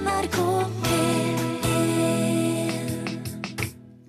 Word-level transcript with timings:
NRK 0.00 0.36
P1 0.82 1.40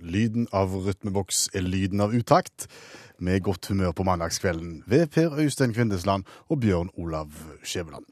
Lyden 0.02 0.48
av 0.56 0.72
rytmeboks 0.86 1.50
er 1.58 1.66
lyden 1.66 2.00
av 2.04 2.14
utakt, 2.16 2.68
med 3.20 3.44
godt 3.44 3.68
humør 3.72 3.92
på 3.96 4.06
mandagskvelden 4.08 4.84
ved 4.90 5.08
Per 5.12 5.36
Øystein 5.40 5.74
Kvindesland 5.76 6.24
og 6.50 6.60
Bjørn 6.64 6.90
Olav 6.98 7.30
Skjæveland. 7.64 8.06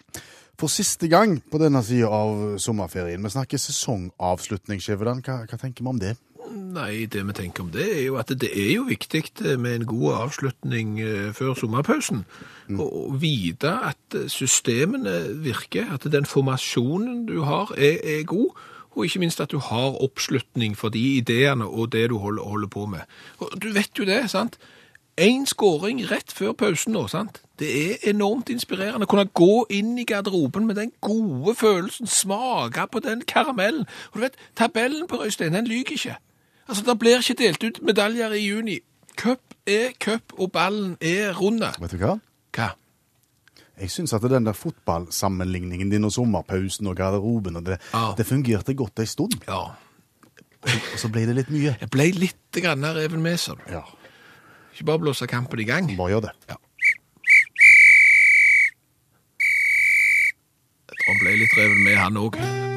For 0.60 0.68
siste 0.68 1.08
gang 1.08 1.40
på 1.52 1.58
denne 1.62 1.84
sida 1.84 2.08
av 2.12 2.58
sommerferien. 2.60 3.24
Vi 3.24 3.30
snakker 3.32 3.58
sesongavslutning, 3.58 4.82
Skjæveland. 4.84 5.24
Hva, 5.24 5.46
hva 5.48 5.58
tenker 5.58 5.84
vi 5.86 5.90
om 5.94 6.02
det? 6.04 6.18
Nei, 6.50 7.06
det 7.06 7.22
vi 7.28 7.34
tenker 7.38 7.64
om 7.64 7.70
det 7.74 7.86
er 7.86 8.02
jo 8.08 8.16
at 8.22 8.32
det 8.42 8.50
er 8.50 8.72
jo 8.74 8.88
viktig 8.88 9.24
med 9.62 9.76
en 9.76 9.86
god 9.90 10.16
avslutning 10.24 10.96
eh, 11.02 11.30
før 11.34 11.54
sommerpausen. 11.54 12.26
Og 12.78 12.88
og 13.10 13.22
vite 13.22 13.72
at 13.90 14.18
systemene 14.30 15.44
virker, 15.44 15.94
at 15.94 16.06
den 16.12 16.26
formasjonen 16.26 17.26
du 17.30 17.42
har 17.44 17.74
er, 17.78 17.98
er 18.04 18.24
god, 18.24 18.58
og 18.96 19.06
ikke 19.06 19.20
minst 19.20 19.42
at 19.42 19.52
du 19.52 19.60
har 19.60 20.04
oppslutning 20.04 20.78
for 20.78 20.90
de 20.90 21.18
ideene 21.18 21.66
og 21.66 21.92
det 21.92 22.10
du 22.10 22.18
holder, 22.18 22.44
holder 22.44 22.68
på 22.68 22.86
med. 22.86 23.00
Og 23.38 23.62
du 23.62 23.70
vet 23.74 23.92
jo 24.00 24.06
det, 24.06 24.30
sant? 24.30 24.58
En 25.18 25.46
skåring 25.46 26.00
rett 26.12 26.32
før 26.32 26.54
pausen 26.56 26.94
nå, 26.94 27.08
sant? 27.08 27.42
Det 27.60 27.70
er 27.70 28.10
enormt 28.10 28.50
inspirerende 28.50 29.04
å 29.04 29.12
kunne 29.12 29.28
gå 29.36 29.66
inn 29.76 29.98
i 30.00 30.06
garderoben 30.08 30.68
med 30.68 30.80
den 30.80 30.94
gode 31.04 31.56
følelsen, 31.60 32.08
smake 32.08 32.88
på 32.92 33.02
den 33.04 33.26
karamellen. 33.28 33.84
Og 34.12 34.20
du 34.20 34.24
vet, 34.24 34.40
tabellen 34.56 35.08
på 35.08 35.20
Røystein, 35.20 35.54
den 35.54 35.68
lyver 35.68 35.98
ikke. 35.98 36.16
Altså, 36.70 36.84
det 36.86 37.00
blir 37.02 37.18
ikke 37.24 37.34
delt 37.40 37.64
ut 37.66 37.80
medaljer 37.84 38.32
i 38.38 38.44
juni. 38.46 38.80
Cup 39.18 39.42
er 39.68 39.92
cup, 40.00 40.34
og 40.38 40.52
ballen 40.54 40.96
er 41.02 41.34
runde. 41.34 41.72
Vet 41.82 41.92
du 41.92 41.98
hva? 41.98 42.14
Hva? 42.56 42.70
Jeg 43.80 43.90
syns 43.92 44.14
at 44.14 44.22
den 44.28 44.46
der 44.46 44.54
fotballsammenligningen 44.54 45.90
din 45.92 46.04
og 46.06 46.12
sommerpausen 46.12 46.88
og 46.92 46.96
garderoben 47.00 47.56
og 47.56 47.66
det, 47.66 47.78
Ja. 47.94 48.14
det 48.18 48.26
fungerte 48.28 48.74
godt 48.76 49.00
ei 49.00 49.06
stund. 49.06 49.40
Ja, 49.48 49.72
Og 50.62 51.00
så 51.00 51.08
ble 51.08 51.26
det 51.26 51.36
litt 51.36 51.50
mye. 51.50 51.78
jeg 51.80 51.90
ble 51.90 52.12
litt 52.12 52.52
grann 52.62 52.84
reven 52.84 53.22
med, 53.24 53.38
sa 53.40 53.54
du. 53.56 53.62
Ja, 53.72 53.82
Ikke 54.74 54.86
bare 54.86 55.00
blåse 55.00 55.28
kampen 55.28 55.60
i 55.60 55.64
gang. 55.64 55.88
bare 55.98 56.10
gjør 56.12 56.22
det. 56.22 56.32
Ja. 56.50 56.56
Jeg 60.90 60.98
tror 61.00 61.14
han 61.14 61.20
ble 61.24 61.38
litt 61.40 61.58
reven 61.58 61.84
med, 61.84 61.96
han 61.98 62.18
òg. 62.18 62.69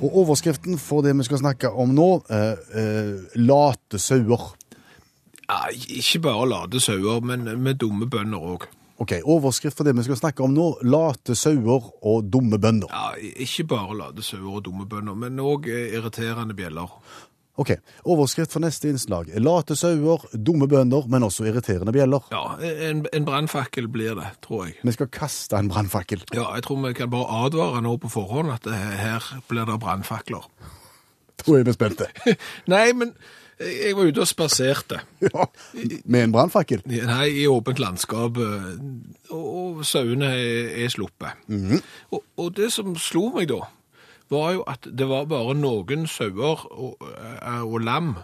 Og 0.00 0.16
overskriften 0.24 0.78
for 0.80 1.04
det 1.06 1.14
vi 1.16 1.26
skal 1.26 1.40
snakke 1.40 1.70
om 1.70 1.94
nå, 1.94 2.08
eh, 2.30 2.56
eh, 2.80 3.36
late 3.36 3.98
sauer. 3.98 4.54
Ja, 5.44 5.68
ikke 5.70 6.20
bare 6.24 6.48
late 6.48 6.80
sauer, 6.80 7.20
men 7.20 7.44
med 7.62 7.78
dumme 7.78 8.08
bønder 8.10 8.38
òg. 8.38 8.66
Ok, 8.98 9.12
overskrift 9.24 9.76
for 9.76 9.84
det 9.84 9.96
vi 9.96 10.04
skal 10.06 10.16
snakke 10.16 10.44
om 10.44 10.52
nå, 10.54 10.68
late 10.86 11.34
sauer 11.34 11.90
og 12.06 12.28
dumme 12.30 12.58
bønder. 12.62 12.90
Ja, 12.90 13.14
ikke 13.42 13.66
bare 13.74 13.96
late 13.98 14.22
sauer 14.22 14.60
og 14.60 14.64
dumme 14.64 14.86
bønder, 14.86 15.14
men 15.18 15.40
òg 15.42 15.66
irriterende 15.66 16.54
bjeller. 16.54 16.90
Ok, 17.54 17.70
overskrift 18.10 18.50
for 18.50 18.64
neste 18.64 18.88
innslag, 18.90 19.28
late 19.38 19.76
sauer, 19.78 20.24
dumme 20.34 20.66
bønder, 20.66 21.04
men 21.06 21.22
også 21.22 21.44
irriterende 21.46 21.92
bjeller. 21.94 22.24
Ja, 22.34 22.56
en, 22.88 23.04
en 23.14 23.26
brannfakkel 23.28 23.86
blir 23.94 24.16
det, 24.18 24.32
tror 24.42 24.64
jeg. 24.66 24.74
Vi 24.82 24.94
skal 24.96 25.10
kaste 25.14 25.60
en 25.60 25.70
brannfakkel. 25.70 26.24
Ja, 26.34 26.48
jeg 26.56 26.64
tror 26.66 26.80
vi 26.82 26.90
kan 26.98 27.12
bare 27.12 27.44
advare 27.46 27.84
nå 27.84 27.94
på 28.02 28.10
forhånd 28.10 28.50
at 28.56 28.66
her 28.66 29.28
blir 29.46 29.70
det 29.70 29.78
brannfakler. 29.84 30.48
Da 31.44 31.56
er 31.60 31.66
vi 31.68 31.76
spente. 31.76 32.10
Nei, 32.74 32.88
men 32.96 33.14
jeg 33.62 33.94
var 33.94 34.10
ute 34.10 34.24
og 34.24 34.28
spaserte. 34.32 34.98
Ja, 35.24 35.46
med 36.10 36.24
en 36.24 36.34
brannfakkel. 36.34 36.82
Nei, 36.90 37.28
i 37.44 37.46
åpent 37.46 37.78
landskap, 37.78 38.42
eh, 38.42 38.66
og, 39.30 39.46
og 39.78 39.86
sauene 39.86 40.34
er, 40.34 40.74
er 40.84 40.90
sluppet. 40.90 41.38
og, 42.10 42.24
og 42.34 42.50
det 42.58 42.72
som 42.74 42.98
slo 42.98 43.28
meg 43.38 43.46
da, 43.54 43.62
var 44.30 44.52
jo 44.56 44.62
at 44.70 44.86
det 44.98 45.06
var 45.08 45.26
bare 45.30 45.54
noen 45.58 46.06
sauer 46.10 46.64
og, 46.72 46.96
eh, 47.02 47.60
og 47.64 47.80
lam 47.84 48.14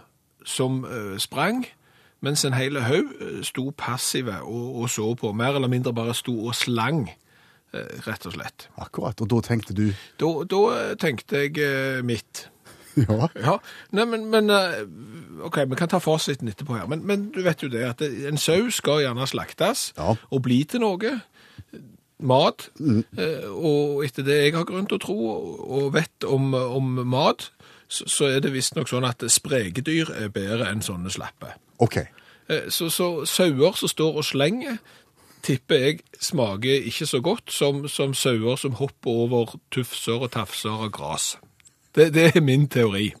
som 0.45 0.81
eh, 0.85 1.17
sprang, 1.21 1.65
mens 2.21 2.45
en 2.45 2.53
hel 2.57 2.79
haug 2.81 3.11
eh, 3.21 3.41
sto 3.45 3.69
passive 3.77 4.39
og, 4.41 4.81
og 4.81 4.89
så 4.89 5.11
på, 5.15 5.31
mer 5.33 5.55
eller 5.59 5.69
mindre 5.71 5.93
bare 5.93 6.13
sto 6.17 6.33
og 6.47 6.55
slang, 6.57 7.07
rett 7.71 8.25
og 8.27 8.33
slett. 8.35 8.65
Akkurat, 8.83 9.21
og 9.23 9.29
da 9.31 9.37
tenkte 9.47 9.71
du, 9.77 9.85
Da, 10.19 10.27
da 10.43 10.57
tenkte 10.99 11.45
jeg 11.45 12.01
mitt. 12.03 12.49
ja, 12.99 13.29
Ja, 13.39 13.53
nei, 13.95 14.03
men, 14.11 14.25
men 14.33 14.51
ok, 15.47 15.61
vi 15.71 15.77
kan 15.79 15.87
ta 15.87 16.01
fasiten 16.03 16.51
etterpå 16.51 16.75
her, 16.75 16.89
men, 16.91 17.05
men 17.07 17.29
du 17.31 17.39
vet 17.45 17.63
jo 17.63 17.69
det 17.71 17.85
at 17.87 18.03
en 18.03 18.35
sau 18.41 18.67
skal 18.75 19.05
gjerne 19.05 19.23
slaktes 19.31 19.93
Ja. 19.95 20.17
og 20.19 20.41
bli 20.43 20.57
til 20.67 20.83
noe, 20.83 21.13
mat, 22.21 22.69
mm. 22.79 23.03
og 23.51 24.05
etter 24.05 24.25
det 24.27 24.37
jeg 24.37 24.55
har 24.55 24.65
grunn 24.69 24.87
til 24.89 24.99
å 24.99 25.03
tro 25.03 25.17
og 25.77 25.91
vet 25.95 26.25
om, 26.27 26.53
om 26.53 26.95
mat, 27.09 27.49
så, 27.91 28.07
så 28.07 28.29
er 28.31 28.39
det 28.43 28.53
visst 28.53 28.75
nok 28.77 28.89
sånn 28.91 29.07
at 29.07 29.23
spregedyr 29.27 30.13
er 30.15 30.31
bedre 30.31 30.69
enn 30.71 30.83
sånne 30.85 31.11
slappe. 31.11 31.55
ok. 31.83 31.97
Eh, 32.47 32.69
Så, 32.69 32.89
så 32.89 33.25
sauer 33.25 33.77
som 33.79 33.87
står 33.87 34.17
og 34.21 34.25
slenger, 34.25 34.77
tipper 35.41 35.75
jeg 35.75 35.99
smaker 36.19 36.87
ikke 36.89 37.05
så 37.05 37.21
godt 37.21 37.51
som, 37.51 37.87
som 37.87 38.13
sauer 38.13 38.55
som 38.55 38.75
hopper 38.77 39.09
over 39.09 39.55
tufser 39.71 40.21
og 40.21 40.31
tafser 40.31 40.69
og 40.85 40.91
gras. 40.93 41.37
Det, 41.95 42.13
det 42.13 42.31
er 42.35 42.41
min 42.41 42.67
teori, 42.67 43.13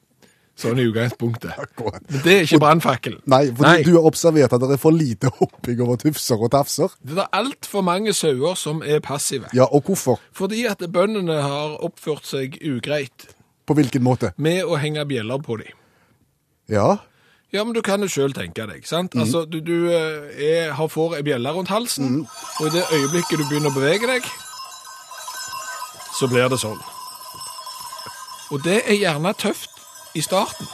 sånn 0.59 0.79
i 0.79 0.85
utgangspunktet. 0.89 1.51
Akkurat. 1.65 2.01
Men 2.09 2.21
det 2.25 2.33
er 2.35 2.41
ikke 2.45 2.59
brannfakkel. 2.61 3.15
Nei, 3.31 3.43
for 3.55 3.83
du 3.85 3.91
har 3.95 4.07
observert 4.09 4.53
at 4.53 4.61
det 4.61 4.71
er 4.75 4.81
for 4.81 4.93
lite 4.95 5.31
hopping 5.39 5.81
over 5.81 5.97
tufser 6.01 6.41
og 6.41 6.51
tafser. 6.53 6.91
Det 7.01 7.17
er 7.17 7.29
altfor 7.39 7.81
mange 7.87 8.13
sauer 8.13 8.57
som 8.59 8.83
er 8.85 8.99
passive. 9.05 9.49
Ja, 9.57 9.65
og 9.71 9.83
hvorfor? 9.89 10.19
Fordi 10.37 10.65
at 10.69 10.83
bøndene 10.93 11.39
har 11.41 11.77
oppført 11.83 12.25
seg 12.29 12.59
ugreit 12.61 13.29
På 13.65 13.73
hvilken 13.77 14.03
måte? 14.03 14.33
med 14.37 14.63
å 14.65 14.77
henge 14.81 15.05
bjeller 15.09 15.41
på 15.45 15.57
dem. 15.63 15.71
Ja, 16.69 16.97
Ja, 17.51 17.65
men 17.67 17.73
du 17.75 17.81
kan 17.83 17.99
jo 17.99 18.07
sjøl 18.07 18.31
tenke 18.31 18.63
deg. 18.63 18.85
sant? 18.87 19.11
Altså, 19.19 19.41
Du, 19.43 19.57
du 19.59 19.89
eh, 19.91 20.29
er, 20.39 20.69
har, 20.71 20.87
får 20.87 21.17
ei 21.17 21.23
bjelle 21.27 21.51
rundt 21.51 21.67
halsen, 21.67 22.21
og 22.61 22.67
i 22.67 22.69
det 22.77 22.85
øyeblikket 22.95 23.41
du 23.41 23.43
begynner 23.49 23.73
å 23.73 23.75
bevege 23.75 24.07
deg, 24.07 24.23
så 26.15 26.29
blir 26.31 26.47
det 26.47 26.59
sånn. 26.61 26.79
Og 28.55 28.63
det 28.63 28.77
er 28.87 28.95
gjerne 29.01 29.33
tøft 29.39 29.70
i 30.15 30.21
starten. 30.21 30.67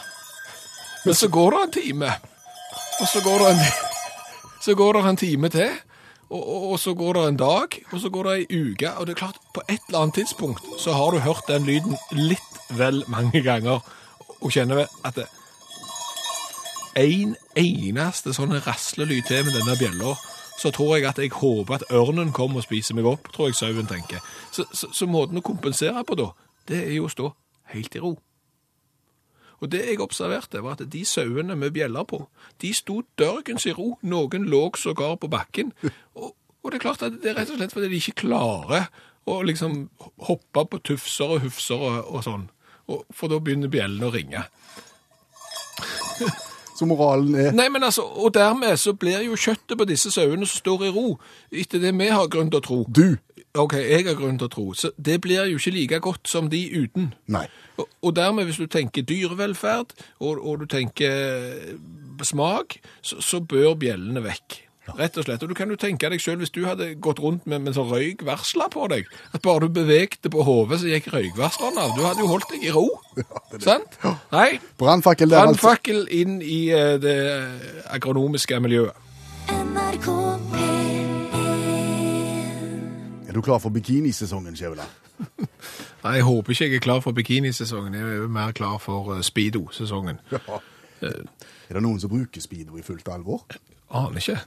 Men 1.06 1.16
så 1.16 1.30
går 1.30 1.52
det 1.52 1.64
en 1.64 1.72
time, 1.72 2.14
og 3.02 3.08
så 3.08 3.22
går 3.24 3.44
det 3.44 3.52
en, 3.54 3.62
så 4.62 4.76
går 4.76 4.94
det 4.94 5.10
en 5.10 5.18
time 5.18 5.50
til, 5.50 5.70
og, 6.30 6.42
og, 6.50 6.72
og 6.72 6.80
så 6.80 6.94
går 6.94 7.14
det 7.14 7.28
en 7.28 7.38
dag, 7.38 7.78
og 7.92 8.00
så 8.00 8.10
går 8.10 8.24
det 8.24 8.34
ei 8.38 8.62
uke. 8.62 8.92
Og 8.98 9.08
det 9.08 9.14
er 9.14 9.22
klart, 9.22 9.40
på 9.54 9.62
et 9.70 9.80
eller 9.88 10.00
annet 10.00 10.14
tidspunkt 10.14 10.64
så 10.80 10.94
har 10.94 11.12
du 11.12 11.20
hørt 11.24 11.48
den 11.48 11.66
lyden 11.66 11.96
litt 12.12 12.58
vel 12.70 13.04
mange 13.08 13.42
ganger, 13.42 13.80
og 14.42 14.52
kjenner 14.52 14.86
at 15.06 15.16
det, 15.16 15.28
en 16.98 17.36
eneste 17.56 18.34
sånn 18.34 18.56
raslelyd 18.66 19.30
til 19.30 19.46
med 19.46 19.54
denne 19.54 19.78
bjella, 19.78 20.16
så 20.58 20.72
tror 20.74 20.96
jeg 20.98 21.06
at 21.06 21.20
jeg 21.22 21.36
håper 21.38 21.78
at 21.78 21.92
ørnen 21.94 22.34
kommer 22.34 22.64
og 22.64 22.66
spiser 22.66 22.98
meg 22.98 23.06
opp, 23.06 23.30
tror 23.34 23.52
jeg 23.52 23.60
sauen 23.60 23.90
tenker. 23.90 24.24
Så, 24.52 24.66
så, 24.74 24.90
så 24.92 25.06
måten 25.06 25.38
å 25.38 25.46
kompensere 25.46 26.02
på 26.04 26.18
da, 26.18 26.32
det 26.68 26.82
er 26.88 26.96
jo 26.98 27.06
å 27.06 27.14
stå 27.14 27.30
helt 27.76 27.96
i 27.96 28.02
ro. 28.02 28.16
Og 29.62 29.72
det 29.74 29.84
jeg 29.88 30.02
observerte 30.04 30.62
var 30.64 30.78
at 30.78 30.86
de 30.94 31.04
sauene 31.06 31.56
med 31.58 31.74
bjeller 31.74 32.06
på, 32.08 32.22
de 32.62 32.74
sto 32.74 33.02
dørgens 33.20 33.66
i 33.66 33.74
ro, 33.74 33.96
noen 34.02 34.46
lå 34.50 34.70
sågar 34.78 35.18
på 35.22 35.30
bakken. 35.34 35.74
Og, 36.18 36.36
og 36.64 36.72
det 36.72 36.80
er 36.80 36.84
klart 36.84 37.04
at 37.06 37.22
det 37.24 37.32
er 37.32 37.38
rett 37.38 37.52
og 37.54 37.60
slett 37.62 37.72
fordi 37.72 37.88
de 37.94 38.00
ikke 38.02 38.26
klarer 38.26 38.90
å 39.28 39.38
liksom 39.46 39.86
hoppe 40.28 40.64
på 40.72 40.80
tufser 40.90 41.38
og 41.38 41.46
hufser 41.46 41.80
og, 41.80 42.10
og 42.12 42.26
sånn. 42.26 42.44
Og, 42.92 43.06
for 43.14 43.32
da 43.32 43.40
begynner 43.44 43.72
bjellene 43.72 44.08
å 44.08 44.12
ringe. 44.12 44.42
så 46.78 46.88
moralen 46.90 47.36
er 47.40 47.56
Nei, 47.56 47.68
men 47.72 47.86
altså, 47.86 48.04
Og 48.04 48.34
dermed 48.34 48.76
så 48.82 48.94
blir 48.98 49.22
jo 49.28 49.38
kjøttet 49.38 49.78
på 49.78 49.88
disse 49.88 50.12
sauene 50.12 50.48
som 50.48 50.60
står 50.64 50.88
i 50.88 50.92
ro, 50.96 51.08
etter 51.52 51.84
det 51.84 51.94
vi 51.96 52.10
har 52.12 52.28
grunn 52.32 52.52
til 52.52 52.60
å 52.60 52.66
tro. 52.68 52.80
du. 52.88 53.18
Ok, 53.58 53.74
jeg 53.82 54.06
har 54.06 54.18
grunn 54.20 54.38
til 54.40 54.50
å 54.50 54.54
tro. 54.54 54.68
Så 54.78 54.92
det 54.98 55.20
blir 55.24 55.48
jo 55.50 55.58
ikke 55.58 55.74
like 55.76 56.00
godt 56.04 56.30
som 56.30 56.52
de 56.52 56.62
uten. 56.76 57.12
Nei. 57.34 57.48
Og, 57.78 57.90
og 58.02 58.16
dermed, 58.18 58.48
hvis 58.50 58.62
du 58.62 58.68
tenker 58.72 59.06
dyrevelferd, 59.08 59.96
og, 60.20 60.40
og 60.42 60.64
du 60.64 60.70
tenker 60.70 61.76
smak, 62.26 62.80
så, 63.02 63.22
så 63.22 63.42
bør 63.42 63.76
bjellene 63.82 64.24
vekk. 64.26 64.64
Rett 64.96 65.18
og 65.20 65.26
slett. 65.26 65.44
Og 65.44 65.52
du 65.52 65.56
kan 65.58 65.72
jo 65.72 65.76
tenke 65.80 66.08
deg 66.12 66.22
selv, 66.24 66.44
hvis 66.44 66.54
du 66.56 66.62
hadde 66.68 66.94
gått 67.04 67.20
rundt 67.20 67.48
med, 67.50 67.66
med 67.66 67.76
sånn 67.76 67.90
røykvarsler 67.92 68.72
på 68.72 68.88
deg, 68.94 69.10
at 69.36 69.44
bare 69.44 69.68
du 69.68 69.76
bevegte 69.82 70.32
på 70.32 70.46
hodet, 70.48 70.80
så 70.82 70.92
gikk 70.92 71.10
røykvarslerne 71.12 71.84
av. 71.84 71.98
Du 71.98 72.06
hadde 72.08 72.24
jo 72.24 72.30
holdt 72.32 72.48
deg 72.54 72.70
i 72.70 72.72
ro. 72.76 72.86
Sant? 73.68 74.00
Nei, 74.32 74.62
Brannfakkel 74.80 75.34
der, 75.34 75.44
altså. 75.44 75.60
brannfakkel 75.60 76.08
inn 76.16 76.40
i 76.40 76.62
eh, 76.72 76.96
det 77.04 77.20
agronomiske 77.92 78.62
miljøet. 78.64 79.06
NRK 79.52 80.08
P1 80.56 80.67
Er 83.28 83.34
du 83.34 83.42
klar 83.42 83.60
for 83.60 83.70
bikinisesongen, 83.76 84.56
Skjæveland? 84.56 84.90
Nei, 86.04 86.14
jeg 86.20 86.24
håper 86.24 86.54
ikke 86.54 86.66
jeg 86.66 86.76
er 86.76 86.84
klar 86.84 87.00
for 87.04 87.12
bikinisesongen. 87.12 87.94
Jeg 87.94 88.18
er 88.18 88.28
mer 88.32 88.52
klar 88.56 88.78
for 88.80 89.16
eh, 89.16 89.24
speedo-sesongen. 89.26 90.22
Ja. 90.32 90.60
Er 91.02 91.76
det 91.76 91.84
noen 91.84 92.00
som 92.00 92.10
bruker 92.10 92.42
speedo 92.42 92.78
i 92.80 92.86
fullt 92.86 93.10
alvor? 93.12 93.44
Aner 93.92 94.22
ikke. 94.22 94.40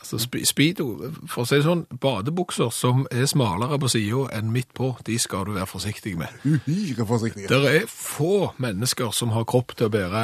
Altså 0.00 0.16
sp- 0.16 0.44
Speedo, 0.48 0.86
for 1.28 1.42
å 1.44 1.46
si 1.46 1.58
det 1.58 1.64
sånn, 1.66 1.82
badebukser 2.00 2.70
som 2.72 3.02
er 3.12 3.26
smalere 3.28 3.76
på 3.82 3.88
sida 3.92 4.22
enn 4.38 4.48
midt 4.54 4.70
på, 4.74 4.94
de 5.04 5.18
skal 5.20 5.44
du 5.44 5.50
være 5.58 5.68
forsiktig 5.68 6.14
med. 6.16 6.32
Uhyre 6.48 7.04
forsiktige. 7.06 7.50
Det 7.52 7.74
er 7.82 7.84
få 7.90 8.50
mennesker 8.64 9.12
som 9.12 9.34
har 9.36 9.44
kropp 9.44 9.74
til 9.76 9.90
å 9.90 9.92
bære 9.92 10.22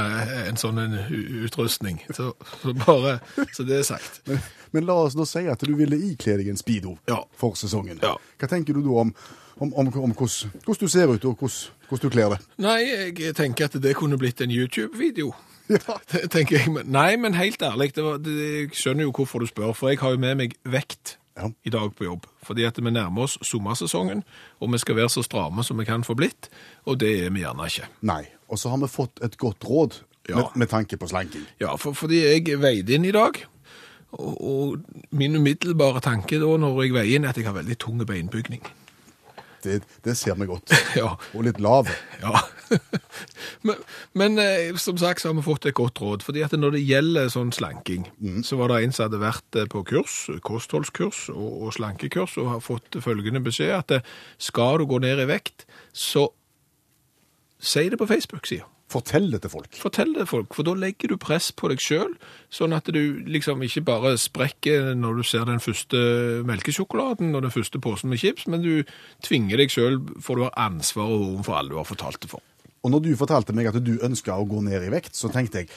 en 0.49 0.57
sånn 0.57 0.81
en 0.81 0.97
utrustning. 1.45 2.01
Så, 2.17 2.31
så 2.63 2.73
bare 2.87 3.19
så 3.53 3.67
det 3.69 3.83
er 3.83 3.85
sagt. 3.89 4.23
Men, 4.27 4.41
men 4.73 4.89
la 4.89 4.97
oss 5.07 5.17
nå 5.19 5.27
si 5.29 5.45
at 5.53 5.61
du 5.69 5.75
ville 5.77 5.99
ikle 6.09 6.39
deg 6.41 6.49
en 6.55 6.61
speedo 6.61 6.97
Ja. 7.13 7.21
for 7.37 7.53
sesongen. 7.61 8.01
Ja. 8.03 8.15
Hva 8.41 8.49
tenker 8.51 8.73
du 8.77 8.81
da 8.87 8.97
om, 9.05 9.13
om, 9.61 9.75
om, 9.75 9.93
om 9.93 10.17
hvordan, 10.17 10.57
hvordan 10.65 10.81
du 10.81 10.89
ser 10.97 11.13
ut, 11.13 11.25
og 11.29 11.37
hvordan, 11.37 11.77
hvordan 11.91 12.09
du 12.09 12.17
kler 12.17 12.33
deg? 12.33 12.49
Nei, 12.65 12.79
jeg 13.13 13.37
tenker 13.39 13.69
at 13.69 13.77
det 13.85 13.93
kunne 14.01 14.17
blitt 14.21 14.41
en 14.41 14.51
YouTube-video. 14.57 15.35
Ja. 15.77 15.97
Det 16.13 16.31
tenker 16.31 16.59
jeg. 16.61 16.71
Men- 16.73 16.87
Nei, 16.95 17.17
men 17.17 17.35
helt 17.35 17.63
ærlig, 17.63 17.93
det 17.97 18.05
var, 18.05 18.19
det, 18.23 18.35
jeg 18.39 18.71
skjønner 18.79 19.03
jo 19.09 19.13
hvorfor 19.17 19.43
du 19.43 19.47
spør, 19.51 19.73
for 19.75 19.89
jeg 19.91 19.99
har 20.03 20.11
jo 20.15 20.21
med 20.23 20.37
meg 20.39 20.55
vekt 20.65 21.17
Ja. 21.37 21.49
i 21.67 21.71
dag 21.71 21.91
på 21.97 22.05
jobb. 22.07 22.27
Fordi 22.47 22.65
at 22.65 22.79
vi 22.81 22.91
nærmer 22.91 23.23
oss 23.27 23.39
sommersesongen, 23.45 24.23
og 24.61 24.71
vi 24.73 24.79
skal 24.79 24.97
være 24.97 25.11
så 25.13 25.23
stramme 25.27 25.65
som 25.67 25.77
vi 25.79 25.85
kan 25.85 26.05
få 26.07 26.15
blitt, 26.17 26.49
og 26.87 27.01
det 27.03 27.11
er 27.27 27.31
vi 27.35 27.43
gjerne 27.43 27.67
ikke. 27.69 27.89
Nei. 28.09 28.23
Og 28.49 28.59
så 28.63 28.71
har 28.73 28.79
vi 28.79 28.89
fått 28.89 29.21
et 29.27 29.37
godt 29.37 29.65
råd 29.69 29.99
Ja. 30.29 30.37
med, 30.37 30.45
med 30.57 30.69
tanke 30.69 30.97
på 30.97 31.07
slanking. 31.11 31.45
Ja, 31.61 31.75
for, 31.77 31.93
fordi 31.95 32.23
jeg 32.25 32.57
veide 32.63 32.95
inn 32.97 33.05
i 33.05 33.13
dag, 33.15 33.37
og, 34.17 34.33
og 34.41 34.79
min 35.11 35.37
umiddelbare 35.37 36.01
tanke 36.01 36.39
da 36.41 36.49
når 36.57 36.81
jeg 36.87 36.95
veier 36.97 37.15
inn 37.19 37.25
er 37.27 37.35
at 37.35 37.37
jeg 37.37 37.47
har 37.47 37.55
veldig 37.59 37.77
tung 37.79 38.01
beinbygning. 38.07 38.63
Det, 39.63 39.83
det 40.05 40.17
ser 40.17 40.35
vi 40.39 40.47
godt. 40.47 40.73
Ja, 40.97 41.13
Og 41.35 41.45
litt 41.45 41.61
lav. 41.61 41.89
ja. 42.23 42.33
Men, 43.67 43.83
men 44.19 44.39
eh, 44.43 44.77
som 44.81 44.99
sagt 45.01 45.23
så 45.23 45.31
har 45.31 45.39
vi 45.39 45.45
fått 45.47 45.69
et 45.69 45.77
godt 45.77 46.01
råd, 46.03 46.25
fordi 46.27 46.45
at 46.47 46.55
når 46.59 46.77
det 46.77 46.85
gjelder 46.87 47.33
sånn 47.33 47.53
slanking, 47.55 48.07
så 48.47 48.59
var 48.61 48.73
det 48.73 48.83
en 48.85 48.97
som 48.97 49.07
hadde 49.07 49.23
vært 49.23 49.61
eh, 49.61 49.69
på 49.73 49.85
kurs, 49.89 50.19
kostholdskurs 50.47 51.27
og, 51.35 51.49
og 51.67 51.77
slankekurs, 51.79 52.39
og 52.43 52.53
har 52.55 52.65
fått 52.65 53.01
følgende 53.05 53.45
beskjed 53.45 53.75
at 53.79 53.99
eh, 53.99 54.15
skal 54.43 54.83
du 54.83 54.89
gå 54.91 55.03
ned 55.05 55.23
i 55.23 55.29
vekt, 55.31 55.69
så 55.93 56.29
si 57.63 57.87
det 57.91 58.01
på 58.01 58.09
Facebook-sida. 58.09 58.67
Fortell 58.87 59.33
det 59.33 59.41
til 59.43 59.51
folk. 59.51 59.73
Fortell 59.75 60.13
det 60.15 60.29
folk, 60.31 60.55
for 60.55 60.67
da 60.67 60.77
legger 60.79 61.11
du 61.11 61.17
press 61.19 61.49
på 61.51 61.67
deg 61.73 61.83
sjøl, 61.83 62.13
sånn 62.55 62.75
at 62.77 62.87
du 62.95 63.19
liksom 63.27 63.65
ikke 63.67 63.83
bare 63.89 64.13
sprekker 64.21 64.93
når 64.95 65.19
du 65.19 65.27
ser 65.27 65.49
den 65.49 65.59
første 65.63 65.99
melkesjokoladen 66.47 67.35
og 67.35 67.43
den 67.49 67.55
første 67.55 67.83
posen 67.83 68.13
med 68.13 68.23
chips, 68.23 68.47
men 68.47 68.63
du 68.63 68.87
tvinger 69.27 69.59
deg 69.59 69.75
sjøl, 69.75 69.99
for 70.23 70.39
du 70.39 70.47
har 70.47 70.55
ansvar 70.69 71.11
overfor 71.11 71.59
alle 71.59 71.75
du 71.75 71.81
har 71.81 71.89
fortalt 71.89 72.23
det 72.23 72.31
for. 72.31 72.45
Og 72.87 72.93
når 72.95 73.03
du 73.03 73.09
fortalte 73.19 73.55
meg 73.57 73.67
at 73.67 73.81
du 73.83 73.97
ønska 74.07 74.37
å 74.39 74.45
gå 74.47 74.61
ned 74.63 74.85
i 74.87 74.93
vekt, 74.93 75.17
så 75.19 75.27
tenkte 75.35 75.65
jeg 75.65 75.73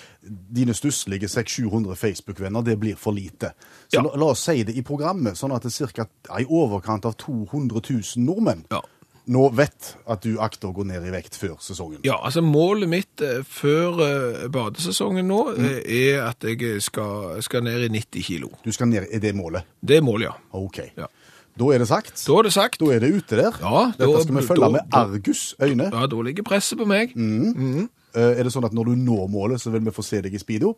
dine 0.53 0.75
stusslige 0.77 1.25
600-700 1.31 1.97
Facebook-venner, 1.97 2.61
det 2.67 2.75
blir 2.77 2.99
for 3.01 3.17
lite. 3.17 3.55
Så 3.89 3.97
Ja. 3.97 4.03
la, 4.05 4.11
la 4.21 4.27
oss 4.35 4.43
si 4.45 4.61
det 4.63 4.75
i 4.77 4.83
programmet, 4.85 5.33
sånn 5.39 5.55
at 5.55 5.65
det 5.65 5.73
er 5.81 5.87
ca. 5.95 6.05
i 6.37 6.45
overkant 6.45 7.05
av 7.09 7.17
200 7.17 7.81
000 7.89 8.23
nordmenn 8.27 8.65
Ja. 8.69 8.81
nå 9.25 9.49
vet 9.55 9.95
at 10.07 10.21
du 10.21 10.37
akter 10.37 10.69
å 10.69 10.73
gå 10.75 10.85
ned 10.85 11.05
i 11.05 11.09
vekt 11.09 11.33
før 11.35 11.57
sesongen. 11.59 11.99
Ja, 12.03 12.19
altså 12.21 12.41
målet 12.45 12.89
mitt 12.89 13.21
eh, 13.21 13.41
før 13.41 13.99
eh, 14.05 14.47
badesesongen 14.47 15.27
nå 15.27 15.55
mm. 15.57 15.67
er 15.85 16.27
at 16.29 16.45
jeg 16.45 16.81
skal, 16.81 17.41
skal 17.41 17.63
ned 17.65 17.89
i 17.89 17.89
90 17.89 18.21
kilo. 18.23 18.51
Du 18.63 18.71
skal 18.71 18.87
ned, 18.87 19.07
Er 19.11 19.19
det 19.19 19.33
målet? 19.35 19.65
Det 19.81 19.97
er 19.97 20.05
målet, 20.05 20.29
ja. 20.29 20.35
OK. 20.53 20.79
Ja. 20.97 21.09
Da 21.57 21.65
er 21.73 21.79
det 21.79 21.87
sagt. 21.87 22.25
Da 22.25 22.33
er 22.39 22.43
det 22.43 22.53
sagt. 22.53 22.79
Da 22.79 22.85
er 22.93 22.99
det 22.99 23.09
ute 23.13 23.35
der. 23.35 23.51
Ja, 23.61 23.91
Dette 23.97 24.05
da- 24.13 24.21
skal 24.23 24.35
vi 24.35 24.41
følge 24.47 24.61
da- 24.61 24.69
med 24.69 24.81
Argus 24.93 25.55
øyne. 25.59 25.89
Ja, 25.91 26.05
da 26.07 26.21
ligger 26.21 26.43
presset 26.43 26.77
på 26.77 26.85
meg. 26.87 27.11
Eh, 27.15 28.39
Er 28.39 28.43
det 28.43 28.51
sånn 28.53 28.65
at 28.65 28.71
når 28.73 28.85
du 28.85 28.95
når 28.95 29.27
målet, 29.29 29.59
så 29.61 29.69
vil 29.71 29.81
vi 29.81 29.91
få 29.91 30.03
se 30.03 30.21
deg 30.21 30.33
i 30.33 30.37
speedo? 30.37 30.75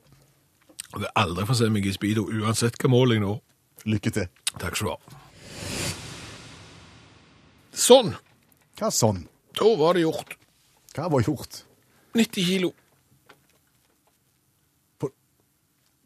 Jeg 0.94 1.00
vil 1.01 1.07
aldri 1.15 1.45
få 1.45 1.56
se 1.56 1.69
meg 1.69 1.85
i 1.85 1.91
speedo, 1.91 2.25
uansett 2.27 2.77
hva 2.77 2.89
mål 2.89 3.12
jeg 3.13 3.21
når. 3.21 3.39
Lykke 3.85 4.12
til. 4.12 4.27
Takk 4.59 4.75
skal 4.75 4.88
du 4.88 4.91
ha. 4.91 4.97
Sånn, 7.73 8.15
Hva 8.77 8.89
sånn? 8.91 9.27
da 9.56 9.75
var 9.77 9.94
det 9.94 10.03
gjort. 10.03 10.35
Hva 10.94 11.09
var 11.09 11.21
gjort? 11.21 11.63
90 12.13 12.44
kilo. 12.45 12.73
På 15.00 15.09
90 15.09 15.09
ki 15.09 16.00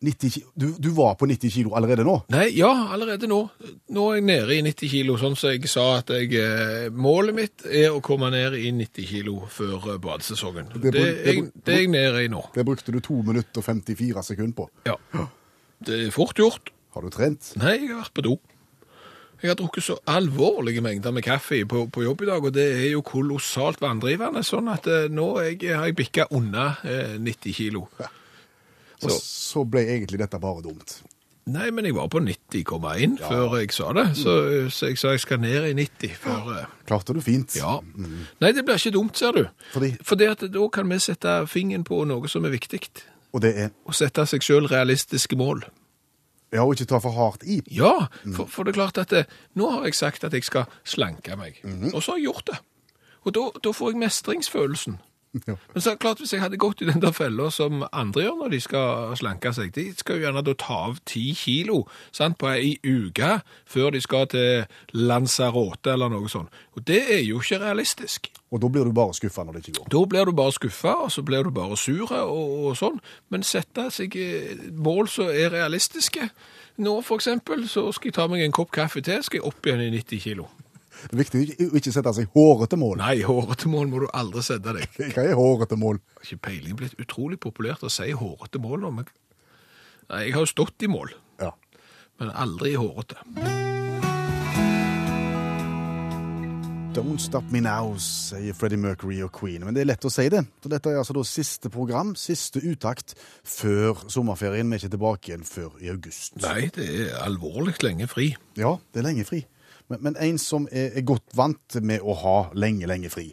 du, 0.55 0.67
du 0.77 0.89
var 0.95 1.15
på 1.19 1.27
90 1.29 1.51
kilo 1.51 1.73
allerede 1.77 2.05
nå? 2.05 2.15
Nei, 2.33 2.47
ja, 2.57 2.69
allerede 2.93 3.27
nå. 3.31 3.39
Nå 3.95 4.05
er 4.11 4.19
jeg 4.19 4.25
nede 4.27 4.55
i 4.57 4.61
90 4.65 4.91
kilo, 4.91 5.17
sånn 5.21 5.37
som 5.39 5.53
jeg 5.53 5.69
sa 5.71 5.85
at 5.99 6.13
jeg, 6.13 6.31
eh, 6.39 6.87
målet 6.93 7.37
mitt 7.37 7.65
er 7.65 7.89
å 7.95 8.01
komme 8.05 8.29
ned 8.33 8.57
i 8.59 8.71
90 8.75 9.09
kilo 9.09 9.37
før 9.51 9.91
eh, 9.95 10.01
badesesongen. 10.03 10.71
Det 10.75 10.93
Det, 10.95 11.05
jeg, 11.25 11.45
det 11.65 11.77
er 11.77 11.83
jeg 11.85 11.93
nede 11.93 12.25
i 12.25 12.31
nå. 12.31 12.43
Det 12.55 12.65
brukte 12.67 12.93
du 12.95 13.01
2 13.03 13.21
minutter 13.31 13.61
og 13.63 13.67
54 13.67 14.25
sekunder 14.31 14.57
på. 14.61 14.69
Ja. 14.87 14.97
Det 15.85 16.05
er 16.07 16.11
fort 16.15 16.37
gjort. 16.39 16.71
Har 16.95 17.03
du 17.03 17.11
trent? 17.11 17.53
Nei, 17.59 17.79
jeg 17.81 17.91
har 17.91 18.05
vært 18.05 18.15
på 18.15 18.23
do. 18.29 18.37
Jeg 19.41 19.51
har 19.51 19.57
drukket 19.59 19.83
så 19.83 19.97
alvorlige 20.09 20.81
mengder 20.81 21.11
med 21.13 21.25
kaffe 21.25 21.59
på, 21.67 21.83
på 21.91 22.03
jobb 22.05 22.23
i 22.23 22.29
dag, 22.29 22.45
og 22.47 22.53
det 22.55 22.65
er 22.79 22.85
jo 22.93 23.01
kolossalt 23.05 23.81
vanndrivende, 23.83 24.41
sånn 24.47 24.71
at 24.71 24.87
eh, 24.87 25.09
nå 25.11 25.27
jeg, 25.43 25.59
har 25.75 25.89
jeg 25.89 25.97
bikka 25.99 26.29
unna 26.33 26.69
eh, 26.87 27.17
90 27.19 27.57
kilo. 27.57 27.83
Og 27.99 28.05
Så- 29.09 29.19
så 29.25 29.63
ble 29.69 29.81
egentlig 29.85 30.19
dette 30.19 30.39
bare 30.39 30.61
dumt. 30.61 31.01
Nei, 31.47 31.69
men 31.69 31.85
jeg 31.85 31.93
var 31.93 32.07
på 32.09 32.17
90,1 32.19 33.19
før 33.21 33.59
jeg 33.59 33.71
sa 33.71 33.91
det, 33.93 34.05
så, 34.17 34.33
så 34.73 34.87
jeg 34.89 34.97
sa 34.97 35.11
jeg 35.13 35.19
skal 35.21 35.39
ned 35.39 35.67
i 35.69 35.73
90 35.77 36.15
før 36.17 36.47
ja, 36.57 36.63
Klarte 36.87 37.13
du 37.13 37.21
fint? 37.21 37.53
Ja. 37.55 37.75
Nei, 38.41 38.51
det 38.51 38.63
blir 38.65 38.79
ikke 38.79 38.91
dumt, 38.95 39.17
ser 39.17 39.31
du. 39.31 39.43
Fordi? 39.73 39.91
Fordi 40.01 40.25
at 40.31 40.39
da 40.51 40.67
kan 40.73 40.89
vi 40.89 40.97
sette 40.99 41.35
fingeren 41.47 41.83
på 41.85 41.99
noe 42.09 42.27
som 42.27 42.45
er 42.45 42.49
viktig. 42.55 42.81
Og 43.35 43.41
det 43.45 43.53
er 43.57 43.69
Å 43.85 43.93
sette 43.93 44.25
seg 44.25 44.41
sjøl 44.41 44.65
realistiske 44.71 45.37
mål. 45.37 45.61
Ja, 46.53 46.63
og 46.63 46.73
ikke 46.77 46.87
ta 46.87 46.99
for 47.03 47.11
hardt 47.11 47.43
i. 47.43 47.59
Ja, 47.69 48.07
for, 48.33 48.45
for 48.47 48.63
det 48.63 48.73
er 48.73 48.79
klart 48.81 48.97
at 48.97 49.09
det, 49.13 49.25
nå 49.59 49.69
har 49.69 49.83
jeg 49.85 49.93
sagt 49.97 50.23
at 50.23 50.33
jeg 50.33 50.43
skal 50.47 50.65
slanke 50.87 51.35
meg. 51.37 51.59
Og 51.93 52.01
så 52.01 52.13
har 52.15 52.17
jeg 52.17 52.29
gjort 52.31 52.45
det. 52.47 52.57
Og 53.25 53.33
da, 53.37 53.45
da 53.61 53.71
får 53.75 53.91
jeg 53.93 53.99
mestringsfølelsen. 54.01 54.97
Ja. 55.47 55.55
Men 55.73 55.81
så 55.81 55.95
klart, 55.99 56.19
hvis 56.19 56.33
jeg 56.33 56.41
hadde 56.41 56.57
gått 56.57 56.81
i 56.81 56.87
den 56.87 57.01
der 57.03 57.11
fella 57.13 57.49
som 57.53 57.83
andre 57.91 58.23
gjør 58.23 58.37
når 58.39 58.53
de 58.53 58.59
skal 58.63 59.15
slanke 59.19 59.51
seg, 59.53 59.73
de 59.75 59.89
skal 59.97 60.17
jo 60.17 60.25
gjerne 60.25 60.43
da 60.45 60.55
ta 60.57 60.77
av 60.87 61.01
ti 61.05 61.25
kilo 61.37 61.83
sant, 62.15 62.37
på 62.41 62.49
ei 62.53 62.75
uke 62.81 63.41
før 63.69 63.93
de 63.93 64.01
skal 64.03 64.29
til 64.31 64.65
Lanzarote 64.95 65.93
eller 65.93 66.13
noe 66.13 66.31
sånt. 66.31 66.53
Og 66.75 66.87
det 66.87 67.01
er 67.17 67.21
jo 67.27 67.43
ikke 67.43 67.61
realistisk. 67.61 68.31
Og 68.55 68.61
da 68.63 68.71
blir 68.71 68.87
du 68.87 68.95
bare 68.95 69.15
skuffa 69.17 69.43
når 69.43 69.57
det 69.57 69.63
ikke 69.65 69.79
går. 69.81 69.91
Da 69.91 70.03
blir 70.09 70.29
du 70.29 70.35
bare 70.37 70.55
skuffa, 70.55 70.97
og 71.05 71.11
så 71.11 71.23
blir 71.27 71.43
du 71.43 71.51
bare 71.55 71.77
sur 71.77 72.07
og, 72.07 72.67
og 72.69 72.77
sånn. 72.79 73.01
Men 73.33 73.43
sette 73.43 73.89
seg 73.93 74.15
eh, 74.15 74.67
mål 74.71 75.11
som 75.11 75.31
er 75.31 75.51
realistiske. 75.57 76.29
Nå 76.85 76.99
for 77.07 77.19
eksempel, 77.19 77.67
så 77.71 77.89
skal 77.95 78.11
jeg 78.11 78.17
ta 78.19 78.29
meg 78.31 78.45
en 78.45 78.55
kopp 78.55 78.71
kaffe 78.75 79.03
til, 79.03 79.23
skal 79.23 79.41
jeg 79.41 79.49
opp 79.51 79.67
igjen 79.67 79.83
i 79.83 79.91
90 79.97 80.23
kilo. 80.23 80.47
Det 81.09 81.13
er 81.15 81.21
viktig 81.23 81.43
å 81.69 81.75
ikke 81.79 81.93
sette 81.95 82.13
seg 82.17 82.31
hårete 82.37 82.77
mål. 82.79 82.97
Nei, 83.01 83.17
hårete 83.27 83.69
mål 83.71 83.91
må 83.91 84.03
du 84.05 84.07
aldri 84.15 84.43
sette 84.45 84.73
deg. 84.77 84.87
Hva 85.15 85.25
er 85.27 85.35
hårete 85.39 85.77
mål? 85.79 85.99
Ikke 86.23 86.39
peiling 86.49 86.79
blitt 86.79 86.95
utrolig 87.01 87.39
populært 87.43 87.83
å 87.85 87.91
si 87.93 88.11
hårete 88.15 88.61
mål 88.63 88.83
nå, 88.85 88.93
men 89.01 89.11
Nei, 90.05 90.27
jeg 90.27 90.35
har 90.35 90.43
jo 90.45 90.51
stått 90.51 90.83
i 90.85 90.89
mål, 90.91 91.15
Ja. 91.41 91.49
men 92.21 92.29
aldri 92.37 92.75
i 92.75 92.77
hårete. 92.77 93.17
Don't 96.95 97.19
Stop 97.19 97.49
Me 97.51 97.59
Now, 97.59 97.97
sier 97.99 98.53
Freddie 98.55 98.77
Mercury 98.79 99.17
og 99.25 99.33
Queen. 99.35 99.65
Men 99.67 99.75
det 99.75 99.81
er 99.83 99.89
lett 99.89 100.05
å 100.07 100.11
si 100.13 100.29
det. 100.31 100.45
Så 100.63 100.69
dette 100.71 100.93
er 100.93 101.01
altså 101.01 101.25
siste 101.27 101.67
program, 101.73 102.13
siste 102.15 102.61
uttakt 102.63 103.17
før 103.43 104.05
sommerferien. 104.07 104.69
Vi 104.71 104.77
er 104.77 104.83
ikke 104.85 104.93
tilbake 104.93 105.33
igjen 105.33 105.43
før 105.43 105.73
i 105.83 105.89
august. 105.91 106.37
Nei, 106.45 106.69
det 106.77 106.85
er 107.09 107.17
alvorlig 107.25 107.75
lenge 107.83 108.07
fri. 108.07 108.29
Ja, 108.55 108.77
det 108.93 109.01
er 109.01 109.09
lenge 109.09 109.25
fri. 109.27 109.41
Men, 109.91 110.01
men 110.01 110.17
en 110.21 110.39
som 110.41 110.65
er, 110.71 110.91
er 110.97 111.05
godt 111.05 111.35
vant 111.37 111.77
med 111.81 112.01
å 112.01 112.15
ha 112.21 112.37
lenge, 112.57 112.87
lenge 112.89 113.11
fri, 113.13 113.29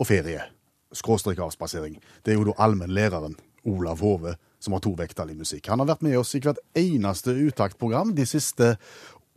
og 0.00 0.08
ferie, 0.08 0.44
skråstrek 0.92 1.40
avspasering, 1.42 1.98
det 2.24 2.32
er 2.32 2.40
jo 2.40 2.48
da 2.50 2.56
allmennlæreren 2.66 3.36
Olav 3.70 4.02
Hove, 4.02 4.34
som 4.62 4.74
har 4.74 4.82
to 4.82 4.92
vekttall 4.98 5.30
i 5.32 5.38
musikk. 5.38 5.68
Han 5.70 5.82
har 5.82 5.92
vært 5.94 6.04
med 6.06 6.18
oss 6.18 6.34
i 6.38 6.42
hvert 6.42 6.60
eneste 6.78 7.34
uttaktprogram 7.46 8.14
de 8.16 8.26
siste 8.28 8.74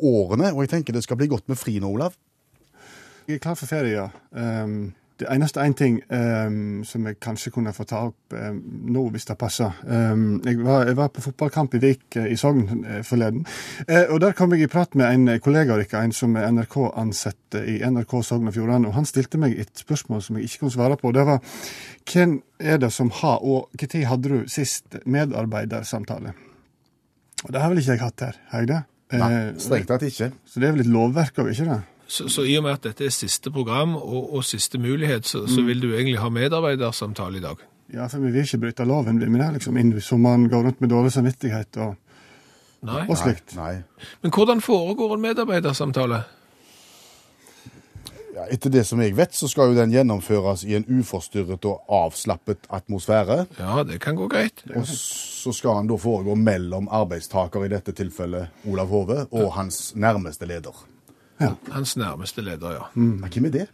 årene, 0.02 0.52
og 0.54 0.66
jeg 0.66 0.74
tenker 0.74 0.96
det 0.96 1.06
skal 1.06 1.20
bli 1.22 1.30
godt 1.32 1.50
med 1.52 1.60
fri 1.60 1.78
nå, 1.82 1.90
Olav. 1.98 2.18
Jeg 3.26 3.40
er 3.40 3.42
klar 3.42 3.58
for 3.58 3.70
ferie, 3.70 3.96
ja. 3.98 4.10
Um, 4.32 4.94
det 5.20 5.28
eneste 5.32 5.64
én 5.64 5.74
ting 5.78 6.00
um, 6.12 6.84
som 6.84 7.06
jeg 7.08 7.20
kanskje 7.24 7.52
kunne 7.56 7.72
få 7.74 7.86
ta 7.88 8.02
opp 8.10 8.36
um, 8.36 8.58
nå, 8.92 9.06
hvis 9.14 9.28
det 9.30 9.38
passer. 9.40 9.72
Um, 9.88 10.42
jeg, 10.44 10.60
var, 10.66 10.84
jeg 10.90 10.98
var 10.98 11.12
på 11.16 11.24
fotballkamp 11.24 11.78
i 11.78 11.82
Vik 11.84 12.18
uh, 12.20 12.26
i 12.28 12.36
Sogn 12.40 12.84
uh, 12.84 13.00
forleden. 13.08 13.46
Uh, 13.88 14.12
og 14.14 14.20
Der 14.22 14.36
kom 14.36 14.54
jeg 14.54 14.66
i 14.66 14.72
prat 14.72 14.96
med 15.00 15.08
en 15.08 15.40
kollega 15.44 15.76
av 15.76 15.84
dere, 15.84 16.02
en 16.04 16.16
som 16.16 16.36
er 16.36 16.50
NRK-ansatt 16.52 17.60
i 17.64 17.78
NRK 17.88 18.18
Sogn 18.28 18.52
og 18.52 18.58
Fjordane. 18.58 18.92
og 18.92 18.98
Han 18.98 19.08
stilte 19.08 19.40
meg 19.40 19.56
et 19.60 19.72
spørsmål 19.86 20.24
som 20.26 20.40
jeg 20.40 20.50
ikke 20.50 20.66
kunne 20.66 20.76
svare 20.76 21.00
på. 21.00 21.14
Det 21.16 21.26
var 21.28 21.40
hvem 22.12 22.42
er 22.60 22.84
det 22.84 22.92
som 22.94 23.14
har, 23.22 23.40
og 23.40 23.72
når 23.80 24.06
hadde 24.12 24.30
du 24.36 24.52
sist 24.52 25.00
medarbeidersamtale? 25.06 26.36
Og 27.46 27.54
Det 27.54 27.62
har 27.62 27.70
vel 27.72 27.80
ikke 27.80 27.96
jeg 27.96 28.04
hatt 28.04 28.28
her, 28.28 28.38
har 28.52 28.64
jeg 28.64 28.74
det? 28.74 28.84
Nei, 29.16 29.34
strengt 29.62 29.88
tatt 29.88 30.04
ikke. 30.04 30.32
så 30.50 30.60
det 30.60 30.68
er 30.68 30.74
vel 30.76 30.82
et 30.82 30.90
lovverk 30.92 31.38
òg, 31.40 31.52
ikke 31.54 31.68
det? 31.70 31.84
Så, 32.08 32.28
så 32.30 32.44
i 32.46 32.58
og 32.58 32.64
med 32.64 32.78
at 32.78 32.84
dette 32.86 33.06
er 33.08 33.14
siste 33.14 33.52
program 33.52 33.96
og, 33.98 34.34
og 34.38 34.44
siste 34.46 34.78
mulighet, 34.78 35.26
så, 35.26 35.48
så 35.50 35.64
vil 35.66 35.82
du 35.82 35.90
egentlig 35.94 36.20
ha 36.22 36.30
medarbeidersamtale 36.30 37.40
i 37.40 37.42
dag. 37.42 37.64
Ja, 37.94 38.08
for 38.10 38.22
vi 38.22 38.32
vil 38.34 38.46
ikke 38.46 38.62
bryte 38.62 38.86
loven, 38.86 39.20
vi 39.22 39.40
er 39.40 39.52
Liksom, 39.54 39.78
inn, 39.78 39.94
så 40.02 40.18
man 40.18 40.48
går 40.50 40.64
rundt 40.70 40.82
med 40.82 40.90
dårlig 40.90 41.12
samvittighet 41.14 41.78
og 41.78 41.96
Nei. 42.86 43.04
og 43.10 43.18
slikt. 43.18 43.56
Nei. 43.58 43.82
Men 44.22 44.34
hvordan 44.34 44.62
foregår 44.62 45.16
en 45.16 45.22
medarbeidersamtale? 45.22 46.24
Ja, 48.36 48.46
etter 48.52 48.70
det 48.70 48.84
som 48.84 49.00
jeg 49.00 49.14
vet, 49.16 49.32
så 49.34 49.48
skal 49.48 49.72
jo 49.72 49.78
den 49.78 49.94
gjennomføres 49.94 50.66
i 50.68 50.76
en 50.76 50.84
uforstyrret 51.00 51.66
og 51.70 51.86
avslappet 51.88 52.68
atmosfære. 52.74 53.46
Ja, 53.62 53.84
det 53.88 54.02
kan 54.04 54.18
gå 54.20 54.28
greit. 54.28 54.66
Og 54.76 54.84
så 54.92 55.54
skal 55.56 55.80
han 55.80 55.88
da 55.88 55.96
foregå 55.96 56.36
mellom 56.36 56.90
arbeidstaker, 56.92 57.64
i 57.64 57.72
dette 57.72 57.96
tilfellet 57.96 58.68
Olav 58.68 58.92
Hove, 58.92 59.22
og 59.32 59.54
hans 59.56 59.94
nærmeste 59.96 60.50
leder. 60.50 60.84
Hans 61.40 61.98
nærmeste 61.98 62.42
leder, 62.46 62.72
ja. 62.78 62.86
Ja, 62.96 63.28
hvem 63.34 63.46
er 63.46 63.54
det? 63.60 63.68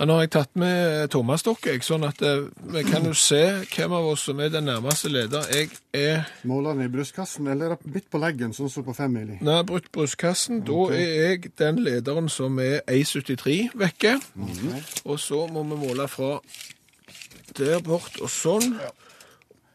Ja, 0.00 0.06
Nå 0.08 0.14
har 0.16 0.24
jeg 0.24 0.30
tatt 0.32 0.56
med 0.58 1.10
Thomas 1.12 1.42
Stokk, 1.44 1.66
jeg, 1.68 1.82
sånn 1.84 2.02
at 2.08 2.22
eh, 2.24 2.46
vi 2.72 2.82
kan 2.88 3.04
jo 3.06 3.12
se 3.14 3.42
hvem 3.70 3.92
av 3.92 4.06
oss 4.14 4.24
som 4.26 4.40
er 4.40 4.48
den 4.50 4.64
nærmeste 4.66 5.10
leder. 5.12 5.44
Jeg 5.52 5.68
er 5.94 6.24
Måler 6.48 6.74
den 6.74 6.88
i 6.88 6.90
brystkassen 6.90 7.46
eller 7.52 7.76
midt 7.84 8.08
på 8.10 8.18
leggen, 8.22 8.54
sånn 8.56 8.72
som 8.72 8.86
på 8.86 8.94
femmili? 8.96 9.36
Nei, 9.44 9.60
brutt 9.68 9.90
brystkassen. 9.94 10.64
Da 10.66 10.88
er 10.96 11.12
jeg 11.36 11.52
den 11.60 11.82
lederen 11.84 12.32
som 12.32 12.56
er 12.64 12.80
1,73 12.88 13.76
vekke. 13.78 14.16
Og 15.04 15.20
så 15.20 15.44
må 15.52 15.62
vi 15.70 15.78
måle 15.84 16.08
fra 16.10 16.38
der 17.58 17.84
bort 17.84 18.16
og 18.24 18.32
sånn. 18.32 18.72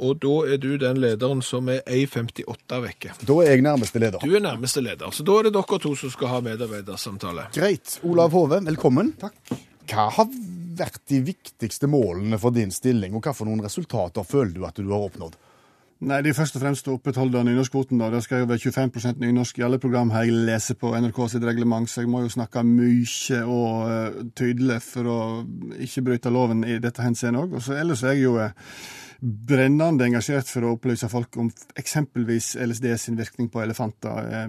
Og 0.04 0.20
da 0.22 0.34
er 0.54 0.60
du 0.62 0.76
den 0.78 1.00
lederen 1.02 1.42
som 1.46 1.70
er 1.74 1.82
1,58 1.90 2.82
vekke. 2.84 3.16
Da 3.26 3.38
er 3.42 3.56
jeg 3.56 3.66
nærmeste 3.66 4.02
leder. 4.02 4.22
Du 4.22 4.36
er 4.38 4.44
nærmeste 4.44 4.84
leder, 4.86 5.10
så 5.14 5.26
da 5.26 5.40
er 5.40 5.50
det 5.50 5.56
dere 5.58 5.80
to 5.82 5.96
som 5.98 6.14
skal 6.14 6.36
ha 6.36 6.44
medarbeidersamtale. 6.46 7.50
Greit. 7.56 7.98
Olav 8.06 8.36
Hove, 8.38 8.62
velkommen. 8.68 9.16
Takk. 9.22 9.58
Hva 9.88 10.10
har 10.18 10.30
vært 10.78 11.02
de 11.10 11.24
viktigste 11.26 11.90
målene 11.90 12.38
for 12.42 12.54
din 12.54 12.74
stilling, 12.74 13.16
og 13.18 13.26
hva 13.26 13.34
for 13.34 13.50
noen 13.50 13.64
resultater 13.66 14.28
føler 14.28 14.54
du 14.54 14.66
at 14.68 14.78
du 14.78 14.90
har 14.92 15.08
oppnådd? 15.08 15.38
Nei, 15.98 16.20
det 16.22 16.30
er 16.30 16.38
først 16.38 16.60
og 16.60 16.62
fremst 16.62 16.88
å 16.92 16.94
opprettholde 17.00 17.40
nynorskkvoten. 17.48 18.02
Det 18.14 18.20
skal 18.22 18.44
jo 18.44 18.50
være 18.52 18.70
25 18.70 19.16
nynorsk 19.24 19.58
i 19.58 19.64
alle 19.66 19.80
program 19.82 20.12
her 20.14 20.28
jeg 20.28 20.44
leser 20.46 20.78
på 20.78 20.92
NRK 20.94 21.24
sitt 21.34 21.48
reglement, 21.48 21.90
så 21.90 22.04
jeg 22.04 22.12
må 22.14 22.22
jo 22.22 22.30
snakke 22.30 22.62
mye 22.68 23.40
og 23.42 23.90
eh, 23.90 24.20
tydelig 24.38 24.78
for 24.86 25.10
å 25.10 25.18
ikke 25.88 26.04
bryte 26.06 26.34
loven 26.34 26.62
i 26.70 26.78
dette 26.84 27.02
henseendet 27.02 27.48
òg. 27.48 27.58
Og 27.58 27.66
så 27.66 27.80
ellers 27.82 28.06
er 28.06 28.14
jeg 28.14 28.28
jo 28.28 28.36
eh, 28.44 28.54
brennende 29.22 30.06
engasjert 30.08 30.50
for 30.52 30.66
å 30.66 30.76
opplyse 30.76 31.10
folk 31.10 31.40
om 31.42 31.50
eksempelvis 31.80 32.54
LSD 32.62 32.92
sin 33.02 33.18
virkning 33.18 33.50
på 33.54 33.64
elefanter, 33.64 34.48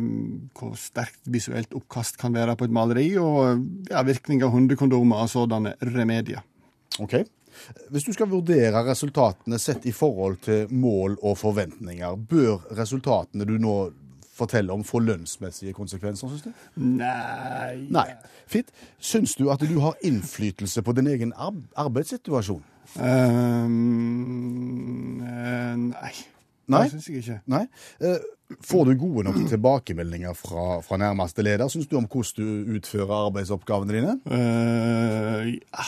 hvor 0.58 0.76
sterkt 0.80 1.28
visuelt 1.32 1.74
oppkast 1.76 2.20
kan 2.20 2.36
være 2.36 2.56
på 2.58 2.68
et 2.68 2.74
maleri, 2.74 3.08
og 3.20 3.64
ja, 3.90 4.04
virkning 4.06 4.44
av 4.44 4.52
hundekondomer 4.54 5.24
og 5.24 5.32
sådanne 5.32 5.74
remedier. 5.94 6.44
Ok. 7.00 7.20
Hvis 7.90 8.04
du 8.06 8.12
skal 8.14 8.30
vurdere 8.30 8.84
resultatene 8.86 9.58
sett 9.60 9.86
i 9.88 9.94
forhold 9.94 10.42
til 10.44 10.68
mål 10.74 11.16
og 11.22 11.38
forventninger, 11.40 12.20
bør 12.28 12.68
resultatene 12.78 13.48
du 13.48 13.56
nå 13.60 13.78
forteller 14.38 14.72
om 14.78 14.84
får 14.86 15.00
lønnsmessige 15.04 15.74
konsekvenser, 15.76 16.30
syns 16.32 16.44
du? 16.46 16.50
Nei 16.80 17.76
Nei. 17.90 18.06
Fint. 18.48 18.70
Syns 19.02 19.34
du 19.38 19.50
at 19.52 19.60
du 19.66 19.76
har 19.82 19.98
innflytelse 20.06 20.82
på 20.86 20.94
din 20.96 21.10
egen 21.12 21.32
ar 21.36 21.54
arbeidssituasjon? 21.84 22.62
Um, 22.98 23.74
nei. 25.92 26.12
Nei? 26.68 26.82
Det 26.84 26.90
syns 26.96 27.06
jeg 27.08 27.16
ikke. 27.22 27.38
Nei. 27.52 27.64
Eh, 28.00 28.18
Får 28.64 28.84
du 28.88 28.94
gode 28.96 29.24
nok 29.26 29.42
tilbakemeldinger 29.50 30.32
fra, 30.32 30.78
fra 30.80 30.96
nærmeste 30.96 31.42
leder, 31.44 31.68
syns 31.68 31.84
du, 31.90 31.98
om 31.98 32.06
hvordan 32.08 32.32
du 32.38 32.46
utfører 32.78 33.12
arbeidsoppgavene 33.26 33.92
dine? 33.92 34.14
Uh, 34.24 35.52
ja. 35.52 35.84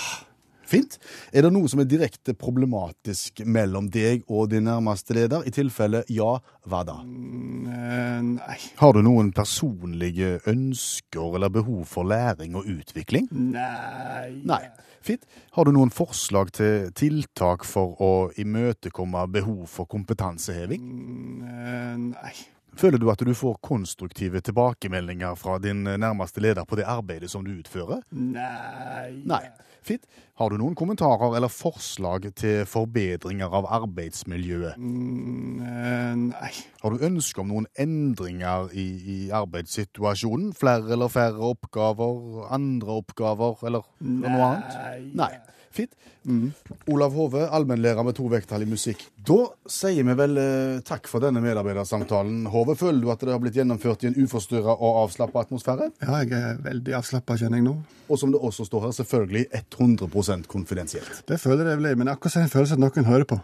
Fint. 0.71 0.99
Er 1.35 1.47
det 1.47 1.51
noe 1.55 1.69
som 1.71 1.83
er 1.83 1.89
direkte 1.91 2.35
problematisk 2.39 3.43
mellom 3.43 3.89
deg 3.91 4.23
og 4.31 4.53
din 4.53 4.69
nærmeste 4.69 5.17
leder? 5.17 5.43
I 5.47 5.55
tilfelle 5.55 6.05
ja, 6.13 6.37
hva 6.71 6.83
da? 6.87 7.01
Mm, 7.03 8.37
nei. 8.37 8.59
Har 8.79 8.95
du 8.95 9.03
noen 9.03 9.33
personlige 9.35 10.37
ønsker 10.51 11.41
eller 11.41 11.51
behov 11.51 11.83
for 11.91 12.07
læring 12.07 12.55
og 12.59 12.71
utvikling? 12.71 13.27
Nei. 13.33 14.31
Nei. 14.47 14.63
Fint. 15.03 15.25
Har 15.57 15.65
du 15.65 15.73
noen 15.75 15.91
forslag 15.91 16.53
til 16.55 16.91
tiltak 16.95 17.65
for 17.67 17.97
å 18.05 18.13
imøtekomme 18.39 19.25
behov 19.33 19.65
for 19.73 19.91
kompetanseheving? 19.91 20.87
Mm, 20.87 22.09
nei. 22.13 22.35
Føler 22.79 23.01
du 23.01 23.09
at 23.13 23.23
du 23.25 23.33
får 23.35 23.59
konstruktive 23.65 24.41
tilbakemeldinger 24.45 25.35
fra 25.39 25.59
din 25.63 25.83
nærmeste 25.85 26.43
leder 26.43 26.65
på 26.69 26.79
det 26.79 26.87
arbeidet 26.89 27.31
som 27.33 27.45
du 27.45 27.53
utfører? 27.59 28.05
Nei. 28.11 29.23
Nei. 29.27 29.45
Fint. 29.83 30.05
Har 30.37 30.53
du 30.53 30.59
noen 30.61 30.77
kommentarer 30.77 31.35
eller 31.37 31.53
forslag 31.53 32.27
til 32.37 32.67
forbedringer 32.69 33.53
av 33.61 33.69
arbeidsmiljøet? 33.81 34.77
Eh, 34.77 36.17
nei. 36.21 36.51
Har 36.83 36.95
du 36.95 37.05
ønske 37.09 37.43
om 37.43 37.51
noen 37.53 37.69
endringer 37.81 38.73
i, 38.77 38.87
i 39.01 39.19
arbeidssituasjonen? 39.37 40.53
Flere 40.57 40.93
eller 40.97 41.13
færre 41.13 41.53
oppgaver? 41.53 42.45
Andre 42.53 43.01
oppgaver? 43.01 43.65
Eller 43.69 43.89
noe 44.05 44.45
annet? 44.51 45.17
Nei. 45.21 45.33
Fint. 45.71 45.93
Mm. 46.27 46.51
Olav 46.91 47.15
Hove, 47.15 47.45
allmennlærer 47.49 48.03
med 48.05 48.17
to 48.19 48.27
vekttall 48.31 48.65
i 48.65 48.69
musikk. 48.69 49.05
Da 49.27 49.39
sier 49.71 50.07
vi 50.07 50.17
vel 50.19 50.41
eh, 50.43 50.81
takk 50.87 51.07
for 51.11 51.23
denne 51.23 51.43
medarbeidersamtalen. 51.45 52.43
Hove, 52.51 52.75
føler 52.79 52.99
du 53.05 53.13
at 53.15 53.23
det 53.23 53.31
har 53.31 53.41
blitt 53.43 53.61
gjennomført 53.61 54.03
i 54.05 54.11
en 54.11 54.19
uforstyrra 54.19 54.75
og 54.75 55.01
avslappa 55.05 55.47
atmosfære? 55.47 55.93
Ja, 56.03 56.21
jeg 56.25 56.35
er 56.35 56.61
veldig 56.67 56.99
avslappa, 56.99 57.39
kjenner 57.39 57.63
jeg 57.63 57.69
nå. 57.71 57.77
Og 58.11 58.19
som 58.19 58.35
det 58.35 58.43
også 58.43 58.67
står 58.67 58.89
her, 58.89 58.99
selvfølgelig 58.99 59.47
100% 59.63 60.51
konfidensielt. 60.51 61.23
Det 61.31 61.39
føler 61.41 61.71
jeg 61.71 61.85
vel, 61.85 61.93
men 62.03 62.11
akkurat 62.11 62.35
som 62.35 62.47
en 62.47 62.53
følelse 62.53 62.79
at 62.81 62.83
noen 62.83 63.13
hører 63.13 63.29
på. 63.31 63.39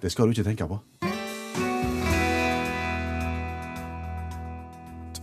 Det 0.00 0.14
skal 0.14 0.30
du 0.30 0.38
ikke 0.38 0.52
tenke 0.52 0.70
på. 0.70 1.09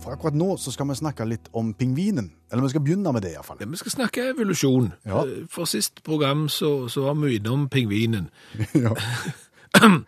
For 0.08 0.16
akkurat 0.16 0.36
nå 0.40 0.54
så 0.56 0.72
skal 0.72 0.86
vi 0.88 0.94
snakke 0.96 1.24
litt 1.28 1.50
om 1.52 1.74
pingvinen. 1.76 2.30
Eller 2.48 2.64
vi 2.64 2.70
skal 2.72 2.80
begynne 2.80 3.10
med 3.12 3.26
det, 3.26 3.34
iallfall. 3.34 3.58
Ja, 3.60 3.66
vi 3.68 3.76
skal 3.76 3.92
snakke 3.92 4.22
evolusjon. 4.30 4.86
Ja. 5.04 5.26
For 5.52 5.68
sist 5.68 6.00
program 6.06 6.46
så, 6.48 6.88
så 6.88 7.02
var 7.04 7.18
vi 7.20 7.34
innom 7.36 7.66
pingvinen. 7.68 8.30
ja. 8.72 8.94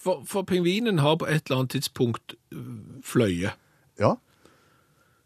For, 0.00 0.22
for 0.24 0.46
pingvinen 0.48 1.02
har 1.04 1.18
på 1.20 1.26
et 1.28 1.42
eller 1.44 1.58
annet 1.58 1.70
tidspunkt 1.70 2.32
øh, 2.54 3.02
fløye. 3.04 3.50
ja. 4.00 4.14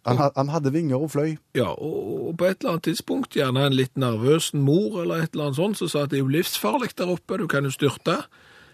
Han, 0.06 0.18
han 0.36 0.48
hadde 0.48 0.72
vinger 0.72 0.96
og 0.96 1.10
fløy. 1.10 1.36
Ja, 1.54 1.68
og, 1.68 2.34
på 2.38 2.44
et 2.44 2.56
eller 2.60 2.72
annet 2.72 2.82
tidspunkt, 2.82 3.36
gjerne 3.38 3.66
en 3.66 3.76
litt 3.76 3.94
nervøs 3.96 4.50
mor 4.54 4.98
eller 5.02 5.22
et 5.22 5.30
eller 5.32 5.52
annet 5.52 5.60
sånt, 5.60 5.78
så 5.78 5.88
sa 5.88 6.02
at 6.02 6.10
det 6.10 6.18
er 6.18 6.24
jo 6.24 6.32
livsfarlig 6.34 6.90
der 6.98 7.12
oppe, 7.14 7.38
du 7.38 7.46
kan 7.46 7.64
jo 7.64 7.70
styrte. 7.70 8.24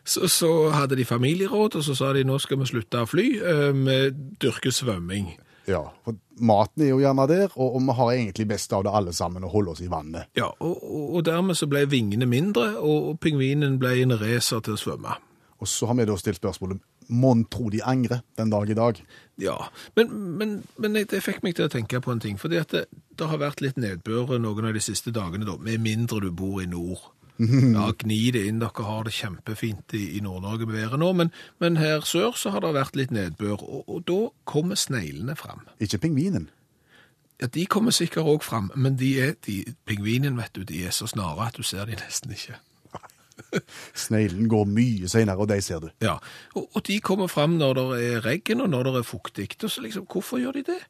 Så, 0.05 0.29
så 0.33 0.51
hadde 0.75 0.97
de 0.99 1.05
familieråd, 1.05 1.77
og 1.77 1.85
så 1.85 1.95
sa 1.97 2.13
de 2.17 2.25
nå 2.27 2.39
skal 2.41 2.61
vi 2.63 2.69
slutte 2.71 3.05
å 3.05 3.09
fly, 3.09 3.29
eh, 3.39 3.71
vi 3.77 4.01
dyrker 4.41 4.75
svømming. 4.75 5.33
Ja, 5.69 5.85
for 6.05 6.17
Maten 6.41 6.83
er 6.83 6.95
jo 6.95 7.01
gjerne 7.03 7.27
der, 7.29 7.51
og, 7.53 7.77
og 7.77 7.83
vi 7.85 7.97
har 7.99 8.13
egentlig 8.15 8.47
best 8.49 8.73
av 8.73 8.85
det 8.87 8.95
alle 8.97 9.13
sammen 9.15 9.45
å 9.45 9.51
holde 9.53 9.75
oss 9.75 9.83
i 9.85 9.91
vannet. 9.93 10.31
Ja, 10.39 10.49
og, 10.59 10.79
og 10.89 11.25
dermed 11.29 11.59
så 11.59 11.69
ble 11.71 11.85
vingene 11.91 12.29
mindre, 12.29 12.73
og, 12.81 13.11
og 13.11 13.19
pingvinen 13.23 13.77
ble 13.83 13.99
en 14.01 14.17
racer 14.21 14.65
til 14.65 14.79
å 14.79 14.81
svømme. 14.81 15.19
Og 15.61 15.69
så 15.69 15.91
har 15.91 15.99
vi 15.99 16.09
da 16.09 16.17
stilt 16.17 16.41
spørsmålet 16.41 16.81
Mon 17.11 17.43
tro 17.51 17.67
de 17.73 17.83
angrer 17.83 18.21
den 18.39 18.53
dag 18.53 18.71
i 18.71 18.75
dag? 18.79 18.99
Ja, 19.43 19.57
men, 19.99 20.13
men, 20.39 20.53
men 20.79 20.95
det 20.95 21.25
fikk 21.25 21.41
meg 21.43 21.57
til 21.59 21.67
å 21.67 21.73
tenke 21.73 21.99
på 22.01 22.13
en 22.15 22.23
ting, 22.23 22.39
fordi 22.39 22.61
at 22.61 22.71
det, 22.71 22.85
det 23.19 23.27
har 23.27 23.41
vært 23.43 23.61
litt 23.65 23.81
nedbør 23.81 24.39
noen 24.39 24.69
av 24.69 24.77
de 24.79 24.83
siste 24.85 25.11
dagene 25.13 25.49
da, 25.49 25.57
med 25.59 25.83
mindre 25.83 26.23
du 26.23 26.31
bor 26.31 26.63
i 26.63 26.69
nord. 26.71 27.03
Ja, 27.41 27.87
gni 27.97 28.19
det 28.35 28.43
inn, 28.49 28.61
dere 28.61 28.85
har 28.85 29.07
det 29.07 29.15
kjempefint 29.17 29.95
i, 29.97 30.03
i 30.19 30.21
Nord-Norge 30.21 30.67
med 30.69 30.77
været 30.77 31.01
nå, 31.01 31.13
men, 31.17 31.31
men 31.63 31.79
her 31.81 32.05
sør 32.05 32.37
så 32.37 32.53
har 32.53 32.61
det 32.65 32.75
vært 32.77 32.99
litt 32.99 33.15
nedbør, 33.15 33.63
og, 33.65 33.85
og 33.89 34.03
da 34.09 34.19
kommer 34.45 34.77
sneglene 34.77 35.37
fram. 35.41 35.65
Ikke 35.81 36.03
pingvinen. 36.03 36.51
Ja, 37.41 37.49
de 37.49 37.65
kommer 37.67 37.95
sikkert 37.97 38.29
også 38.29 38.51
fram, 38.51 38.69
men 38.77 38.99
de 39.01 39.15
er, 39.25 39.33
de, 39.47 39.63
pingvinen, 39.89 40.37
vet 40.37 40.53
du, 40.53 40.67
de 40.69 40.85
er 40.85 40.93
så 40.93 41.09
snare 41.09 41.47
at 41.49 41.57
du 41.57 41.65
ser 41.65 41.89
de 41.89 41.97
nesten 41.97 42.37
ikke. 42.37 42.61
Sneglen 44.05 44.49
går 44.53 44.69
mye 44.69 45.09
seinere, 45.09 45.41
og 45.41 45.49
de 45.49 45.61
ser 45.65 45.81
du. 45.81 45.89
Ja, 46.05 46.19
og, 46.53 46.69
og 46.77 46.85
de 46.87 47.01
kommer 47.01 47.31
fram 47.33 47.57
når 47.57 47.79
det 47.79 47.87
er 48.05 48.25
regn 48.27 48.67
og 48.67 48.69
når 48.75 48.91
det 48.91 48.97
er 49.01 49.09
fuktig, 49.09 49.49
og 49.63 49.71
så 49.71 49.81
liksom, 49.87 50.05
hvorfor 50.13 50.43
gjør 50.43 50.61
de 50.61 50.67
det? 50.75 50.83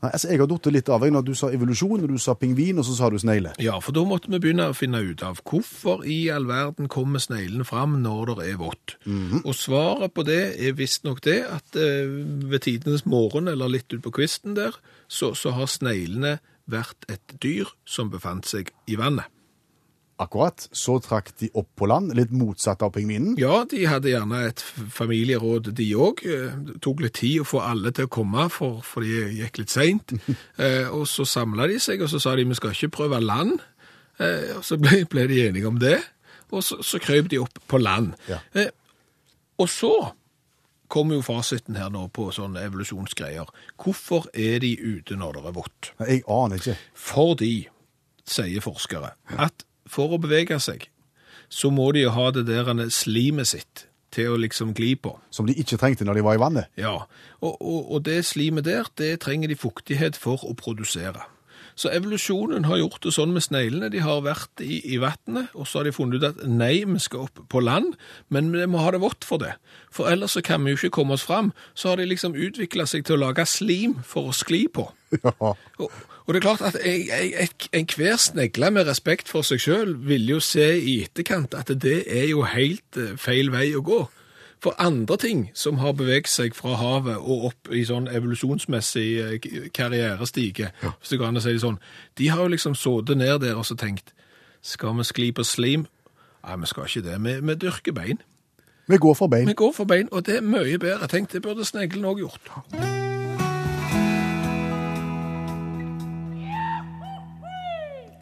Nei, 0.00 0.10
altså 0.14 0.30
Jeg 0.30 0.40
har 0.40 0.48
datt 0.48 0.68
litt 0.72 0.90
av 0.92 1.04
når 1.04 1.24
du 1.26 1.32
sa 1.36 1.50
evolusjon, 1.52 2.04
og 2.04 2.08
du 2.08 2.20
sa 2.20 2.34
pingvin, 2.38 2.78
og 2.80 2.86
så 2.88 2.94
sa 2.96 3.10
du 3.12 3.18
snegle. 3.20 3.52
Ja, 3.60 3.76
for 3.84 3.96
da 3.96 4.04
måtte 4.08 4.30
vi 4.32 4.40
begynne 4.40 4.70
å 4.70 4.76
finne 4.76 5.02
ut 5.04 5.24
av 5.26 5.42
hvorfor 5.44 6.06
i 6.08 6.22
all 6.32 6.48
verden 6.48 6.88
kommer 6.92 7.20
sneglene 7.20 7.66
fram 7.68 7.98
når 8.04 8.34
det 8.38 8.46
er 8.52 8.60
vått. 8.60 8.96
Og 9.44 9.52
svaret 9.56 10.14
på 10.16 10.24
det 10.28 10.40
er 10.56 10.78
visstnok 10.78 11.20
det 11.26 11.40
at 11.48 11.76
eh, 11.76 12.08
ved 12.50 12.64
tidenes 12.64 13.04
morgen, 13.04 13.50
eller 13.52 13.72
litt 13.72 13.92
ut 13.92 14.02
på 14.06 14.14
kvisten 14.20 14.56
der, 14.56 14.78
så, 15.08 15.34
så 15.36 15.52
har 15.56 15.68
sneglene 15.68 16.38
vært 16.70 17.04
et 17.10 17.36
dyr 17.42 17.68
som 17.84 18.12
befant 18.12 18.48
seg 18.48 18.72
i 18.88 18.96
vannet. 19.00 19.28
Akkurat. 20.20 20.66
Så 20.76 20.98
trakk 21.00 21.32
de 21.40 21.48
opp 21.56 21.70
på 21.80 21.88
land, 21.88 22.12
litt 22.16 22.32
motsatt 22.36 22.82
av 22.84 22.92
pingvinen. 22.94 23.38
Ja, 23.40 23.62
de 23.68 23.86
hadde 23.88 24.12
gjerne 24.12 24.42
et 24.50 24.60
familieråd, 24.92 25.72
de 25.76 25.88
òg. 25.96 26.20
Det 26.66 26.76
tok 26.84 27.00
litt 27.06 27.16
tid 27.22 27.40
å 27.40 27.48
få 27.48 27.62
alle 27.64 27.92
til 27.96 28.08
å 28.08 28.12
komme, 28.12 28.48
for, 28.52 28.82
for 28.84 29.06
de 29.06 29.40
gikk 29.40 29.62
litt 29.62 29.74
seint. 29.74 30.16
Eh, 30.60 30.88
og 30.92 31.06
så 31.08 31.24
samla 31.24 31.64
de 31.70 31.78
seg, 31.80 32.02
og 32.04 32.10
så 32.12 32.18
sa 32.20 32.34
de 32.36 32.44
vi 32.44 32.56
skal 32.58 32.74
ikke 32.74 32.90
prøve 32.92 33.20
land. 33.22 33.62
Eh, 34.20 34.50
og 34.58 34.64
så 34.66 34.76
ble, 34.80 35.06
ble 35.08 35.24
de 35.30 35.38
enige 35.46 35.68
om 35.70 35.78
det, 35.80 35.96
og 36.50 36.64
så, 36.66 36.80
så 36.84 37.00
krøp 37.00 37.30
de 37.32 37.38
opp 37.40 37.56
på 37.70 37.80
land. 37.80 38.12
Ja. 38.28 38.42
Eh, 38.52 38.68
og 39.60 39.70
så 39.72 39.92
kommer 40.90 41.16
jo 41.16 41.24
fasiten 41.24 41.78
her 41.78 41.88
nå 41.94 42.06
på 42.12 42.28
sånne 42.34 42.66
evolusjonsgreier. 42.66 43.48
Hvorfor 43.80 44.28
er 44.34 44.60
de 44.64 44.74
ute 44.76 45.16
når 45.16 45.38
det 45.38 45.44
er 45.48 45.56
vått? 45.56 45.92
Jeg 46.02 46.24
aner 46.28 46.60
ikke. 46.60 46.76
Fordi, 47.08 47.54
sier 48.28 48.64
forskere, 48.64 49.14
at 49.38 49.64
for 49.90 50.14
å 50.14 50.20
bevege 50.22 50.60
seg, 50.62 50.86
så 51.50 51.72
må 51.74 51.90
de 51.96 52.04
jo 52.04 52.14
ha 52.14 52.30
det 52.34 52.46
der 52.46 52.70
slimet 52.94 53.50
sitt 53.50 53.86
til 54.14 54.32
å 54.32 54.38
liksom 54.42 54.72
gli 54.74 54.94
på. 54.98 55.16
Som 55.34 55.46
de 55.46 55.56
ikke 55.58 55.78
trengte 55.78 56.06
når 56.06 56.18
de 56.18 56.26
var 56.26 56.38
i 56.38 56.42
vannet. 56.42 56.70
Ja, 56.78 56.96
og, 57.40 57.52
og, 57.58 57.90
og 57.90 58.06
det 58.06 58.22
slimet 58.26 58.66
der, 58.66 58.90
det 58.98 59.20
trenger 59.24 59.50
de 59.50 59.58
fuktighet 59.58 60.18
for 60.18 60.42
å 60.46 60.54
produsere. 60.58 61.26
Så 61.78 61.88
evolusjonen 61.94 62.66
har 62.68 62.80
gjort 62.80 63.04
det 63.06 63.12
sånn 63.14 63.30
med 63.32 63.44
sneglene. 63.44 63.88
De 63.92 64.02
har 64.04 64.24
vært 64.24 64.60
i, 64.60 64.80
i 64.92 64.98
vannet, 65.00 65.48
og 65.54 65.68
så 65.68 65.80
har 65.80 65.88
de 65.88 65.94
funnet 65.96 66.20
ut 66.20 66.26
at 66.28 66.42
nei, 66.44 66.82
vi 66.84 67.00
skal 67.00 67.28
opp 67.28 67.40
på 67.48 67.62
land, 67.64 67.94
men 68.28 68.50
vi 68.52 68.66
må 68.68 68.82
ha 68.84 68.90
det 68.92 69.00
vått 69.00 69.24
for 69.24 69.40
det. 69.40 69.54
For 69.94 70.10
ellers 70.10 70.36
så 70.36 70.42
kan 70.44 70.64
vi 70.64 70.74
jo 70.74 70.80
ikke 70.80 70.98
komme 70.98 71.16
oss 71.16 71.24
fram. 71.24 71.54
Så 71.72 71.92
har 71.92 72.00
de 72.00 72.08
liksom 72.10 72.36
utvikla 72.36 72.84
seg 72.90 73.06
til 73.06 73.16
å 73.16 73.22
lage 73.24 73.46
slim 73.48 73.96
for 74.04 74.30
å 74.30 74.36
skli 74.36 74.66
på. 74.72 74.90
Ja. 75.20 75.32
Og, 75.82 75.94
og 76.30 76.34
det 76.34 76.44
er 76.44 76.46
klart 76.46 76.60
at 76.62 76.76
enhver 77.74 78.16
snegle 78.22 78.68
med 78.70 78.86
respekt 78.86 79.26
for 79.28 79.42
seg 79.42 79.58
sjøl 79.58 79.96
vil 80.06 80.28
jo 80.30 80.36
se 80.38 80.68
i 80.78 81.00
etterkant 81.02 81.56
at 81.58 81.72
det 81.82 82.04
er 82.06 82.28
jo 82.30 82.44
helt 82.46 82.98
eh, 83.02 83.16
feil 83.18 83.50
vei 83.50 83.72
å 83.74 83.82
gå. 83.82 84.04
For 84.62 84.78
andre 84.78 85.16
ting 85.18 85.42
som 85.58 85.80
har 85.82 85.96
beveget 85.98 86.30
seg 86.30 86.54
fra 86.54 86.76
havet 86.78 87.18
og 87.18 87.48
opp 87.50 87.72
i 87.74 87.82
sånn 87.88 88.06
evolusjonsmessig 88.06 89.42
karrierestige, 89.74 90.70
ja. 90.70 90.94
hvis 91.00 91.10
det 91.10 91.18
går 91.18 91.32
an 91.32 91.42
å 91.42 91.42
si 91.42 91.56
det 91.56 91.66
sånn, 91.66 91.82
de 92.14 92.30
har 92.30 92.46
jo 92.46 92.54
liksom 92.54 92.78
sittet 92.78 93.18
ned 93.18 93.42
der 93.42 93.58
og 93.58 93.66
så 93.66 93.74
tenkt 93.74 94.14
skal 94.62 94.94
vi 95.00 95.10
skli 95.10 95.30
på 95.34 95.42
slim? 95.42 95.88
Nei, 96.46 96.60
vi 96.62 96.70
skal 96.70 96.86
ikke 96.86 97.08
det. 97.10 97.18
Vi, 97.26 97.38
vi 97.42 97.62
dyrker 97.66 97.96
bein. 97.98 98.22
Vi 98.86 99.02
går 99.02 99.18
for 99.18 99.26
bein. 99.26 99.50
Vi 99.50 99.58
går 99.58 99.74
for 99.74 99.90
bein, 99.90 100.06
og 100.14 100.30
det 100.30 100.38
er 100.38 100.46
mye 100.46 100.78
bedre. 100.78 101.10
Tenk, 101.10 101.32
det 101.34 101.42
burde 101.42 101.66
sneglen 101.66 102.06
òg 102.06 102.22
gjort. 102.22 103.18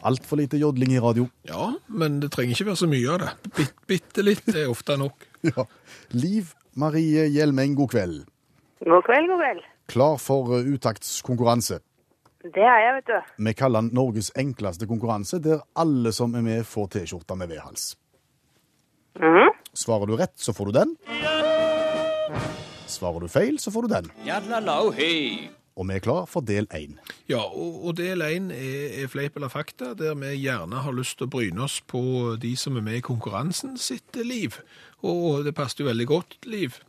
Altfor 0.03 0.39
lite 0.39 0.57
jodling 0.57 0.93
i 0.95 0.99
radio. 1.03 1.27
Ja, 1.47 1.73
men 1.87 2.19
det 2.23 2.31
trenger 2.31 2.55
ikke 2.55 2.69
være 2.71 2.81
så 2.81 2.87
mye 2.91 3.11
av 3.11 3.19
det. 3.23 3.31
Bitt, 3.57 3.75
bitte 3.89 4.23
litt 4.23 4.47
er 4.55 4.71
ofte 4.71 4.97
nok. 4.99 5.25
Ja. 5.39 5.63
Liv 6.11 6.49
Marie 6.75 7.29
Hjelmeng, 7.31 7.71
god 7.77 7.93
kveld. 7.93 8.17
God 8.83 9.05
kveld, 9.07 9.29
god 9.31 9.39
kveld. 9.39 9.61
Klar 9.87 10.17
for 10.19 10.51
utaktskonkurranse. 10.59 11.77
Det 12.43 12.65
er 12.67 12.81
jeg, 12.83 12.97
vet 12.97 13.07
du. 13.07 13.31
Vi 13.47 13.53
kaller 13.55 13.85
den 13.85 13.95
Norges 13.95 14.33
enkleste 14.35 14.87
konkurranse, 14.87 15.39
der 15.43 15.63
alle 15.79 16.11
som 16.15 16.35
er 16.35 16.43
med, 16.43 16.67
får 16.67 16.91
T-skjorte 16.97 17.39
med 17.39 17.47
vedhals. 17.55 17.95
-hmm. 19.19 19.49
Svarer 19.73 20.05
du 20.05 20.15
rett, 20.17 20.39
så 20.39 20.53
får 20.53 20.65
du 20.65 20.71
den. 20.71 20.95
Svarer 22.87 23.19
du 23.19 23.27
feil, 23.27 23.59
så 23.59 23.71
får 23.71 23.81
du 23.81 23.87
den. 23.87 24.11
Og 25.79 25.87
vi 25.87 25.95
er 25.95 26.03
klar 26.03 26.25
for 26.27 26.43
del 26.43 26.67
én. 26.75 26.97
Ja, 27.31 27.39
og, 27.39 27.79
og 27.87 27.95
del 27.95 28.19
én 28.25 28.49
er, 28.51 28.99
er 28.99 29.11
fleip 29.11 29.37
eller 29.39 29.51
fakta, 29.53 29.93
der 29.95 30.17
vi 30.19 30.33
gjerne 30.41 30.83
har 30.83 30.95
lyst 30.95 31.17
til 31.19 31.29
å 31.29 31.33
bryne 31.37 31.63
oss 31.63 31.79
på 31.79 32.35
de 32.41 32.51
som 32.59 32.75
er 32.75 32.83
med 32.83 32.99
i 32.99 33.05
konkurransen 33.05 33.77
sitt 33.79 34.19
liv. 34.19 34.59
Og 35.07 35.45
det 35.47 35.55
passet 35.55 35.79
jo 35.79 35.87
veldig 35.87 36.07
godt, 36.09 36.35
Liv. 36.43 36.81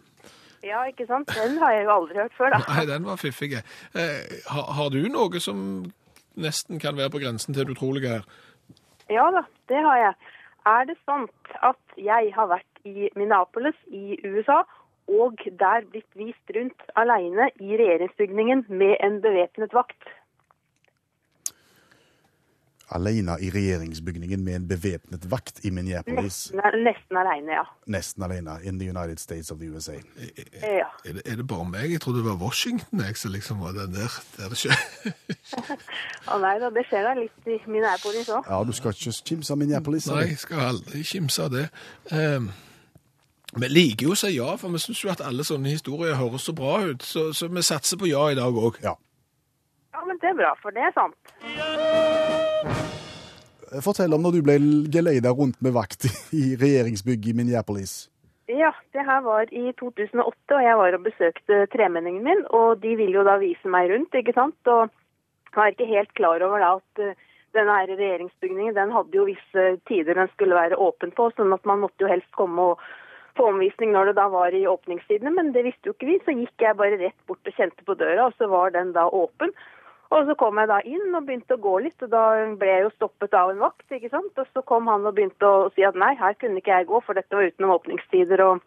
Ja, 0.66 0.82
ikke 0.90 1.06
sant? 1.08 1.30
Den 1.32 1.56
har 1.62 1.72
jeg 1.72 1.86
jo 1.86 1.94
aldri 1.94 2.18
hørt 2.18 2.34
før, 2.36 2.50
da. 2.52 2.60
Nei, 2.74 2.84
den 2.90 3.06
var 3.06 3.20
fiffig. 3.20 3.54
Eh, 3.54 4.34
har, 4.50 4.66
har 4.76 4.90
du 4.92 5.00
noe 5.08 5.40
som 5.40 5.62
nesten 6.40 6.82
kan 6.82 6.98
være 6.98 7.14
på 7.14 7.22
grensen 7.22 7.54
til 7.54 7.68
det 7.68 7.76
utrolige 7.76 8.18
her? 8.18 8.26
Ja 9.10 9.26
da, 9.34 9.46
det 9.70 9.80
har 9.86 10.02
jeg. 10.02 10.34
Er 10.70 10.84
det 10.90 10.98
sant 11.06 11.54
at 11.66 11.96
jeg 11.98 12.34
har 12.34 12.50
vært 12.50 12.84
i 12.86 13.08
Minneapolis 13.16 13.78
i 13.90 14.18
USA, 14.26 14.60
og 15.10 15.42
der 15.60 15.86
blitt 15.90 16.16
vist 16.18 16.54
rundt 16.56 16.88
alene 16.96 17.50
i 17.60 17.76
regjeringsbygningen 17.80 18.66
med 18.68 18.96
en 19.04 19.20
bevæpnet 19.24 19.74
vakt? 19.74 20.16
Alene 22.90 23.36
i 23.38 23.50
regjeringsbygningen 23.54 24.44
med 24.44 24.54
en 24.54 24.68
bevæpnet 24.68 25.30
vakt 25.30 25.60
i 25.64 25.70
Minneapolis. 25.70 26.38
Nesten, 26.50 26.82
nesten 26.82 27.18
alene, 27.20 27.52
ja. 27.52 27.62
Nesten 27.86 28.24
alene. 28.26 28.56
In 28.66 28.80
the 28.80 28.88
United 28.90 29.18
States 29.22 29.50
of 29.50 29.58
the 29.58 29.68
USA. 29.70 29.92
Er, 29.92 30.86
Er 31.04 31.12
det, 31.12 31.22
er 31.26 31.36
det 31.36 31.46
bare 31.46 31.64
meg? 31.64 31.92
Jeg 31.92 32.00
trodde 32.00 32.18
det 32.18 32.26
var 32.26 32.38
Washington 32.42 33.00
jeg 33.00 33.16
som 33.16 33.30
liksom 33.30 33.60
var 33.60 33.76
den 33.78 33.94
der. 33.94 34.10
der 34.36 34.48
det 34.48 34.58
skjer. 34.58 34.82
Å 36.34 36.40
nei 36.42 36.56
da, 36.58 36.72
det 36.74 36.84
skjer 36.88 37.06
da 37.06 37.14
litt 37.20 37.46
i 37.46 37.60
Minneapolis 37.70 38.28
òg. 38.28 38.50
Ja, 38.50 38.58
du 38.66 38.74
skal 38.74 38.96
ikke 38.96 39.14
kimse 39.22 39.54
av 39.54 39.62
Minneapolis. 39.62 40.10
Nei, 40.10 40.26
jeg 40.32 40.42
skal 40.42 40.66
aldri 40.72 41.04
kimse 41.06 41.46
av 41.46 41.54
det. 41.54 41.68
Um, 42.10 42.50
vi 43.58 43.68
liker 43.70 44.06
jo 44.06 44.14
å 44.14 44.18
si 44.18 44.36
ja, 44.36 44.52
for 44.60 44.70
vi 44.70 44.78
syns 44.82 45.00
jo 45.02 45.10
at 45.10 45.22
alle 45.26 45.46
sånne 45.46 45.72
historier 45.72 46.18
høres 46.18 46.44
så 46.46 46.54
bra 46.54 46.76
ut. 46.86 47.02
Så, 47.02 47.30
så 47.34 47.48
vi 47.50 47.64
satser 47.66 47.98
på 47.98 48.10
ja 48.10 48.28
i 48.30 48.38
dag 48.38 48.54
òg. 48.54 48.78
Ja. 48.84 48.94
Ja, 49.90 50.04
men 50.06 50.20
det 50.22 50.30
er 50.30 50.38
bra, 50.38 50.54
for 50.62 50.74
det 50.76 50.84
er 50.86 50.94
sant. 50.94 51.16
Fortell 53.84 54.14
om 54.14 54.22
når 54.22 54.38
du 54.38 54.40
ble 54.46 54.56
geleida 54.90 55.34
rundt 55.34 55.58
med 55.62 55.74
vakt 55.74 56.06
i 56.42 56.54
regjeringsbygget 56.58 57.32
i 57.32 57.36
Minneapolis. 57.42 58.08
Ja, 58.50 58.72
det 58.94 59.04
her 59.06 59.20
var 59.22 59.50
i 59.54 59.70
2008, 59.78 60.54
og 60.56 60.62
jeg 60.64 60.78
var 60.78 60.96
og 60.96 61.04
besøkte 61.06 61.58
tremenningen 61.70 62.24
min, 62.26 62.40
og 62.50 62.80
de 62.82 62.96
ville 62.98 63.20
jo 63.20 63.26
da 63.26 63.36
vise 63.42 63.70
meg 63.70 63.90
rundt, 63.92 64.14
ikke 64.16 64.34
sant? 64.34 64.58
Og 64.66 64.88
jeg 65.50 65.58
var 65.58 65.74
ikke 65.74 65.90
helt 65.90 66.14
klar 66.18 66.42
over 66.46 66.62
da 66.62 66.72
at 66.78 67.04
eh, 67.04 67.20
denne 67.54 67.76
her 67.76 67.92
regjeringsbygningen, 67.92 68.74
den 68.74 68.94
hadde 68.94 69.20
jo 69.20 69.28
visse 69.28 69.66
tider 69.90 70.18
den 70.18 70.30
skulle 70.34 70.58
være 70.58 70.78
åpen 70.82 71.14
på, 71.14 71.28
sånn 71.36 71.54
at 71.54 71.66
man 71.66 71.82
måtte 71.84 72.06
jo 72.06 72.10
helst 72.10 72.30
komme 72.38 72.72
og 72.72 72.82
få 73.38 73.50
omvisning 73.50 73.92
når 73.94 74.10
det 74.10 74.16
da 74.20 74.28
var 74.32 74.54
i 74.56 74.66
åpningstidene, 74.68 75.32
men 75.34 75.52
det 75.54 75.66
visste 75.66 75.90
jo 75.90 75.96
ikke 75.96 76.08
vi, 76.08 76.16
så 76.24 76.34
gikk 76.36 76.64
jeg 76.64 76.78
bare 76.78 76.98
rett 77.00 77.20
bort 77.28 77.46
og 77.46 77.56
kjente 77.56 77.86
på 77.86 77.96
døra, 77.98 78.28
og 78.28 78.38
så 78.38 78.48
var 78.50 78.74
den 78.74 78.94
da 78.96 79.06
åpen. 79.06 79.54
Og 80.10 80.26
så 80.26 80.34
kom 80.34 80.58
jeg 80.58 80.66
da 80.66 80.80
inn 80.82 81.14
og 81.14 81.26
begynte 81.26 81.54
å 81.54 81.62
gå 81.62 81.76
litt, 81.84 82.02
og 82.02 82.10
da 82.10 82.24
ble 82.58 82.70
jeg 82.70 82.82
jo 82.82 82.94
stoppet 82.96 83.34
av 83.38 83.52
en 83.52 83.60
vakt, 83.62 83.86
ikke 83.94 84.10
sant. 84.10 84.32
Og 84.42 84.48
så 84.50 84.62
kom 84.66 84.90
han 84.90 85.06
og 85.06 85.14
begynte 85.14 85.46
å 85.46 85.68
si 85.76 85.84
at 85.86 85.98
nei, 85.98 86.16
her 86.18 86.34
kunne 86.40 86.58
ikke 86.58 86.80
jeg 86.80 86.88
gå, 86.88 87.02
for 87.06 87.18
dette 87.18 87.36
var 87.36 87.46
utenom 87.46 87.76
åpningstider 87.76 88.42
og 88.42 88.64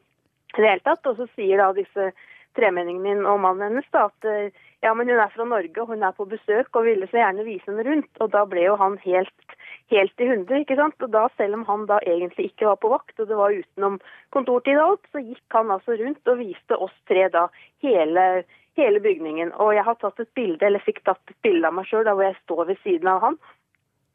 i 0.56 0.62
det 0.62 0.70
hele 0.70 0.86
tatt. 0.86 1.04
Og 1.12 1.20
så 1.20 1.28
sier 1.34 1.60
da 1.60 1.74
disse 1.76 2.14
tremenningene 2.56 3.04
min 3.04 3.28
og 3.28 3.42
mannen 3.44 3.74
hennes 3.74 3.92
da 3.92 4.06
at 4.08 4.30
eh, 4.30 4.64
ja, 4.84 4.94
men 4.94 5.10
hun 5.10 5.20
er 5.24 5.32
fra 5.34 5.46
Norge, 5.48 5.76
og 5.82 5.94
hun 5.94 6.04
er 6.04 6.16
på 6.18 6.28
besøk 6.30 6.76
og 6.76 6.88
ville 6.88 7.08
så 7.10 7.22
gjerne 7.22 7.46
vise 7.48 7.70
henne 7.70 7.86
rundt. 7.88 8.10
Og 8.24 8.34
da 8.34 8.44
ble 8.50 8.66
jo 8.66 8.74
han 8.82 8.98
helt, 9.06 9.54
helt 9.94 10.24
i 10.24 10.28
hundre, 10.28 10.60
ikke 10.64 10.80
sant. 10.80 10.98
Og 11.06 11.14
da, 11.14 11.28
selv 11.40 11.60
om 11.60 11.64
han 11.70 11.86
da 11.92 12.02
egentlig 12.04 12.50
ikke 12.52 12.68
var 12.72 12.82
på 12.82 12.92
vakt, 12.92 13.16
og 13.20 13.30
det 13.30 13.40
var 13.40 13.56
utenom 13.56 14.02
kontortid 14.36 14.76
og 14.76 14.90
alt, 14.90 15.08
så 15.14 15.24
gikk 15.24 15.56
han 15.56 15.72
altså 15.72 15.96
rundt 16.02 16.34
og 16.34 16.44
viste 16.44 16.80
oss 16.88 16.98
tre 17.08 17.30
da 17.32 17.48
hele 17.86 18.44
hele 18.78 19.00
bygningen. 19.00 19.52
Og 19.62 19.76
jeg 19.76 19.86
har 19.86 19.98
tatt 20.02 20.22
et 20.24 20.32
bilde, 20.38 20.66
eller 20.66 20.82
fikk 20.84 21.04
tatt 21.06 21.22
et 21.30 21.38
bilde 21.46 21.70
av 21.70 21.76
meg 21.78 21.90
sjøl 21.90 22.08
hvor 22.10 22.26
jeg 22.26 22.40
står 22.42 22.66
ved 22.72 22.82
siden 22.86 23.12
av 23.12 23.22
han. 23.22 23.38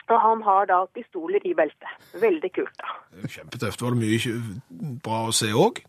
Og 0.09 0.21
han 0.25 0.43
har 0.43 0.69
da 0.71 0.81
pistoler 0.97 1.45
i 1.45 1.55
beltet. 1.55 2.11
Veldig 2.19 2.51
kult, 2.57 2.75
da. 2.81 2.95
Kjempetøft. 3.29 3.83
Var 3.85 3.95
det 3.95 4.03
mye 4.03 4.99
bra 5.05 5.25
å 5.29 5.35
se 5.37 5.51
òg? 5.53 5.83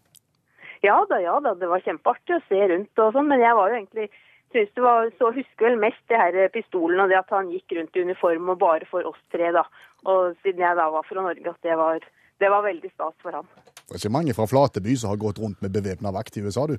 Ja 0.84 0.98
da, 1.10 1.20
ja 1.24 1.38
da. 1.44 1.56
Det 1.60 1.70
var 1.72 1.84
kjempeartig 1.86 2.36
å 2.36 2.44
se 2.48 2.66
rundt 2.72 3.04
og 3.04 3.16
sånn, 3.16 3.30
men 3.32 3.44
jeg 3.44 3.56
var 3.56 3.72
jo 3.72 3.80
egentlig 3.80 4.10
synes 4.54 4.72
det 4.76 4.84
var, 4.84 5.10
så 5.18 5.32
husker 5.36 5.68
vel 5.70 5.80
mest 5.82 6.02
det 6.12 6.20
her 6.20 6.52
pistolen 6.54 7.04
og 7.04 7.12
det 7.12 7.20
at 7.20 7.34
han 7.34 7.52
gikk 7.54 7.78
rundt 7.78 7.98
i 7.98 8.06
uniform 8.08 8.54
og 8.54 8.62
bare 8.62 8.88
for 8.90 9.06
oss 9.10 9.20
tre, 9.34 9.52
da. 9.56 9.66
Og 10.10 10.36
siden 10.44 10.64
jeg 10.64 10.80
da 10.80 10.88
var 10.94 11.06
fra 11.08 11.22
Norge, 11.22 11.54
at 11.54 11.68
det 11.68 11.78
var, 11.78 12.06
det 12.40 12.52
var 12.54 12.66
veldig 12.66 12.92
stas 12.94 13.16
for 13.24 13.36
han. 13.36 13.50
Det 13.90 13.96
er 13.96 14.02
ikke 14.02 14.16
mange 14.16 14.36
fra 14.38 14.48
Flateby 14.50 14.96
som 15.00 15.14
har 15.14 15.22
gått 15.22 15.42
rundt 15.42 15.62
med 15.66 15.74
bevæpna 15.76 16.14
vakt 16.16 16.38
i 16.38 16.46
USA, 16.46 16.68
du. 16.70 16.78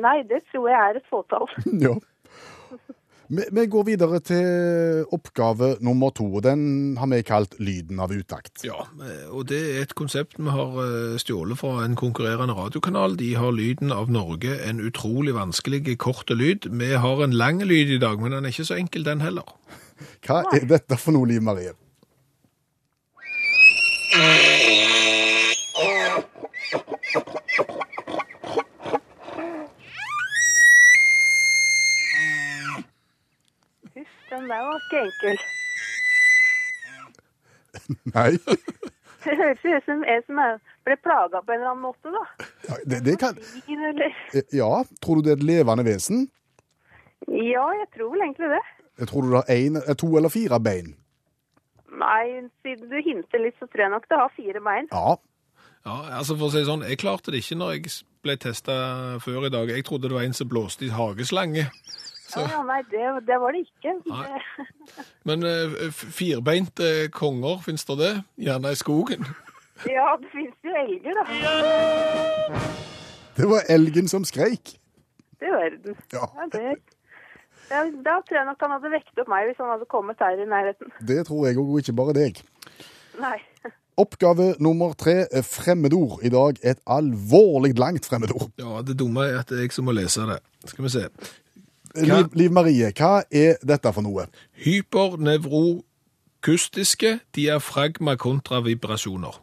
Nei, 0.00 0.20
det 0.28 0.44
tror 0.50 0.70
jeg 0.70 0.80
er 0.80 1.00
et 1.00 1.10
fåtall. 1.10 1.50
Ja. 1.84 1.96
Vi, 3.30 3.62
går 3.70 3.84
videre 3.86 4.18
til 4.26 5.04
oppgave 5.14 5.76
nummer 5.86 6.10
to. 6.10 6.24
og 6.34 6.42
Den 6.42 6.96
har 6.98 7.06
vi 7.12 7.20
kalt 7.22 7.54
Lyden 7.62 8.00
av 8.02 8.10
utakt. 8.10 8.64
Ja, 8.66 8.88
og 9.30 9.46
det 9.52 9.60
er 9.60 9.84
et 9.84 9.94
konsept 9.94 10.34
vi 10.40 10.50
har 10.50 10.74
eh, 10.82 11.18
stjålet 11.22 11.60
fra 11.60 11.84
en 11.84 11.94
konkurrerende 11.94 12.56
radiokanal. 12.58 13.14
De 13.20 13.28
har 13.38 13.54
lyden 13.54 13.94
av 13.94 14.10
Norge, 14.10 14.56
en 14.66 14.82
utrolig 14.82 15.36
vanskelig, 15.36 15.84
kort 16.02 16.30
lyd. 16.34 16.66
Vi 16.74 16.90
har 17.04 17.22
en 17.22 17.36
lang 17.36 17.62
lyd 17.62 17.94
i 17.94 18.00
dag, 18.02 18.18
men 18.18 18.34
den 18.34 18.44
er 18.44 18.50
ikke 18.50 18.66
så 18.72 18.80
enkel, 18.80 19.06
den 19.06 19.22
heller. 19.22 19.46
Hva 20.26 20.42
er 20.50 20.66
dette 20.66 20.98
for 20.98 21.14
noe, 21.14 21.30
Liv 21.30 21.46
Marie? 21.46 21.76
Den 34.50 34.58
der 34.58 34.66
var 34.66 34.76
ikke 34.82 34.98
enkel. 35.06 35.36
Nei, 38.14 38.30
Det 39.24 39.36
høres 39.36 39.64
ut 39.64 39.84
som 39.84 40.04
en 40.08 40.22
som 40.26 40.38
er, 40.40 40.54
ble 40.88 40.96
plaga 41.04 41.42
på 41.44 41.52
en 41.52 41.60
eller 41.60 41.74
annen 41.74 41.84
måte, 41.84 42.12
da. 42.14 42.22
ja, 42.70 42.78
det, 42.88 43.00
det 43.04 43.16
kan 43.20 43.36
Ja, 44.56 44.70
tror 45.04 45.20
du 45.20 45.26
det 45.26 45.34
er 45.34 45.40
et 45.42 45.44
levende 45.44 45.84
vesen? 45.84 46.22
Ja, 47.28 47.66
jeg 47.76 47.88
tror 47.94 48.14
vel 48.14 48.24
egentlig 48.24 48.48
det. 48.54 48.62
Jeg 49.02 49.10
tror 49.10 49.22
du 49.26 49.28
det 49.34 49.42
har 49.42 49.50
en, 49.54 49.76
eh, 49.76 49.96
to 50.00 50.08
eller 50.16 50.32
fire 50.32 50.60
bein? 50.60 50.94
Nei, 52.00 52.24
siden 52.64 52.88
du 52.88 52.96
hinter 53.04 53.42
litt, 53.44 53.58
så 53.60 53.68
tror 53.68 53.84
jeg 53.84 53.92
nok 53.92 54.08
det 54.08 54.18
har 54.22 54.32
fire 54.36 54.62
bein. 54.64 54.88
Ja. 54.92 55.18
Ja, 55.84 55.96
altså 56.18 56.36
for 56.36 56.48
å 56.48 56.52
si 56.52 56.64
sånn, 56.64 56.82
jeg 56.88 57.00
klarte 57.00 57.32
det 57.32 57.40
ikke 57.44 57.56
når 57.60 57.70
jeg 57.76 57.92
ble 58.24 58.36
testa 58.40 58.74
før 59.24 59.46
i 59.48 59.52
dag. 59.52 59.70
Jeg 59.72 59.84
trodde 59.88 60.08
det 60.08 60.16
var 60.16 60.26
en 60.26 60.36
som 60.36 60.48
blåste 60.48 60.88
i 60.88 60.92
hageslange. 60.92 61.68
Så, 62.30 62.44
Ja, 62.44 62.50
ja, 62.56 62.62
nei, 62.66 62.80
det, 62.90 63.06
det 63.26 63.38
var 63.42 63.56
det 63.56 63.64
ikke. 63.66 63.94
Nei. 64.06 64.40
Men 65.28 65.46
eh, 65.46 65.88
firbeinte 65.90 67.08
konger, 67.14 67.58
fins 67.64 67.84
det 67.88 67.96
det? 68.00 68.12
Gjerne 68.46 68.72
i 68.72 68.78
skogen. 68.78 69.26
ja, 69.96 70.12
det 70.20 70.30
finnes 70.34 70.56
jo 70.62 70.76
elger, 70.84 71.18
da. 71.18 71.24
Det 73.36 73.50
var 73.50 73.66
elgen 73.72 74.08
som 74.12 74.24
skreik. 74.28 74.76
Det 75.40 75.48
er 75.48 75.56
verden. 75.56 75.98
Ja. 76.12 76.26
Ja, 76.36 76.46
det, 76.52 76.78
ja, 77.70 77.84
da 78.04 78.16
tror 78.26 78.36
jeg 78.40 78.46
nok 78.48 78.62
han 78.66 78.74
hadde 78.76 78.90
vekt 78.92 79.20
opp 79.22 79.28
meg 79.30 79.46
hvis 79.48 79.60
han 79.62 79.70
hadde 79.72 79.86
kommet 79.90 80.22
her 80.22 80.38
i 80.38 80.48
nærheten. 80.48 80.90
Det 81.06 81.22
tror 81.28 81.46
jeg 81.48 81.58
òg, 81.58 81.68
og 81.70 81.82
ikke 81.82 81.96
bare 81.96 82.16
deg. 82.16 82.42
Nei. 83.20 83.36
Oppgave 84.00 84.54
nummer 84.62 84.94
tre 84.98 85.26
er 85.28 85.44
fremmedord. 85.44 86.20
I 86.24 86.30
dag 86.32 86.60
et 86.64 86.80
alvorlig 86.88 87.74
langt 87.78 88.06
fremmedord. 88.08 88.48
Ja, 88.60 88.80
det 88.86 88.96
dumme 89.00 89.26
er 89.28 89.42
at 89.42 89.50
det 89.50 89.58
er 89.58 89.66
jeg 89.66 89.74
som 89.76 89.86
må 89.88 89.94
lese 89.96 90.24
det. 90.28 90.38
Skal 90.72 90.86
vi 90.86 90.92
se. 90.94 91.04
Liv, 91.98 92.30
Liv 92.38 92.52
Marie, 92.54 92.86
hva 92.94 93.24
er 93.34 93.58
dette 93.66 93.90
for 93.94 94.02
noe? 94.06 94.26
Hypernevrokustiske 94.64 97.10
diafragma 97.34 98.14
kontra 98.20 98.60
vibrasjoner. 98.62 99.34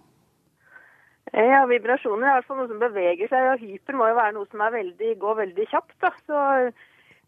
Ja, 1.35 1.65
vibrasjoner 1.67 2.23
er 2.23 2.31
i 2.31 2.35
hvert 2.37 2.47
fall 2.47 2.57
noe 2.61 2.69
som 2.71 2.79
beveger 2.79 3.27
seg, 3.29 3.41
og 3.51 3.59
hyper 3.59 3.93
må 3.99 4.07
jo 4.07 4.15
være 4.17 4.33
noe 4.37 4.47
som 4.51 4.59
er 4.63 4.71
veldig, 4.77 5.09
går 5.19 5.35
veldig 5.41 5.65
kjapt. 5.73 5.97
da. 6.01 6.09
Så 6.23 6.35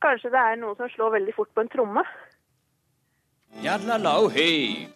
kanskje 0.01 0.31
det 0.33 0.39
er 0.39 0.55
noe 0.61 0.75
som 0.79 0.87
slår 0.93 1.09
veldig 1.17 1.33
fort 1.35 1.51
på 1.53 1.61
en 1.65 1.71
tromme. 1.73 2.03
Yadlalau-hei. 3.65 4.87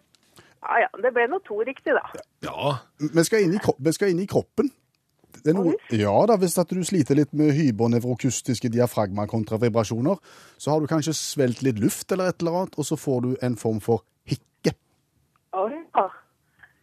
Ja, 0.63 0.73
ja, 0.86 0.89
det 1.03 1.12
ble 1.12 1.23
nå 1.27 1.38
to 1.43 1.55
riktig, 1.67 1.91
da. 1.97 2.05
Ja, 2.45 2.77
Vi 3.03 3.23
skal 3.27 3.39
inn 3.43 3.55
i, 3.57 3.59
vi 3.59 3.91
skal 3.91 4.09
inn 4.13 4.23
i 4.23 4.29
kroppen. 4.29 4.71
Det 5.43 5.51
er 5.51 5.58
noe, 5.58 5.75
ja 5.91 6.15
da, 6.29 6.38
Hvis 6.39 6.56
at 6.62 6.71
du 6.71 6.82
sliter 6.88 7.17
litt 7.19 7.34
med 7.36 7.51
hypernevrokustiske 7.58 8.71
diafragma 8.71 9.27
kontra 9.27 9.60
vibrasjoner, 9.60 10.19
så 10.58 10.73
har 10.73 10.82
du 10.82 10.88
kanskje 10.88 11.15
svelget 11.17 11.63
litt 11.67 11.82
luft 11.84 12.12
eller 12.12 12.32
et 12.32 12.39
eller 12.41 12.63
annet, 12.63 12.77
og 12.79 12.88
så 12.88 12.99
får 12.99 13.23
du 13.25 13.32
en 13.43 13.58
form 13.60 13.82
for 13.84 14.06
hikke. 14.29 14.75
Ja. 15.53 16.10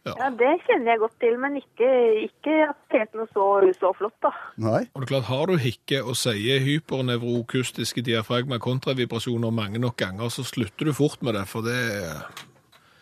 Ja. 0.01 0.15
ja, 0.17 0.27
det 0.33 0.51
kjenner 0.65 0.95
jeg 0.95 0.99
godt 1.03 1.17
til, 1.21 1.35
men 1.37 1.57
ikke, 1.59 1.89
ikke 2.25 2.53
at 2.71 2.77
det 2.89 3.01
er 3.03 3.19
noe 3.19 3.27
så, 3.29 3.43
så 3.77 3.91
flott, 3.99 4.15
da. 4.25 4.31
Nei? 4.57 4.79
og 4.89 5.03
det 5.03 5.05
er 5.05 5.11
klart, 5.11 5.27
har 5.27 5.43
du 5.51 5.61
hikke 5.61 5.99
og 6.01 6.17
sier 6.17 6.63
hypernevrokustiske 6.65 8.01
diafragma 8.07 8.57
kontravibrasjoner 8.63 9.53
mange 9.53 9.81
nok 9.83 9.99
ganger, 10.01 10.33
så 10.33 10.45
slutter 10.47 10.89
du 10.89 10.95
fort 10.97 11.21
med 11.21 11.37
det, 11.37 11.45
for 11.51 11.67
det 11.67 11.77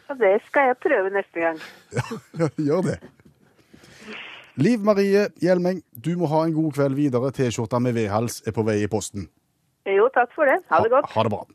ja, 0.10 0.18
det 0.18 0.34
skal 0.50 0.72
jeg 0.72 0.80
prøve 0.84 1.14
neste 1.14 1.46
gang. 1.46 1.64
Ja, 2.40 2.52
gjør 2.58 2.86
det. 2.90 2.98
Liv 4.60 4.82
Marie 4.84 5.28
Hjelmeng, 5.40 5.80
du 5.96 6.18
må 6.20 6.28
ha 6.28 6.42
en 6.44 6.52
god 6.56 6.74
kveld 6.76 6.98
videre. 6.98 7.32
T-skjorta 7.32 7.80
med 7.80 7.96
V-hals 7.96 8.42
er 8.48 8.52
på 8.56 8.66
vei 8.68 8.82
i 8.84 8.90
posten. 8.92 9.30
Jo, 9.88 10.10
takk 10.12 10.34
for 10.36 10.50
det. 10.50 10.58
Ha 10.68 10.82
det 10.84 10.92
godt. 10.92 11.08
Ha, 11.14 11.24
det 11.24 11.32
bra. 11.32 11.46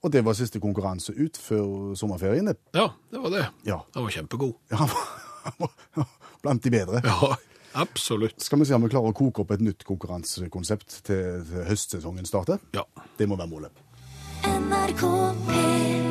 Og 0.00 0.12
det 0.14 0.22
var 0.24 0.36
siste 0.38 0.60
konkurranse 0.62 1.12
ut 1.12 1.36
før 1.36 1.92
sommerferien. 1.98 2.48
Ja, 2.76 2.86
det 3.12 3.20
var 3.20 3.34
det. 3.34 3.44
Ja. 3.68 3.82
Han 3.94 4.06
var 4.06 4.16
kjempegod. 4.16 4.56
ja. 4.72 4.88
Blant 6.42 6.64
de 6.64 6.72
bedre. 6.72 7.02
Ja, 7.04 7.36
absolutt. 7.82 8.40
Skal 8.42 8.62
vi 8.62 8.70
se 8.70 8.78
om 8.78 8.86
vi 8.86 8.92
klarer 8.94 9.12
å 9.12 9.16
koke 9.16 9.44
opp 9.44 9.52
et 9.52 9.66
nytt 9.66 9.84
konkurransekonsept 9.84 11.02
til, 11.10 11.44
til 11.50 11.68
høstsesongen 11.68 12.28
starter? 12.28 12.64
Ja. 12.76 12.86
Det 13.18 13.28
må 13.28 13.36
være 13.36 13.52
målet. 13.52 13.84
NRK 14.46 15.04
P1 15.50 16.05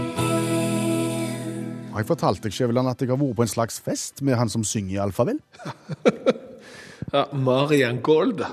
Har 1.95 2.03
jeg 2.03 2.10
fortalt 2.10 2.43
deg, 2.43 2.51
Skjæveland, 2.51 2.89
at 2.91 2.99
jeg 2.99 3.08
har 3.08 3.15
vært 3.15 3.38
på 3.38 3.43
en 3.45 3.47
slags 3.47 3.77
fest 3.79 4.19
med 4.27 4.36
han 4.36 4.49
som 4.51 4.65
synger 4.67 4.97
i 4.97 4.99
Alfavel? 4.99 5.38
ja 7.13 7.21
Marian 7.31 8.01
Gold. 8.03 8.43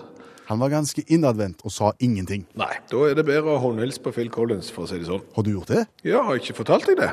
Han 0.46 0.60
var 0.62 0.70
ganske 0.70 1.02
innadvendt 1.10 1.64
og 1.66 1.74
sa 1.74 1.88
ingenting. 1.98 2.44
Nei, 2.54 2.70
da 2.92 3.00
er 3.08 3.18
det 3.18 3.24
bedre 3.26 3.56
å 3.56 3.58
håndhilse 3.64 3.98
på 4.04 4.12
Phil 4.14 4.30
Collins, 4.30 4.70
for 4.70 4.86
å 4.86 4.90
si 4.92 5.00
det 5.00 5.08
sånn. 5.10 5.24
Har 5.34 5.42
du 5.42 5.50
gjort 5.56 5.72
det? 5.74 5.82
Ja, 6.06 6.20
har 6.22 6.38
jeg 6.38 6.44
ikke 6.44 6.60
fortalt 6.60 6.86
deg 6.86 7.00
det? 7.02 7.08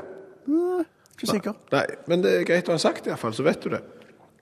Nei, 0.54 0.84
Ikke 1.16 1.32
sikker. 1.32 1.58
Nei, 1.74 1.84
men 2.14 2.22
det 2.28 2.36
er 2.36 2.46
greit 2.52 2.70
å 2.70 2.78
ha 2.78 2.84
sagt 2.86 3.08
det, 3.08 3.16
iallfall, 3.16 3.34
så 3.34 3.48
vet 3.50 3.66
du 3.66 3.74
det. 3.74 3.82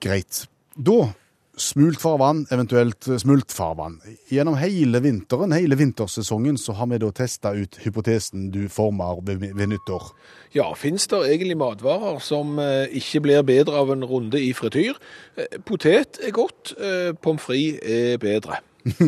Greit. 0.04 0.42
Da 0.76 0.98
smult 1.58 2.00
farvann, 2.00 2.44
eventuelt 2.54 3.08
smult 3.20 3.52
farvann. 3.54 3.98
Gjennom 4.32 4.56
hele 4.60 5.00
vinteren, 5.04 5.52
hele 5.56 5.78
vintersesongen, 5.78 6.58
så 6.58 6.74
har 6.78 6.88
vi 6.92 7.00
da 7.02 7.10
testa 7.14 7.52
ut 7.56 7.78
hypotesen 7.82 8.48
du 8.54 8.66
former 8.72 9.20
ved, 9.26 9.66
nyttår. 9.70 10.10
Ja, 10.56 10.70
fins 10.78 11.08
det 11.10 11.20
egentlig 11.26 11.58
matvarer 11.60 12.22
som 12.24 12.56
eh, 12.62 12.86
ikke 13.00 13.22
blir 13.26 13.44
bedre 13.46 13.82
av 13.82 13.92
en 13.92 14.06
runde 14.08 14.40
i 14.40 14.52
frityr? 14.56 14.96
Eh, 15.36 15.58
potet 15.66 16.20
er 16.24 16.34
godt, 16.36 16.74
eh, 16.78 17.12
pommes 17.12 17.44
frites 17.44 17.82
er 17.84 18.22
bedre. 18.22 18.62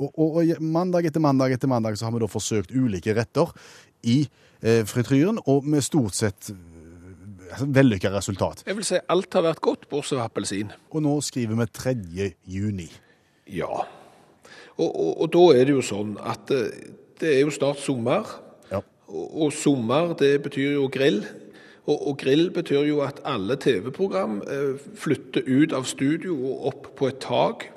Og, 0.00 0.10
og, 0.14 0.36
og 0.38 0.62
mandag 0.64 1.10
etter 1.10 1.20
mandag 1.20 1.52
etter 1.52 1.68
mandag 1.68 1.98
så 1.98 2.06
har 2.06 2.14
vi 2.14 2.22
da 2.22 2.28
forsøkt 2.30 2.70
ulike 2.72 3.12
retter 3.16 3.50
i 4.06 4.22
eh, 4.62 4.84
frityren, 4.88 5.42
og 5.50 5.66
med 5.68 5.84
stort 5.84 6.16
sett 6.16 6.50
eh, 6.54 6.75
vellykka 7.60 8.12
resultat. 8.14 8.64
Jeg 8.66 8.78
vil 8.78 8.86
si 8.86 9.00
alt 9.12 9.36
har 9.38 9.46
vært 9.46 9.62
godt, 9.64 9.88
bortsett 9.90 10.18
fra 10.18 10.28
appelsin. 10.30 10.72
Og 10.90 11.04
nå 11.04 11.16
skriver 11.24 11.58
vi 11.60 11.68
3. 11.80 11.94
juni. 12.56 12.88
Ja. 13.52 13.84
Og, 14.76 14.90
og, 14.90 15.12
og 15.24 15.32
da 15.32 15.44
er 15.56 15.68
det 15.68 15.76
jo 15.76 15.84
sånn 15.84 16.16
at 16.20 16.52
eh, 16.54 16.92
det 17.20 17.32
er 17.32 17.42
jo 17.46 17.54
snart 17.54 17.80
sommer. 17.80 18.28
Ja. 18.70 18.82
Og, 19.08 19.26
og 19.46 19.56
sommer, 19.56 20.12
det 20.18 20.34
betyr 20.44 20.76
jo 20.76 20.90
grill. 20.92 21.22
Og, 21.86 21.96
og 22.10 22.18
grill 22.18 22.48
betyr 22.54 22.84
jo 22.88 23.00
at 23.06 23.22
alle 23.28 23.56
TV-program 23.62 24.40
eh, 24.42 24.88
flytter 24.98 25.46
ut 25.46 25.74
av 25.76 25.86
studio 25.88 26.36
og 26.50 26.70
opp 26.72 26.90
på 26.98 27.10
et 27.12 27.20
tak. 27.22 27.68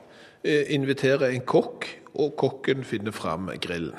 Eh, 0.43 0.71
inviterer 0.75 1.29
en 1.29 1.45
kokk, 1.45 1.88
og 2.19 2.34
kokken 2.39 2.84
finner 2.88 3.13
fram 3.15 3.51
grillen. 3.62 3.95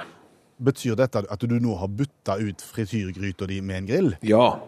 Betyr 0.60 0.96
dette 0.98 1.22
at 1.24 1.44
du 1.48 1.56
nå 1.56 1.78
har 1.80 1.88
bytta 1.88 2.36
ut 2.42 2.60
frityrgryta 2.64 3.46
di 3.48 3.62
med 3.64 3.78
en 3.78 3.88
grill? 3.88 4.10
Ja. 4.26 4.58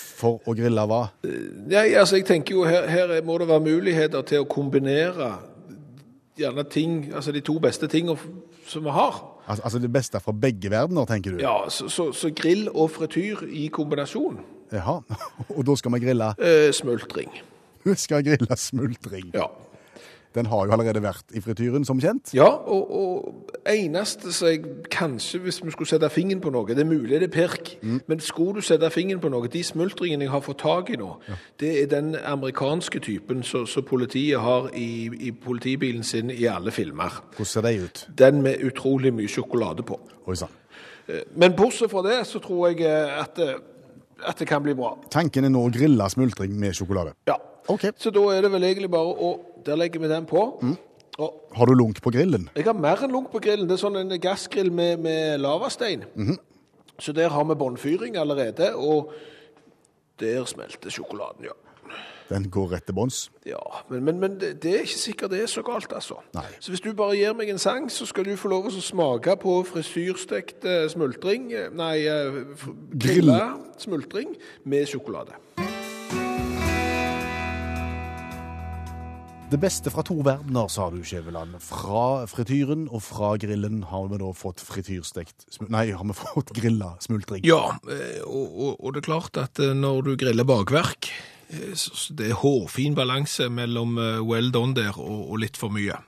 For 0.00 0.40
å 0.44 0.54
grille 0.56 0.86
hva? 0.88 1.02
Nei, 1.24 1.90
altså 1.96 2.18
jeg 2.20 2.26
tenker 2.28 2.56
jo 2.56 2.64
her, 2.68 2.88
her 2.90 3.14
må 3.24 3.38
det 3.40 3.48
være 3.48 3.64
muligheter 3.64 4.24
til 4.28 4.44
å 4.44 4.48
kombinere 4.50 5.30
gjerne 6.36 6.64
ting, 6.68 6.98
altså 7.14 7.32
de 7.32 7.40
to 7.44 7.56
beste 7.62 7.88
tingene 7.88 8.18
som 8.68 8.84
vi 8.84 8.92
har. 8.92 9.22
Al 9.46 9.60
altså 9.62 9.78
det 9.78 9.92
beste 9.94 10.20
fra 10.20 10.34
begge 10.34 10.70
verdener, 10.72 11.06
tenker 11.08 11.36
du? 11.36 11.42
Ja, 11.42 11.68
så, 11.70 11.88
så, 11.88 12.10
så 12.12 12.32
grill 12.34 12.66
og 12.72 12.90
frityr 12.96 13.44
i 13.48 13.68
kombinasjon. 13.72 14.40
Jaha. 14.74 14.98
Og 15.56 15.62
da 15.66 15.76
skal 15.78 15.94
vi 15.94 16.02
grille 16.02 16.32
Eh, 16.42 16.72
smultring. 16.74 17.30
Du 17.86 17.92
skal 17.94 18.24
grille 18.26 18.56
smultring. 18.58 19.30
Ja. 19.34 19.46
Den 20.36 20.46
har 20.52 20.66
jo 20.68 20.74
allerede 20.76 21.00
vært 21.02 21.32
i 21.36 21.40
frityren, 21.40 21.84
som 21.88 22.00
kjent. 22.02 22.34
Ja, 22.36 22.46
og, 22.46 22.90
og 22.92 23.56
eneste 23.72 24.32
som 24.36 24.50
jeg 24.50 24.62
kanskje, 24.92 25.40
hvis 25.46 25.62
vi 25.64 25.72
skulle 25.74 25.88
sette 25.88 26.10
fingeren 26.12 26.42
på 26.44 26.52
noe, 26.54 26.68
det 26.68 26.84
er 26.84 26.88
mulig 26.90 27.18
det 27.22 27.30
er 27.30 27.32
pirk, 27.34 27.72
men 27.82 28.20
skulle 28.20 28.60
du 28.60 28.66
sette 28.66 28.90
fingeren 28.94 29.22
på 29.22 29.30
noe, 29.32 29.48
de 29.50 29.62
smultringene 29.64 30.28
jeg 30.28 30.34
har 30.34 30.44
fått 30.44 30.60
tak 30.62 30.92
i 30.92 30.98
nå, 31.00 31.14
det 31.60 31.72
er 31.82 31.88
den 31.94 32.12
amerikanske 32.20 33.00
typen 33.06 33.42
som 33.46 33.66
politiet 33.88 34.40
har 34.44 34.68
i, 34.76 35.08
i 35.28 35.32
politibilen 35.32 36.04
sin 36.04 36.30
i 36.30 36.44
alle 36.50 36.70
filmer. 36.74 37.22
Hvordan 37.36 37.50
ser 37.52 37.66
de 37.66 37.74
ut? 37.86 38.04
Den 38.18 38.42
med 38.44 38.62
utrolig 38.66 39.14
mye 39.14 39.30
sjokolade 39.30 39.86
på. 39.86 39.98
Oi 40.26 40.36
sann. 40.36 40.52
Eh, 41.08 41.22
Men 41.34 41.56
bortsett 41.56 41.90
fra 41.90 42.02
det, 42.04 42.20
så 42.26 42.40
tror 42.42 42.68
jeg 42.68 42.84
eh, 42.86 43.18
at, 43.20 43.36
det, 43.38 43.54
at 44.26 44.38
det 44.38 44.48
kan 44.48 44.62
bli 44.64 44.74
bra. 44.74 44.96
Tanken 45.10 45.46
er 45.46 45.52
nå 45.54 45.62
å 45.66 45.72
grille 45.72 46.08
smultring 46.10 46.56
med 46.58 46.74
sjokolade. 46.76 47.14
Ja. 47.30 47.38
Okay. 47.68 47.90
Så 47.98 48.12
da 48.14 48.22
er 48.30 48.44
det 48.46 48.52
vel 48.52 48.62
egentlig 48.62 48.90
bare 48.92 49.10
å 49.10 49.30
Der 49.66 49.76
legger 49.76 50.00
vi 50.00 50.08
den 50.08 50.26
på. 50.26 50.42
Og 51.18 51.48
Har 51.56 51.66
du 51.66 51.74
lunk 51.74 52.02
på 52.02 52.10
grillen? 52.12 52.48
jeg 52.56 52.64
har 52.64 52.72
mer 52.76 53.02
enn 53.04 53.12
lunk 53.12 53.30
på 53.32 53.40
grillen. 53.40 53.66
Det 53.68 53.78
er 53.78 53.82
sånn 53.82 53.96
en 53.96 54.20
gassgrill 54.20 54.70
med, 54.72 54.98
med 55.00 55.40
lavastein. 55.40 56.04
Så 57.00 57.12
der 57.12 57.28
har 57.32 57.44
vi 57.44 57.54
båndfyring 57.54 58.16
allerede, 58.16 58.74
og 58.76 59.12
der 60.20 60.44
smelter 60.44 60.90
sjokoladen, 60.90 61.44
ja. 61.44 61.56
Den 62.28 62.48
går 62.50 62.72
rett 62.72 62.84
til 62.88 62.94
bunns. 62.94 63.30
Ja, 63.46 63.60
men, 63.88 64.04
men, 64.04 64.18
men 64.18 64.40
det, 64.40 64.64
er 64.64 64.82
ikke 64.82 64.98
sikkert 64.98 65.30
det 65.30 65.42
er 65.44 65.46
så 65.46 65.62
galt, 65.62 65.92
altså. 65.94 66.16
Nei. 66.34 66.42
Så 66.60 66.72
hvis 66.74 66.80
du 66.82 66.90
bare 66.98 67.14
gir 67.14 67.36
meg 67.38 67.52
en 67.52 67.60
sang, 67.62 67.86
så 67.92 68.06
skal 68.08 68.26
du 68.26 68.32
få 68.36 68.50
lov 68.50 68.66
å 68.66 68.72
smake 68.74 69.36
på 69.38 69.60
frisyrstekt 69.68 70.66
eh, 70.66 70.88
smultring, 70.90 71.52
eh, 71.54 71.68
nei, 71.70 72.00
eh, 72.10 72.40
Grill. 72.96 73.30
grilla 73.30 73.40
smultring 73.78 74.34
med 74.64 74.90
sjokolade. 74.90 75.38
Det 79.46 79.60
beste 79.62 79.92
fra 79.94 80.02
to 80.02 80.16
verdener, 80.26 80.66
sa 80.66 80.88
du, 80.90 80.96
Skjæveland. 81.06 81.60
Fra 81.62 82.24
frityren 82.26 82.88
og 82.90 82.98
fra 83.06 83.28
grillen 83.38 83.84
har 83.86 84.08
vi 84.10 84.18
da 84.18 84.32
fått 84.34 84.58
frityrstekt 84.66 85.60
Nei, 85.70 85.84
har 85.94 86.02
vi 86.08 86.16
fått 86.18 86.50
grilla 86.56 86.96
smultring. 87.04 87.44
Ja, 87.46 87.76
eh, 87.86 88.24
og, 88.26 88.48
og, 88.50 88.72
og 88.80 88.96
det 88.96 89.04
er 89.04 89.06
klart 89.06 89.38
at 89.38 89.60
eh, 89.62 89.70
når 89.70 90.00
du 90.08 90.10
griller 90.18 90.48
bakverk, 90.48 91.12
eh, 91.54 91.76
så 91.78 92.16
det 92.18 92.32
er 92.32 92.40
hårfin 92.40 92.98
balanse 92.98 93.46
mellom 93.46 93.94
well 94.26 94.50
done 94.50 94.74
der 94.74 94.98
og, 94.98 95.30
og 95.30 95.38
litt 95.44 95.60
for 95.60 95.70
mye. 95.74 96.00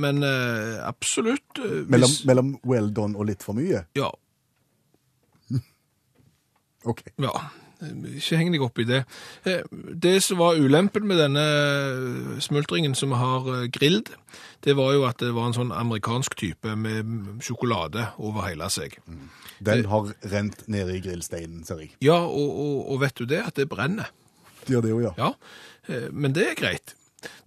Men 0.00 0.24
absolutt 0.24 1.58
hvis, 1.60 1.90
Mellom, 1.92 2.12
mellom 2.24 2.52
well 2.66 2.88
done 2.96 3.20
og 3.20 3.28
litt 3.28 3.44
for 3.44 3.54
mye? 3.54 3.84
Ja, 3.98 4.08
OK. 6.90 7.04
ja. 7.20 7.34
Ikke 7.80 8.38
heng 8.40 8.50
deg 8.50 8.62
opp 8.64 8.78
i 8.82 8.84
det. 8.88 9.04
Eh, 9.46 9.62
Det 9.94 10.16
som 10.24 10.38
var 10.40 10.58
ulempen 10.58 11.06
med 11.06 11.18
denne 11.20 11.44
smultringen 12.42 12.94
som 12.98 13.12
vi 13.14 13.20
har 13.20 13.46
eh, 13.54 13.66
grillet, 13.72 14.10
det 14.66 14.74
var 14.76 14.92
jo 14.96 15.04
at 15.08 15.18
det 15.22 15.30
var 15.36 15.46
en 15.48 15.56
sånn 15.56 15.72
amerikansk 15.74 16.34
type 16.40 16.74
med 16.76 17.38
sjokolade 17.46 18.08
over 18.18 18.48
hele 18.48 18.66
seg. 18.74 18.98
Den 19.62 19.84
har 19.90 20.10
rent 20.32 20.66
ned 20.70 20.90
i 20.90 21.00
grillsteinen, 21.04 21.64
ser 21.66 21.84
jeg. 21.84 21.92
Ja, 22.04 22.18
og, 22.26 22.50
og, 22.58 22.76
og 22.94 23.00
vet 23.02 23.18
du 23.18 23.26
det, 23.30 23.42
at 23.46 23.54
det 23.58 23.68
brenner. 23.70 24.10
De 24.66 24.74
gjør 24.74 24.84
det 24.84 24.90
jo, 24.94 25.00
ja. 25.06 25.12
Ja, 25.18 25.32
eh, 25.88 26.08
men 26.12 26.34
det 26.36 26.50
er 26.50 26.58
greit. 26.58 26.94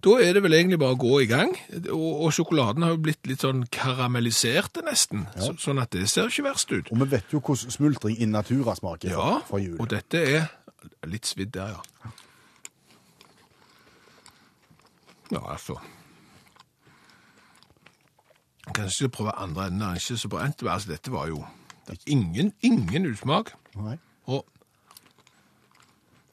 Da 0.04 0.16
er 0.20 0.34
det 0.36 0.42
vel 0.44 0.52
egentlig 0.56 0.78
bare 0.82 0.96
å 0.96 1.00
gå 1.00 1.20
i 1.24 1.28
gang, 1.30 1.54
og, 1.94 2.08
og 2.26 2.32
sjokoladen 2.36 2.84
har 2.84 2.92
jo 2.92 3.00
blitt 3.06 3.24
litt 3.30 3.44
sånn 3.44 3.62
karamellisert 3.72 4.82
nesten, 4.84 5.24
så, 5.38 5.54
sånn 5.62 5.80
at 5.80 5.94
det 5.96 6.08
ser 6.12 6.28
ikke 6.28 6.44
verst 6.50 6.74
ut. 6.74 6.90
Og 6.92 7.00
vi 7.04 7.08
vet 7.14 7.32
jo 7.32 7.40
hvordan 7.40 7.72
smultring 7.72 8.18
in 8.20 8.34
natura 8.36 8.74
smaker 8.76 9.14
Ja, 9.14 9.38
fra, 9.40 9.46
fra 9.48 9.62
jul. 9.62 9.78
og 9.80 9.88
dette 9.94 10.20
er 10.20 10.50
litt 11.08 11.30
svidd 11.30 11.54
der, 11.56 11.78
ja. 11.78 12.12
Ja, 15.32 15.40
altså. 15.54 15.78
Kanskje 18.76 19.06
jeg 19.06 19.12
prøve 19.16 19.32
andre 19.40 19.70
enden, 19.70 19.80
den 19.80 19.96
ikke 19.96 20.18
så 20.20 20.28
men 20.32 20.52
altså 20.68 20.92
dette 20.92 21.12
var 21.12 21.30
jo 21.32 21.40
ingen, 22.06 22.52
ingen 22.60 23.08
usmak. 23.08 23.54
Nei. 23.74 23.96
Og 24.28 24.44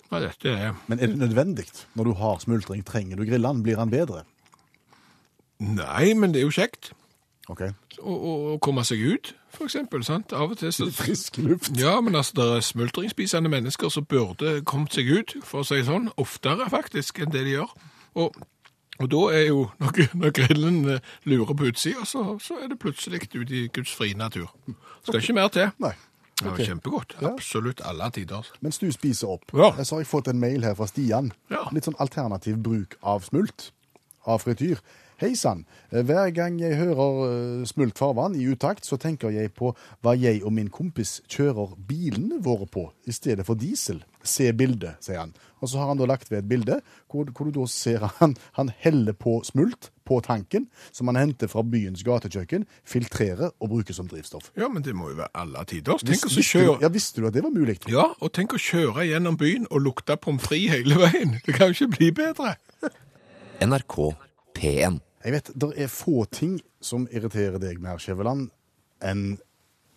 ja, 0.10 0.20
dette 0.24 0.54
er 0.54 0.78
Men 0.88 1.00
er 1.00 1.12
det 1.12 1.20
nødvendig? 1.22 1.68
Når 1.96 2.10
du 2.10 2.14
har 2.20 2.40
smultring, 2.42 2.86
trenger 2.86 3.20
du 3.20 3.26
grille 3.28 3.48
den? 3.48 3.64
Blir 3.64 3.78
den 3.78 3.92
bedre? 3.94 4.24
Nei, 5.60 6.14
men 6.16 6.34
det 6.34 6.42
er 6.42 6.48
jo 6.48 6.56
kjekt 6.56 6.94
Ok. 7.50 7.64
å, 8.06 8.58
komme 8.62 8.84
seg 8.86 9.02
ut, 9.02 9.32
for 9.50 9.66
eksempel, 9.66 10.04
sant? 10.06 10.36
Av 10.38 10.52
og 10.54 10.60
til 10.60 10.70
så... 10.76 10.86
Frisk 10.94 11.40
luft. 11.42 11.72
Ja, 11.82 11.96
men 12.06 12.14
altså, 12.16 12.36
det 12.38 12.46
er 12.46 12.66
smultringspisende 12.68 13.50
mennesker 13.50 13.90
som 13.90 14.06
burde 14.06 14.60
kommet 14.70 14.94
seg 14.94 15.10
ut, 15.10 15.34
for 15.44 15.64
å 15.64 15.68
si 15.68 15.82
sånn, 15.88 16.12
oftere 16.22 16.70
faktisk 16.70 17.24
enn 17.24 17.34
det 17.34 17.42
de 17.48 17.56
gjør. 17.58 17.74
Og, 18.22 18.38
og 19.00 19.10
da 19.10 19.24
er 19.34 19.48
jo, 19.48 19.64
når, 19.82 19.98
når 20.22 20.36
grillen 20.38 20.78
eh, 20.94 21.10
lurer 21.26 21.58
på 21.58 21.72
utsida, 21.72 22.06
så, 22.06 22.38
så 22.44 22.60
er 22.62 22.70
det 22.70 22.78
plutselig 22.86 23.26
ute 23.34 23.50
i 23.50 23.66
Guds 23.74 23.98
frie 23.98 24.18
natur. 24.18 24.54
Skal 25.08 25.24
ikke 25.24 25.38
mer 25.42 25.50
til. 25.56 25.74
Nei. 25.82 25.96
Det 26.40 26.52
var 26.52 26.58
kjempegodt. 26.66 27.16
Ja. 27.22 27.34
Absolutt 27.34 27.82
alle 27.86 28.10
tider. 28.16 28.46
Mens 28.62 28.78
du 28.80 28.92
spiser 28.92 29.28
opp, 29.28 29.52
Ja. 29.54 29.72
så 29.84 29.96
har 29.96 30.00
jeg 30.04 30.08
fått 30.08 30.28
en 30.28 30.40
mail 30.40 30.64
her 30.64 30.74
fra 30.76 30.88
Stian. 30.88 31.32
Ja. 31.52 31.66
Litt 31.72 31.84
sånn 31.86 32.00
alternativ 32.00 32.58
bruk 32.64 32.96
av 33.04 33.22
smult, 33.28 33.72
av 34.26 34.40
frityr. 34.42 34.80
Hei 35.20 35.34
sann. 35.36 35.66
Hver 35.92 36.30
gang 36.32 36.62
jeg 36.62 36.78
hører 36.80 37.18
eh, 37.26 37.64
smult 37.68 37.98
farvann 38.00 38.38
i 38.40 38.46
utakt, 38.48 38.86
så 38.88 38.96
tenker 38.96 39.34
jeg 39.36 39.50
på 39.52 39.74
hva 40.00 40.14
jeg 40.16 40.40
og 40.48 40.54
min 40.56 40.70
kompis 40.72 41.18
kjører 41.28 41.74
bilene 41.90 42.38
våre 42.46 42.64
på, 42.72 42.86
i 43.04 43.12
stedet 43.12 43.44
for 43.44 43.60
diesel. 43.60 44.00
Se 44.24 44.48
bildet, 44.56 44.96
sier 45.04 45.20
han. 45.20 45.34
Og 45.60 45.68
så 45.68 45.82
har 45.82 45.90
han 45.92 46.00
da 46.00 46.08
lagt 46.08 46.32
ved 46.32 46.40
et 46.40 46.48
bilde 46.48 46.78
hvor, 47.12 47.28
hvor 47.36 47.50
du 47.50 47.58
da 47.58 47.66
ser 47.68 48.06
han, 48.22 48.38
han 48.56 48.72
heller 48.80 49.18
på 49.20 49.42
smult 49.44 49.90
på 50.08 50.22
tanken, 50.24 50.70
som 50.96 51.12
han 51.12 51.20
henter 51.20 51.52
fra 51.52 51.66
byens 51.68 52.06
gatekjøkken, 52.08 52.64
filtrerer 52.88 53.52
og 53.60 53.74
bruker 53.76 54.00
som 54.00 54.08
drivstoff. 54.08 54.54
Ja, 54.56 54.72
men 54.72 54.88
det 54.88 54.96
må 54.96 55.12
jo 55.12 55.20
være 55.20 55.36
alle 55.44 55.66
tider. 55.68 56.00
Tenk 56.00 56.30
å 56.30 56.32
Visste, 56.32 56.48
kjøre... 56.48 56.78
ja, 56.86 56.94
visste 56.96 57.20
du 57.20 57.28
at 57.28 57.36
det 57.36 57.44
var 57.44 57.52
mulig? 57.52 57.76
Ja, 57.92 58.08
og 58.24 58.32
tenk 58.40 58.56
å 58.56 58.62
kjøre 58.70 59.04
gjennom 59.12 59.36
byen 59.44 59.68
og 59.68 59.84
lukte 59.84 60.16
pommes 60.16 60.48
frites 60.48 60.80
hele 60.80 60.96
veien. 61.04 61.36
Det 61.44 61.60
kan 61.60 61.68
jo 61.68 61.76
ikke 61.76 61.92
bli 62.00 62.12
bedre. 62.24 62.56
NRK 63.68 64.00
P1. 64.56 65.04
Jeg 65.24 65.36
vet, 65.36 65.52
Det 65.56 65.74
er 65.76 65.88
få 65.88 66.26
ting 66.32 66.62
som 66.82 67.08
irriterer 67.12 67.60
deg 67.60 67.82
mer, 67.84 68.00
Skjæveland, 68.00 68.50
enn 69.04 69.40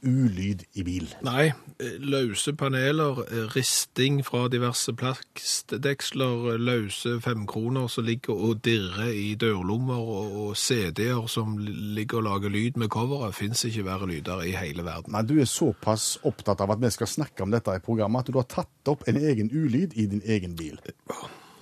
ulyd 0.02 0.64
i 0.74 0.82
bil. 0.82 1.06
Nei, 1.22 1.52
eh, 1.78 1.98
løse 1.98 2.52
paneler, 2.58 3.22
eh, 3.22 3.46
risting 3.54 4.24
fra 4.26 4.48
diverse 4.48 4.92
plastdeksler, 4.98 6.54
eh, 6.54 6.58
løse 6.58 7.20
femkroner 7.22 7.88
som 7.88 8.04
ligger 8.04 8.34
og 8.34 8.62
dirrer 8.62 9.14
i 9.14 9.34
dørlommer, 9.34 10.02
og, 10.02 10.36
og 10.42 10.56
CD-er 10.56 11.28
som 11.28 11.56
ligger 11.58 12.18
og 12.18 12.24
lager 12.24 12.50
lyd 12.50 12.76
med 12.82 12.90
coveret, 12.90 13.34
fins 13.34 13.64
ikke 13.64 13.86
verre 13.86 14.10
lyder 14.10 14.42
i 14.42 14.56
hele 14.58 14.82
verden. 14.82 15.12
Nei, 15.12 15.22
Du 15.22 15.38
er 15.38 15.46
såpass 15.46 16.18
opptatt 16.24 16.60
av 16.60 16.74
at 16.74 16.82
vi 16.82 16.90
skal 16.90 17.06
snakke 17.06 17.46
om 17.46 17.54
dette 17.54 17.70
i 17.70 17.78
programmet, 17.78 18.26
at 18.26 18.32
du 18.32 18.40
har 18.40 18.50
tatt 18.50 18.90
opp 18.90 19.06
en 19.06 19.16
egen 19.22 19.50
ulyd 19.54 19.94
i 19.94 20.06
din 20.06 20.22
egen 20.26 20.56
bil. 20.56 20.80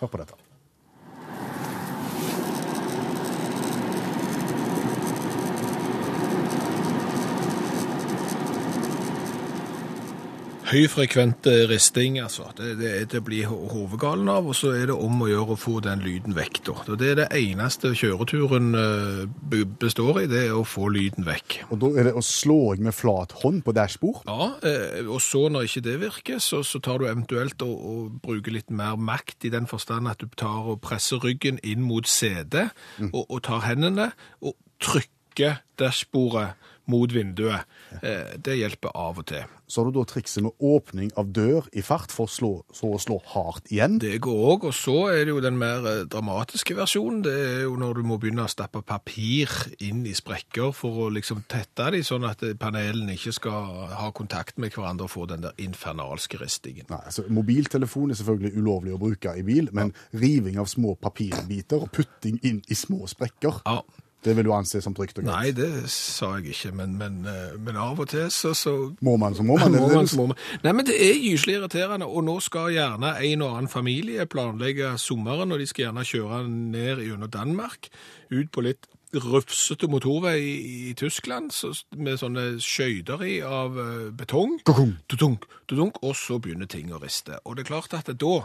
Hør 0.00 0.08
på 0.08 0.24
dette. 0.24 0.39
Høyfrekvent 10.70 11.48
risting, 11.66 12.20
altså. 12.22 12.44
Det, 12.54 12.76
det 12.78 13.18
er 13.18 13.22
blir 13.26 13.48
hovedgalen 13.50 14.28
av, 14.30 14.46
og 14.46 14.54
så 14.54 14.70
er 14.78 14.90
det 14.90 14.94
om 14.94 15.24
å 15.24 15.26
gjøre 15.26 15.56
å 15.56 15.58
få 15.58 15.80
den 15.82 16.02
lyden 16.04 16.36
vekk, 16.36 16.60
da. 16.68 16.74
Og 16.92 17.00
Det 17.00 17.08
er 17.10 17.18
det 17.18 17.26
eneste 17.40 17.90
kjøreturen 17.98 18.70
eh, 18.78 19.64
består 19.82 20.22
i, 20.22 20.28
det 20.30 20.44
er 20.46 20.54
å 20.54 20.62
få 20.62 20.86
lyden 20.94 21.26
vekk. 21.26 21.58
Og 21.70 21.82
Da 21.82 21.90
er 21.98 22.08
det 22.10 22.14
å 22.14 22.22
slå 22.22 22.60
med 22.78 22.94
flat 22.94 23.34
hånd 23.42 23.64
på 23.66 23.74
dashbord. 23.74 24.22
Ja, 24.30 24.50
eh, 24.62 25.02
og 25.10 25.18
så 25.24 25.48
når 25.50 25.66
ikke 25.66 25.84
det 25.88 25.98
virker, 26.04 26.38
så, 26.38 26.62
så 26.62 26.78
tar 26.78 27.02
du 27.02 27.08
eventuelt 27.08 27.62
og, 27.66 27.76
og 27.90 28.20
bruker 28.22 28.54
litt 28.54 28.70
mer 28.70 28.94
makt 28.94 29.48
i 29.48 29.54
den 29.54 29.66
forstand 29.70 30.10
at 30.10 30.22
du 30.22 30.30
tar 30.38 30.70
og 30.70 30.82
presser 30.86 31.18
ryggen 31.24 31.58
inn 31.66 31.82
mot 31.82 32.06
setet, 32.06 32.76
og, 33.10 33.24
og 33.26 33.40
tar 33.48 33.66
hendene 33.66 34.12
og 34.38 34.54
trykker 34.78 35.64
dashbordet 35.80 36.52
mot 36.90 37.12
vinduet. 37.14 37.66
Eh, 38.02 38.36
det 38.38 38.58
hjelper 38.58 38.94
av 38.94 39.22
og 39.22 39.26
til. 39.30 39.46
Så 39.70 39.80
har 39.80 39.90
du 39.90 40.00
da 40.00 40.02
trikset 40.08 40.42
med 40.42 40.64
åpning 40.66 41.12
av 41.20 41.28
dør 41.30 41.68
i 41.78 41.82
fart 41.86 42.10
for 42.10 42.26
å 42.26 42.32
slå, 42.32 42.50
så 42.74 42.90
å 42.96 42.98
slå 43.02 43.20
hardt 43.32 43.70
igjen. 43.70 44.00
Det 44.02 44.16
går 44.22 44.40
òg, 44.54 44.66
og 44.70 44.74
så 44.74 44.96
er 45.12 45.24
det 45.24 45.34
jo 45.34 45.42
den 45.44 45.58
mer 45.60 45.86
eh, 45.86 46.02
dramatiske 46.10 46.74
versjonen. 46.78 47.22
Det 47.26 47.34
er 47.36 47.62
jo 47.68 47.76
når 47.78 48.00
du 48.00 48.08
må 48.10 48.18
begynne 48.20 48.48
å 48.48 48.50
stappe 48.50 48.82
papir 48.86 49.52
inn 49.86 50.02
i 50.08 50.16
sprekker 50.16 50.74
for 50.76 51.06
å 51.06 51.08
liksom 51.14 51.44
tette 51.50 51.90
de, 51.94 52.02
sånn 52.06 52.26
at 52.28 52.42
eh, 52.46 52.56
panelene 52.58 53.14
ikke 53.14 53.36
skal 53.38 53.88
ha 54.00 54.10
kontakt 54.16 54.58
med 54.58 54.74
hverandre 54.74 55.06
og 55.06 55.14
få 55.14 55.28
den 55.30 55.46
der 55.46 55.56
infernalske 55.62 56.42
ristingen. 56.42 56.88
Nei, 56.90 57.02
altså 57.06 57.26
Mobiltelefon 57.30 58.10
er 58.10 58.18
selvfølgelig 58.18 58.58
ulovlig 58.58 58.96
å 58.96 59.02
bruke 59.02 59.36
i 59.38 59.46
bil, 59.46 59.70
men 59.76 59.94
riving 60.16 60.58
av 60.60 60.68
små 60.70 60.96
papirbiter 61.00 61.86
og 61.86 61.92
putting 61.94 62.40
inn 62.42 62.62
i 62.68 62.78
små 62.78 63.06
sprekker, 63.10 63.62
Ja, 63.66 63.82
det 64.24 64.34
vil 64.36 64.44
du 64.44 64.52
anse 64.52 64.82
som 64.84 64.94
trygt 64.96 65.18
og 65.18 65.24
greit. 65.24 65.32
Nei, 65.32 65.52
det 65.56 65.88
sa 65.92 66.34
jeg 66.36 66.52
ikke, 66.52 66.74
men, 66.76 66.96
men, 67.00 67.20
eh, 67.24 67.56
men 67.56 67.78
av 67.80 68.02
og 68.02 68.10
til 68.12 68.28
så, 68.34 68.52
så 68.56 68.74
Må 69.00 69.16
man, 69.20 69.34
så 69.34 69.46
må 69.46 69.56
man. 69.56 69.72
må 69.72 69.88
er 69.88 69.96
man, 69.96 70.10
så 70.10 70.20
må 70.20 70.26
man. 70.32 70.40
Nei, 70.64 70.74
men 70.76 70.88
det 70.88 70.98
er 71.00 71.16
gyselig 71.16 71.56
irriterende, 71.56 72.08
og 72.08 72.26
nå 72.28 72.36
skal 72.44 72.68
gjerne 72.74 73.14
en 73.16 73.44
og 73.46 73.56
annen 73.56 73.72
familie 73.72 74.28
planlegge 74.28 74.92
sommeren, 75.00 75.52
og 75.52 75.62
de 75.62 75.68
skal 75.70 75.88
gjerne 75.88 76.04
kjøre 76.04 76.42
ned 76.50 77.04
gjennom 77.06 77.32
Danmark, 77.32 77.88
ut 78.30 78.52
på 78.52 78.66
litt 78.68 78.90
rufsete 79.12 79.88
motorvei 79.90 80.38
i, 80.38 80.88
i 80.90 80.94
Tyskland, 80.94 81.52
så, 81.52 81.72
med 81.96 82.20
sånne 82.20 82.44
skøyter 82.62 83.22
i 83.26 83.38
av 83.42 83.78
eh, 83.80 84.10
betong. 84.14 84.58
Kokong. 84.66 84.94
Tudunk, 85.10 85.46
tudunk, 85.70 85.98
og 86.06 86.14
så 86.18 86.38
begynner 86.42 86.70
ting 86.70 86.92
å 86.94 87.00
riste. 87.02 87.40
Og 87.44 87.56
det 87.56 87.64
er 87.64 87.70
klart 87.72 87.96
at 87.98 88.12
da 88.20 88.36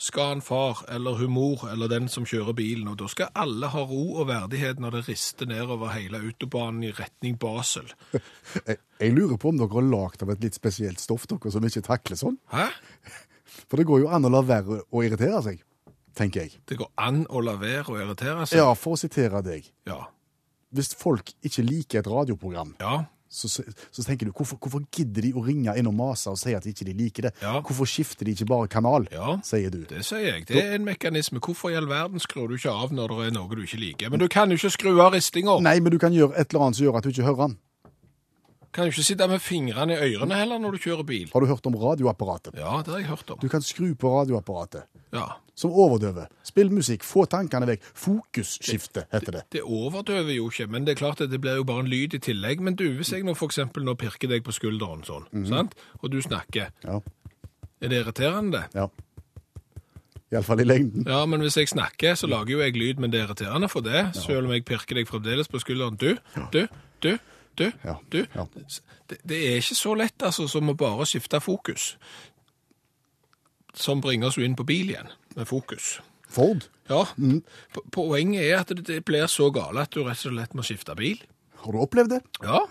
skal 0.00 0.36
en 0.36 0.44
far, 0.44 0.84
eller 0.92 1.20
hun 1.20 1.34
mor, 1.36 1.66
eller 1.70 1.92
den 1.92 2.08
som 2.12 2.26
kjører 2.28 2.56
bilen, 2.56 2.88
og 2.90 2.98
da 3.02 3.10
skal 3.10 3.32
alle 3.38 3.70
ha 3.74 3.84
ro 3.84 4.04
og 4.20 4.28
verdighet 4.30 4.80
når 4.82 4.98
det 4.98 5.04
rister 5.10 5.50
nedover 5.50 5.92
hele 5.94 6.22
autobanen 6.24 6.88
i 6.88 6.94
retning 6.96 7.38
Basel. 7.40 7.92
Jeg, 8.64 8.78
jeg 9.00 9.12
lurer 9.12 9.36
på 9.40 9.50
om 9.50 9.58
dere 9.58 9.74
har 9.74 9.86
lagd 9.90 10.22
av 10.22 10.30
et 10.32 10.44
litt 10.44 10.56
spesielt 10.56 11.00
stoff, 11.02 11.26
dere 11.28 11.50
som 11.52 11.64
ikke 11.66 11.82
takler 11.84 12.16
sånn. 12.16 12.36
Hæ? 12.52 12.68
For 13.68 13.80
det 13.80 13.86
går 13.88 14.04
jo 14.04 14.10
an 14.12 14.26
å 14.26 14.30
la 14.32 14.40
være 14.46 14.80
å 14.88 15.02
irritere 15.04 15.40
seg, 15.44 15.58
tenker 16.14 16.44
jeg. 16.46 16.58
Det 16.66 16.78
går 16.78 16.90
an 16.98 17.24
å 17.30 17.40
la 17.44 17.56
være 17.60 17.84
å 17.92 17.98
irritere 18.00 18.46
seg. 18.46 18.58
Ja, 18.62 18.70
for 18.74 18.94
å 18.94 19.00
sitere 19.00 19.42
deg. 19.42 19.66
Ja. 19.86 20.04
Hvis 20.74 20.94
folk 20.98 21.32
ikke 21.46 21.62
liker 21.66 21.98
et 22.00 22.06
radioprogram, 22.10 22.74
Ja. 22.80 23.04
så, 23.34 23.48
så, 23.50 23.62
så 23.90 24.02
tenker 24.06 24.26
du 24.26 24.32
hvorfor, 24.32 24.58
hvorfor 24.62 24.82
gidder 24.94 25.22
de 25.22 25.32
å 25.34 25.42
ringe 25.46 25.74
inn 25.78 25.86
og 25.90 25.94
mase 25.94 26.30
og 26.30 26.38
si 26.38 26.54
at 26.54 26.66
ikke 26.66 26.84
de 26.86 26.92
liker 26.98 27.22
det? 27.28 27.32
Ja. 27.42 27.60
Hvorfor 27.60 27.86
skifter 27.86 28.24
de 28.26 28.34
ikke 28.34 28.46
bare 28.50 28.68
kanal, 28.68 29.06
Ja. 29.12 29.36
sier 29.42 29.70
du. 29.70 29.84
Det 29.90 30.04
sier 30.06 30.24
jeg. 30.32 30.46
Det 30.46 30.58
er 30.64 30.74
en 30.74 30.84
mekanisme. 30.86 31.38
Hvorfor 31.42 31.70
i 31.70 31.76
all 31.78 31.86
verden 31.90 32.18
skrur 32.22 32.48
du 32.48 32.54
ikke 32.58 32.70
av 32.74 32.90
når 32.94 33.08
det 33.14 33.26
er 33.28 33.36
noe 33.38 33.54
du 33.54 33.62
ikke 33.62 33.78
liker? 33.82 34.10
Men 34.10 34.18
du 34.22 34.28
kan 34.28 34.50
jo 34.50 34.56
ikke 34.58 34.70
skru 34.74 35.00
av 35.00 35.12
ristinga. 35.14 35.60
Nei, 35.62 35.78
men 35.80 35.92
du 35.94 35.98
kan 35.98 36.12
gjøre 36.14 36.34
et 36.38 36.50
eller 36.54 36.66
annet 36.68 36.76
som 36.76 36.86
gjør 36.86 36.98
at 36.98 37.04
du 37.04 37.10
ikke 37.14 37.26
hører 37.30 37.46
den. 37.48 37.56
Kan 38.74 38.88
jo 38.88 38.90
ikke 38.90 39.04
sitte 39.06 39.26
med 39.30 39.38
fingrene 39.38 39.94
i 39.94 40.14
ørene 40.16 40.34
heller 40.34 40.58
når 40.58 40.72
du 40.74 40.78
kjører 40.82 41.06
bil. 41.06 41.28
Har 41.30 41.40
du 41.44 41.46
hørt 41.46 41.66
om 41.70 41.76
radioapparatet? 41.78 42.56
Ja, 42.58 42.80
det 42.82 42.90
har 42.90 42.98
jeg 42.98 43.06
hørt 43.12 43.30
om. 43.30 43.38
Du 43.38 43.46
kan 43.48 43.62
skru 43.62 43.92
på 43.94 44.10
radioapparatet 44.10 44.82
Ja. 45.14 45.28
Som 45.54 45.70
overdøver. 45.70 46.26
Spill 46.42 46.70
musikk, 46.74 47.04
få 47.06 47.24
tankene 47.30 47.66
vekk. 47.68 47.84
Fokusskifte, 47.94 49.04
heter 49.12 49.32
det. 49.38 49.42
Det 49.54 49.62
overdøver 49.62 50.34
jo 50.34 50.48
ikke, 50.50 50.66
men 50.66 50.84
det 50.86 50.96
er 50.96 51.00
klart 51.02 51.20
at 51.20 51.30
det 51.30 51.40
blir 51.40 51.56
jo 51.60 51.64
bare 51.68 51.84
en 51.84 51.90
lyd 51.92 52.14
i 52.14 52.18
tillegg. 52.18 52.60
Men 52.60 52.74
du, 52.74 52.88
hvis 52.98 53.12
jeg 53.14 53.22
nå 53.26 53.36
eksempel 53.38 53.84
nå 53.86 53.94
pirker 53.94 54.28
deg 54.32 54.42
på 54.46 54.52
skulderen 54.56 55.04
sånn, 55.06 55.28
sant? 55.46 55.74
og 56.02 56.10
du 56.10 56.20
snakker, 56.22 56.72
Ja. 56.84 57.00
er 57.80 57.88
det 57.88 58.02
irriterende? 58.04 58.64
ja. 58.74 58.88
Iallfall 60.32 60.60
i 60.60 60.64
lengden. 60.66 61.04
Ja, 61.06 61.20
men 61.30 61.40
hvis 61.44 61.54
jeg 61.60 61.68
snakker, 61.70 62.16
så 62.18 62.26
lager 62.26 62.50
jo 62.56 62.58
jeg 62.64 62.74
lyd, 62.74 62.98
men 62.98 63.12
det 63.12 63.20
er 63.20 63.26
irriterende 63.28 63.68
for 63.70 63.84
det, 63.86 64.00
selv 64.16 64.48
om 64.48 64.52
jeg 64.56 64.64
pirker 64.66 64.96
deg 64.98 65.06
fremdeles 65.06 65.46
på 65.52 65.60
skulderen. 65.62 65.94
Du, 66.00 66.16
du, 66.50 66.64
du, 67.04 67.12
du, 67.58 67.68
Ja, 67.84 67.94
du. 68.10 68.24
ja. 68.34 68.46
Det, 69.06 69.18
det 69.22 69.38
er 69.52 69.60
ikke 69.60 69.76
så 69.78 69.94
lett 69.94 70.22
altså, 70.26 70.48
som 70.50 70.72
å 70.72 70.74
bare 70.74 71.06
skifte 71.06 71.38
fokus. 71.44 71.92
som 73.74 74.00
bringer 74.00 74.26
oss 74.28 74.36
jo 74.38 74.44
inn 74.46 74.54
på 74.58 74.64
bil 74.66 74.90
igjen, 74.90 75.08
med 75.36 75.48
fokus. 75.50 76.00
Ford, 76.28 76.68
Ja, 76.90 77.06
Mm. 77.16 77.42
poenget 77.92 78.42
er 78.44 78.58
at 78.60 78.68
det, 78.86 79.04
blir 79.06 79.24
så 79.26 79.46
gale 79.54 79.80
at 79.86 79.90
du 79.94 80.02
rett 80.04 80.26
og 80.26 80.32
slett 80.34 80.52
må 80.54 80.62
skifte 80.62 80.94
bil. 80.96 81.18
har 81.64 81.72
du 81.72 81.78
opplevd 81.80 82.10
det? 82.10 82.22
Ja, 82.42 82.66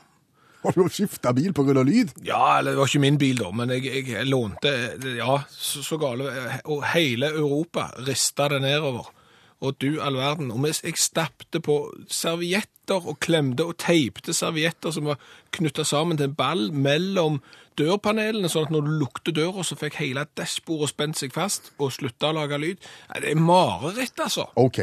Har 0.64 0.72
du 0.72 0.84
skifta 0.88 1.34
bil 1.34 1.52
pga. 1.52 1.84
lyd? 1.84 2.14
Ja, 2.24 2.60
eller 2.60 2.72
det 2.72 2.78
var 2.78 2.86
ikke 2.88 3.00
min 3.02 3.18
bil 3.18 3.36
da, 3.38 3.50
men 3.52 3.70
jeg, 3.70 4.06
jeg 4.08 4.28
lånte, 4.28 4.72
ja, 5.18 5.40
så, 5.50 5.82
så 5.84 5.98
gale, 6.00 6.30
og 6.66 6.84
hele 6.94 7.26
Europa 7.34 7.90
rista 8.06 8.48
det 8.50 8.62
nedover. 8.62 9.10
Og 9.62 9.78
du 9.80 10.02
all 10.02 10.16
verden, 10.18 10.52
og 10.52 10.66
jeg 10.68 10.98
stappte 10.98 11.60
på 11.64 11.78
servietter 12.12 13.06
og 13.08 13.20
klemte 13.24 13.64
og 13.66 13.78
teipte 13.78 14.34
servietter 14.36 14.92
som 14.92 15.06
var 15.06 15.20
knyttet 15.56 15.88
sammen 15.88 16.18
til 16.18 16.30
en 16.32 16.36
ball 16.36 16.72
mellom 16.72 17.42
dørpanelene, 17.80 18.50
sånn 18.52 18.68
at 18.68 18.74
når 18.74 18.86
du 18.86 18.92
lukte 19.00 19.32
døra, 19.34 19.64
så 19.64 19.78
fikk 19.80 19.96
hele 20.02 20.26
dashbordet 20.38 20.90
spent 20.92 21.18
seg 21.18 21.34
fast 21.34 21.72
og 21.80 21.94
slutta 21.96 22.30
å 22.30 22.38
lage 22.38 22.60
lyd. 22.60 22.78
Det 23.16 23.32
er 23.32 23.40
mareritt, 23.40 24.20
altså. 24.20 24.50
OK. 24.60 24.82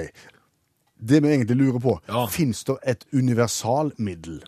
Det 1.00 1.20
vi 1.22 1.28
egentlig 1.28 1.56
lurer 1.56 1.80
på, 1.80 2.00
Ja. 2.08 2.26
fins 2.26 2.64
det 2.64 2.76
et 2.84 3.04
universalmiddel 3.12 4.42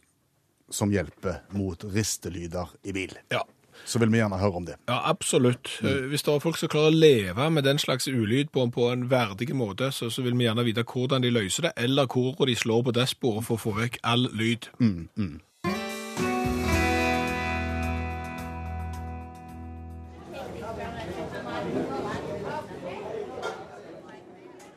som 0.71 0.91
hjelper 0.91 1.43
mot 1.53 1.85
ristelyder 1.85 2.69
i 2.85 2.93
bil? 2.93 3.15
Ja. 3.31 3.43
Så 3.85 3.99
vil 3.99 4.13
vi 4.13 4.21
gjerne 4.21 4.39
høre 4.39 4.61
om 4.61 4.67
det. 4.67 4.77
Ja, 4.89 5.01
absolutt. 5.11 5.79
Mm. 5.83 6.09
Hvis 6.13 6.23
det 6.23 6.35
er 6.35 6.43
folk 6.45 6.59
som 6.61 6.71
klarer 6.73 6.93
å 6.93 6.97
leve 6.97 7.51
med 7.51 7.67
den 7.67 7.79
slags 7.83 8.09
ulyd 8.09 8.53
på, 8.53 8.67
på 8.75 8.91
en 8.93 9.09
verdig 9.11 9.55
måte, 9.57 9.93
så, 9.93 10.11
så 10.11 10.23
vil 10.23 10.37
vi 10.39 10.49
gjerne 10.49 10.65
vite 10.67 10.85
hvordan 10.87 11.23
de 11.23 11.33
løser 11.33 11.69
det, 11.69 11.73
eller 11.77 12.07
hvor 12.11 12.47
de 12.47 12.57
slår 12.57 12.83
på 12.89 12.97
dashbordet 12.97 13.47
for 13.47 13.59
å 13.59 13.63
få 13.63 13.77
vekk 13.81 14.03
all 14.03 14.29
lyd. 14.33 14.69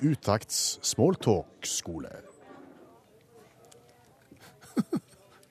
Utakts 0.05 0.79
smalltalk-skole. 0.85 2.11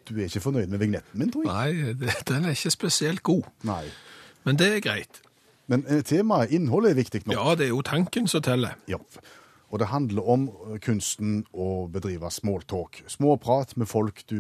Du 0.09 0.17
er 0.19 0.27
ikke 0.29 0.41
fornøyd 0.45 0.67
med 0.73 0.79
vignetten 0.83 1.21
min, 1.21 1.31
tror 1.33 1.47
jeg? 1.47 1.95
Nei, 1.97 2.17
den 2.29 2.45
er 2.45 2.57
ikke 2.57 2.71
spesielt 2.75 3.23
god, 3.23 3.47
Nei. 3.65 3.85
men 4.45 4.59
det 4.61 4.69
er 4.77 4.83
greit. 4.85 5.23
Men 5.67 5.85
eh, 5.89 6.03
temaet, 6.05 6.53
innholdet, 6.53 6.91
er 6.93 6.99
viktig 6.99 7.23
nå. 7.25 7.33
Ja, 7.33 7.55
det 7.57 7.65
er 7.69 7.73
jo 7.73 7.81
tanken 7.83 8.29
som 8.29 8.43
teller. 8.45 8.77
Ja. 8.89 9.01
Og 9.75 9.81
det 9.83 9.89
handler 9.91 10.29
om 10.31 10.45
kunsten 10.85 11.41
å 11.51 11.89
bedrive 11.91 12.29
smalltalk. 12.31 13.01
Småprat 13.11 13.73
med 13.81 13.89
folk 13.91 14.21
du 14.31 14.39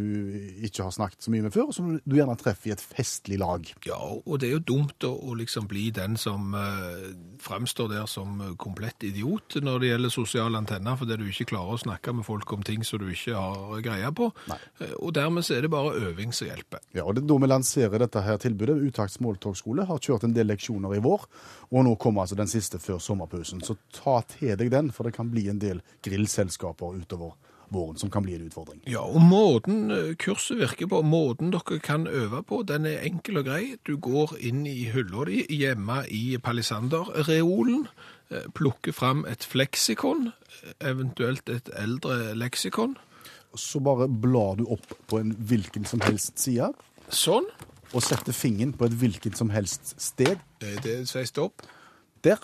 ikke 0.63 0.85
har 0.87 0.93
snakket 0.95 1.27
så 1.27 1.33
mye 1.35 1.43
med 1.49 1.55
før, 1.57 1.73
og 1.73 1.75
som 1.75 1.89
du 1.99 2.15
gjerne 2.15 2.37
treffer 2.39 2.71
i 2.71 2.75
et 2.77 2.85
festlig 2.85 3.41
lag. 3.43 3.67
Ja, 3.89 3.99
og 3.99 4.39
det 4.39 4.47
er 4.47 4.53
jo 4.61 4.63
dumt 4.69 5.03
å, 5.09 5.11
å 5.11 5.35
liksom 5.35 5.67
bli 5.71 5.89
den 5.97 6.15
som 6.21 6.55
eh, 6.55 7.09
fremstår 7.43 7.91
der 7.97 8.07
som 8.11 8.39
komplett 8.63 9.03
idiot 9.09 9.59
når 9.65 9.83
det 9.83 9.91
gjelder 9.91 10.15
sosiale 10.15 10.61
antenner, 10.63 10.95
fordi 11.01 11.19
du 11.19 11.27
ikke 11.33 11.49
klarer 11.51 11.75
å 11.75 11.83
snakke 11.83 12.15
med 12.15 12.29
folk 12.29 12.55
om 12.55 12.63
ting 12.63 12.87
som 12.87 13.03
du 13.03 13.09
ikke 13.11 13.35
har 13.35 13.83
greie 13.85 14.13
på. 14.15 14.31
Nei. 14.53 14.61
Eh, 14.85 14.95
Og 15.03 15.11
dermed 15.19 15.43
så 15.45 15.59
er 15.59 15.67
det 15.67 15.73
bare 15.75 15.97
øving 16.13 16.31
som 16.37 16.47
hjelper. 16.47 16.79
Ja, 16.95 17.09
og 17.09 17.17
det 17.19 17.25
er 17.25 17.31
da 17.35 17.41
vi 17.43 17.51
lanserer 17.51 18.07
dette 18.07 18.23
her 18.23 18.39
tilbudet. 18.39 18.79
Utakt 18.87 19.17
smalltalk-skole 19.19 19.89
har 19.91 19.99
kjørt 19.99 20.29
en 20.29 20.37
del 20.39 20.47
leksjoner 20.53 20.95
i 20.95 21.03
vår, 21.03 21.27
og 21.75 21.85
nå 21.89 21.97
kommer 21.99 22.23
altså 22.23 22.39
den 22.39 22.51
siste 22.51 22.79
før 22.79 23.03
sommerpausen. 23.03 23.65
Så 23.67 23.75
ta 23.99 24.21
til 24.37 24.55
deg 24.61 24.71
den, 24.71 24.93
for 24.95 25.09
det 25.09 25.17
kan 25.17 25.24
bli 25.31 25.49
en 25.49 25.59
del 25.63 25.81
grillselskaper 26.03 26.97
utover 27.01 27.35
våren 27.75 27.97
som 27.99 28.11
kan 28.11 28.23
bli 28.23 28.35
en 28.37 28.47
utfordring. 28.47 28.83
Ja, 28.87 29.01
og 29.03 29.23
måten 29.25 29.91
eh, 29.91 30.13
kurset 30.21 30.59
virker 30.61 30.89
på, 30.91 31.01
måten 31.03 31.51
dere 31.55 31.79
kan 31.83 32.07
øve 32.07 32.43
på, 32.47 32.63
den 32.69 32.87
er 32.87 33.05
enkel 33.09 33.41
og 33.41 33.49
grei. 33.49 33.75
Du 33.87 33.97
går 33.97 34.37
inn 34.41 34.67
i 34.69 34.85
hylla 34.93 35.25
di 35.29 35.43
hjemme 35.51 36.03
i 36.13 36.37
palisanderreolen, 36.43 37.87
eh, 38.31 38.47
plukker 38.55 38.95
fram 38.95 39.25
et 39.31 39.47
fleksikon, 39.49 40.29
eh, 40.63 40.75
eventuelt 40.91 41.49
et 41.49 41.71
eldre 41.81 42.35
leksikon. 42.39 42.97
Så 43.57 43.81
bare 43.81 44.09
blar 44.09 44.57
du 44.59 44.67
opp 44.67 44.95
på 45.09 45.21
en 45.23 45.33
hvilken 45.35 45.87
som 45.87 46.01
helst 46.05 46.39
side, 46.43 46.73
Sånn. 47.09 47.47
og 47.95 48.03
setter 48.03 48.35
fingeren 48.35 48.73
på 48.75 48.87
et 48.89 48.97
hvilket 48.99 49.37
som 49.39 49.51
helst 49.55 49.95
sted. 50.03 50.39
Det 50.61 50.77
er 50.77 50.81
det 50.83 50.97
sveist 51.09 51.39
opp. 51.39 51.63
Der. 52.25 52.39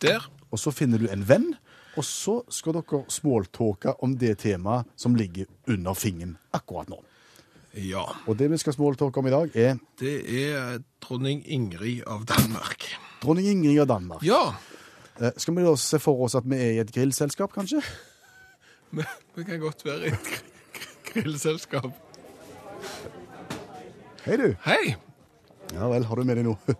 Der. 0.00 0.24
Og 0.50 0.58
så 0.58 0.72
finner 0.74 0.98
du 0.98 1.06
en 1.10 1.22
venn, 1.28 1.52
og 1.98 2.04
så 2.06 2.40
skal 2.50 2.76
dere 2.78 3.04
smalltalke 3.10 3.94
om 4.02 4.16
det 4.18 4.36
temaet 4.42 4.86
som 4.98 5.14
ligger 5.18 5.46
under 5.70 5.94
fingeren 5.98 6.36
akkurat 6.54 6.88
nå. 6.90 6.98
Ja, 7.78 8.02
Og 8.26 8.34
det 8.38 8.48
vi 8.50 8.58
skal 8.58 8.74
smalltalke 8.74 9.18
om 9.22 9.26
i 9.28 9.30
dag, 9.30 9.52
er 9.54 9.76
det 10.00 10.14
er 10.26 10.80
dronning 11.02 11.44
Ingrid 11.46 12.02
av 12.06 12.24
Danmark. 12.26 12.88
dronning 13.22 13.46
Ingrid 13.46 13.80
av 13.80 13.86
Danmark. 13.96 14.22
Ja, 14.26 14.54
Eh, 15.20 15.34
Skal 15.36 15.52
vi 15.54 15.62
da 15.62 15.74
se 15.76 15.98
for 16.00 16.16
oss 16.24 16.32
at 16.34 16.46
vi 16.48 16.56
er 16.56 16.70
i 16.72 16.78
et 16.80 16.90
grillselskap, 16.94 17.52
kanskje? 17.52 17.82
vi, 18.96 19.02
vi 19.36 19.44
kan 19.44 19.60
godt 19.60 19.84
være 19.84 20.06
i 20.08 20.12
et 20.14 20.22
gr- 20.24 20.46
gr- 20.72 20.94
grillselskap. 21.12 21.90
Hei, 24.24 24.36
du. 24.40 24.46
Hei! 24.64 24.94
Ja 25.74 25.88
vel, 25.92 26.04
har 26.08 26.16
du 26.16 26.24
med 26.24 26.36
deg 26.40 26.46
noe 26.48 26.74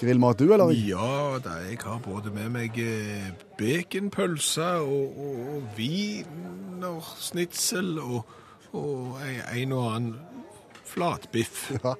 grillmat, 0.00 0.38
du, 0.40 0.46
eller? 0.54 0.70
Ja, 0.74 1.38
da, 1.44 1.50
jeg 1.68 1.78
har 1.84 1.98
både 2.04 2.30
med 2.34 2.48
meg 2.54 2.70
eh, 2.82 3.28
baconpølse 3.58 4.68
og, 4.84 5.06
og, 5.18 5.34
og 5.54 5.60
wienersnitsel 5.78 7.88
og, 8.02 8.20
og 8.72 9.18
en, 9.24 9.40
en 9.62 9.72
og 9.78 9.84
annen 9.96 10.14
flatbiff. 10.88 11.56
Ja. 11.84 11.92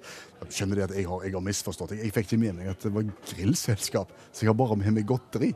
Skjønner 0.55 0.77
du 0.79 0.83
at 0.85 0.93
jeg 0.95 1.07
har, 1.11 1.19
jeg 1.27 1.35
har 1.35 1.43
misforstått. 1.43 1.93
Jeg, 1.97 2.03
jeg 2.07 2.13
fikk 2.15 2.27
ikke 2.29 2.43
med 2.45 2.53
meg 2.61 2.67
at 2.71 2.81
det 2.87 2.93
var 2.95 3.03
grillselskap, 3.33 4.09
så 4.31 4.39
jeg 4.45 4.51
har 4.53 4.59
bare 4.61 4.77
med 4.79 4.91
meg 5.01 5.07
godteri. 5.11 5.51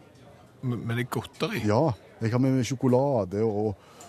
Men 0.66 0.78
men 0.88 0.94
det 0.98 1.04
er 1.06 1.12
godteri. 1.14 1.58
Ja, 1.68 1.84
jeg 2.22 2.30
har 2.34 2.40
med 2.42 2.50
meg 2.56 2.64
sjokolade 2.66 3.38
og, 3.46 3.68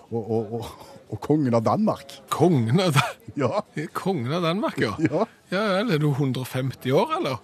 og, 0.09 0.23
og, 0.33 0.65
og, 1.13 1.17
kongen 1.21 1.53
av 1.57 1.61
Danmark. 1.65 2.07
Kongen 2.33 2.77
av, 2.81 2.89
Dan- 2.97 3.19
Ja. 3.37 3.51
kongen 4.01 4.33
av 4.33 4.41
Danmark, 4.49 4.77
ja. 4.81 4.93
Ja. 5.05 5.21
Ja, 5.53 5.61
er 5.85 5.99
du 6.01 6.09
150 6.09 6.89
år, 6.97 7.07
eller? 7.19 7.37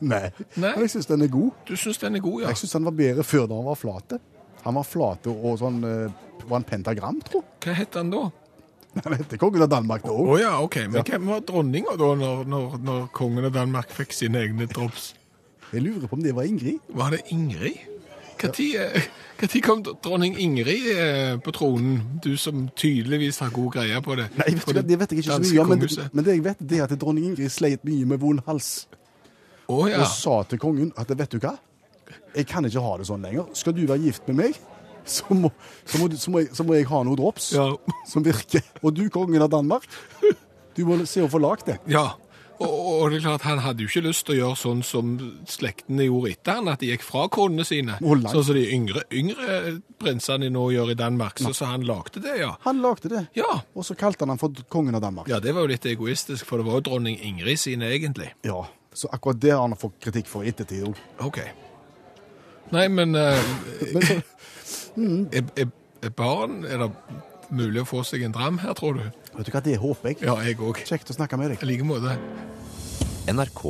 Nei. 0.00 0.30
Nei. 0.56 0.72
Men 0.72 0.84
jeg 0.84 0.94
syns 0.96 1.08
den 1.10 1.24
er 1.26 1.30
god. 1.32 1.52
Du 1.68 1.76
syns 1.80 2.00
den 2.02 2.18
er 2.18 2.24
god, 2.24 2.40
ja? 2.42 2.52
Jeg 2.52 2.62
syns 2.62 2.76
den 2.76 2.88
var 2.88 2.96
bedre 2.96 3.26
før 3.26 3.46
da 3.50 3.60
han 3.60 3.68
var 3.68 3.78
flate. 3.80 4.18
Han 4.66 4.76
var 4.76 4.88
flate 4.88 5.30
og 5.30 5.60
sånn 5.60 5.78
eh, 5.86 6.24
Var 6.42 6.54
han 6.56 6.66
pentagram, 6.66 7.20
tro? 7.26 7.42
Hva 7.62 7.74
het 7.76 7.96
han 7.98 8.10
da? 8.12 8.26
Han 9.04 9.12
heter 9.12 9.40
kongen 9.40 9.64
av 9.66 9.68
Danmark 9.72 10.06
da 10.06 10.12
òg. 10.14 10.30
Oh, 10.32 10.38
ja, 10.40 10.54
ok. 10.64 10.78
Men 10.88 11.04
hvem 11.04 11.28
var 11.28 11.42
dronninga 11.44 11.96
da, 12.00 12.08
når, 12.16 12.46
når, 12.48 12.78
når 12.86 13.04
kongen 13.16 13.48
av 13.48 13.52
Danmark 13.56 13.92
fikk 13.92 14.16
sine 14.16 14.40
egne 14.46 14.68
drops? 14.70 15.10
Jeg 15.72 15.82
lurer 15.84 16.08
på 16.08 16.16
om 16.16 16.24
det 16.24 16.32
var 16.36 16.48
Ingrid. 16.48 16.80
Var 16.96 17.16
det 17.16 17.24
Ingrid? 17.34 17.84
Når 18.36 19.60
kom 19.64 19.82
dronning 20.04 20.36
Ingrid 20.38 20.90
eh, 20.92 21.38
på 21.40 21.52
tronen? 21.56 22.20
Du 22.24 22.36
som 22.36 22.68
tydeligvis 22.76 23.38
har 23.38 23.50
god 23.50 23.72
greie 23.72 24.00
på 24.02 24.16
det. 24.18 24.28
Nei, 24.36 24.52
vet 24.54 24.76
du, 24.76 24.82
det 24.82 24.98
vet 25.00 25.12
jeg 25.12 25.24
ikke 25.24 25.32
så 25.32 25.40
mye 25.44 25.64
om, 25.64 25.72
men, 25.72 26.10
men 26.12 26.24
det 26.24 26.36
jeg 26.36 26.44
vet, 26.44 26.60
det 26.60 26.78
er 26.78 26.84
at 26.86 27.00
dronning 27.00 27.30
Ingrid 27.32 27.52
sleit 27.52 27.84
mye 27.88 28.08
med 28.08 28.20
vond 28.22 28.44
hals. 28.46 28.86
Å 29.72 29.78
ja. 29.90 30.00
Og 30.04 30.10
sa 30.12 30.40
til 30.50 30.60
kongen 30.62 30.92
at 30.96 31.10
vet 31.18 31.30
du 31.34 31.40
hva, 31.42 31.56
jeg 32.36 32.46
kan 32.46 32.64
ikke 32.68 32.82
ha 32.84 32.96
det 33.00 33.06
sånn 33.08 33.24
lenger. 33.26 33.48
Skal 33.58 33.74
du 33.74 33.82
være 33.88 34.02
gift 34.04 34.28
med 34.30 34.38
meg, 34.44 34.58
så 35.06 35.26
må, 35.34 35.50
så 35.86 35.98
må, 36.02 36.10
så 36.18 36.30
må, 36.34 36.44
jeg, 36.44 36.52
så 36.54 36.64
må 36.66 36.74
jeg 36.78 36.86
ha 36.90 37.00
noe 37.06 37.18
drops 37.18 37.52
Ja. 37.56 37.66
som 38.10 38.22
virker. 38.26 38.62
Og 38.82 38.94
du, 38.94 39.04
kongen 39.10 39.42
av 39.42 39.50
Danmark, 39.54 39.86
du 40.76 40.84
må 40.86 41.00
se 41.08 41.22
å 41.24 41.30
få 41.32 41.42
lagd 41.42 41.66
det. 41.72 41.80
ja. 41.90 42.12
Og, 42.56 42.70
og 42.72 43.10
det 43.12 43.18
er 43.18 43.24
klart, 43.26 43.42
han 43.44 43.58
hadde 43.60 43.84
jo 43.84 43.88
ikke 43.90 44.00
lyst 44.06 44.22
til 44.24 44.32
å 44.32 44.36
gjøre 44.38 44.56
sånn 44.56 44.78
som 44.88 45.10
slektene 45.44 46.06
gjorde 46.06 46.30
etter 46.32 46.54
han, 46.56 46.70
at 46.72 46.80
de 46.80 46.88
gikk 46.88 47.02
fra 47.04 47.26
konene 47.28 47.66
sine. 47.68 47.98
Sånn 48.00 48.46
som 48.46 48.56
de 48.56 48.62
yngre, 48.72 49.02
yngre 49.12 49.74
prinsene 50.00 50.48
nå 50.54 50.62
gjør 50.72 50.94
i 50.94 50.96
Danmark. 50.96 51.36
Så, 51.44 51.52
så 51.52 51.68
han 51.68 51.84
lagde 51.84 52.22
det, 52.24 52.38
ja. 52.40 52.54
Han 52.64 52.80
lagde 52.80 53.10
det, 53.12 53.26
Ja. 53.36 53.58
og 53.76 53.84
så 53.84 53.92
kalte 54.00 54.24
han 54.24 54.32
han 54.32 54.40
for 54.40 54.56
kongen 54.72 54.96
av 54.96 55.04
Danmark. 55.04 55.28
Ja, 55.28 55.36
det 55.44 55.52
var 55.52 55.66
jo 55.68 55.72
litt 55.74 55.84
egoistisk, 55.92 56.48
for 56.48 56.62
det 56.62 56.64
var 56.70 56.78
jo 56.80 56.86
dronning 56.88 57.20
Ingrid 57.28 57.60
sine 57.60 57.92
egentlig. 57.92 58.30
Ja, 58.48 58.62
Så 58.96 59.10
akkurat 59.12 59.40
det 59.40 59.52
har 59.52 59.60
han 59.60 59.76
fått 59.76 59.98
kritikk 60.00 60.28
for 60.30 60.46
i 60.46 60.52
ettertid. 60.52 60.86
òg. 60.88 61.00
Ok. 61.26 61.42
Nei, 62.72 62.86
men 62.88 63.14
uh, 63.20 63.36
er, 64.96 65.44
er, 65.54 65.68
er 66.02 66.14
barn 66.16 66.64
Er 66.66 66.80
det 66.82 66.88
mulig 67.54 67.84
å 67.84 67.86
få 67.86 68.00
seg 68.02 68.24
en 68.26 68.34
dram 68.34 68.58
her, 68.58 68.72
tror 68.74 68.96
du? 68.98 69.04
vet 69.36 69.46
du 69.46 69.52
hva, 69.52 69.60
det 69.62 69.76
håper 69.78 70.14
jeg. 70.14 70.22
Ja, 70.26 70.38
jeg 70.42 70.58
også. 70.58 70.86
Kjekt 70.88 71.12
å 71.12 71.18
snakke 71.18 71.38
med 71.38 71.52
deg. 71.52 71.62
I 71.62 71.68
like 71.68 71.86
måte. 71.86 72.16
NRK 73.30 73.62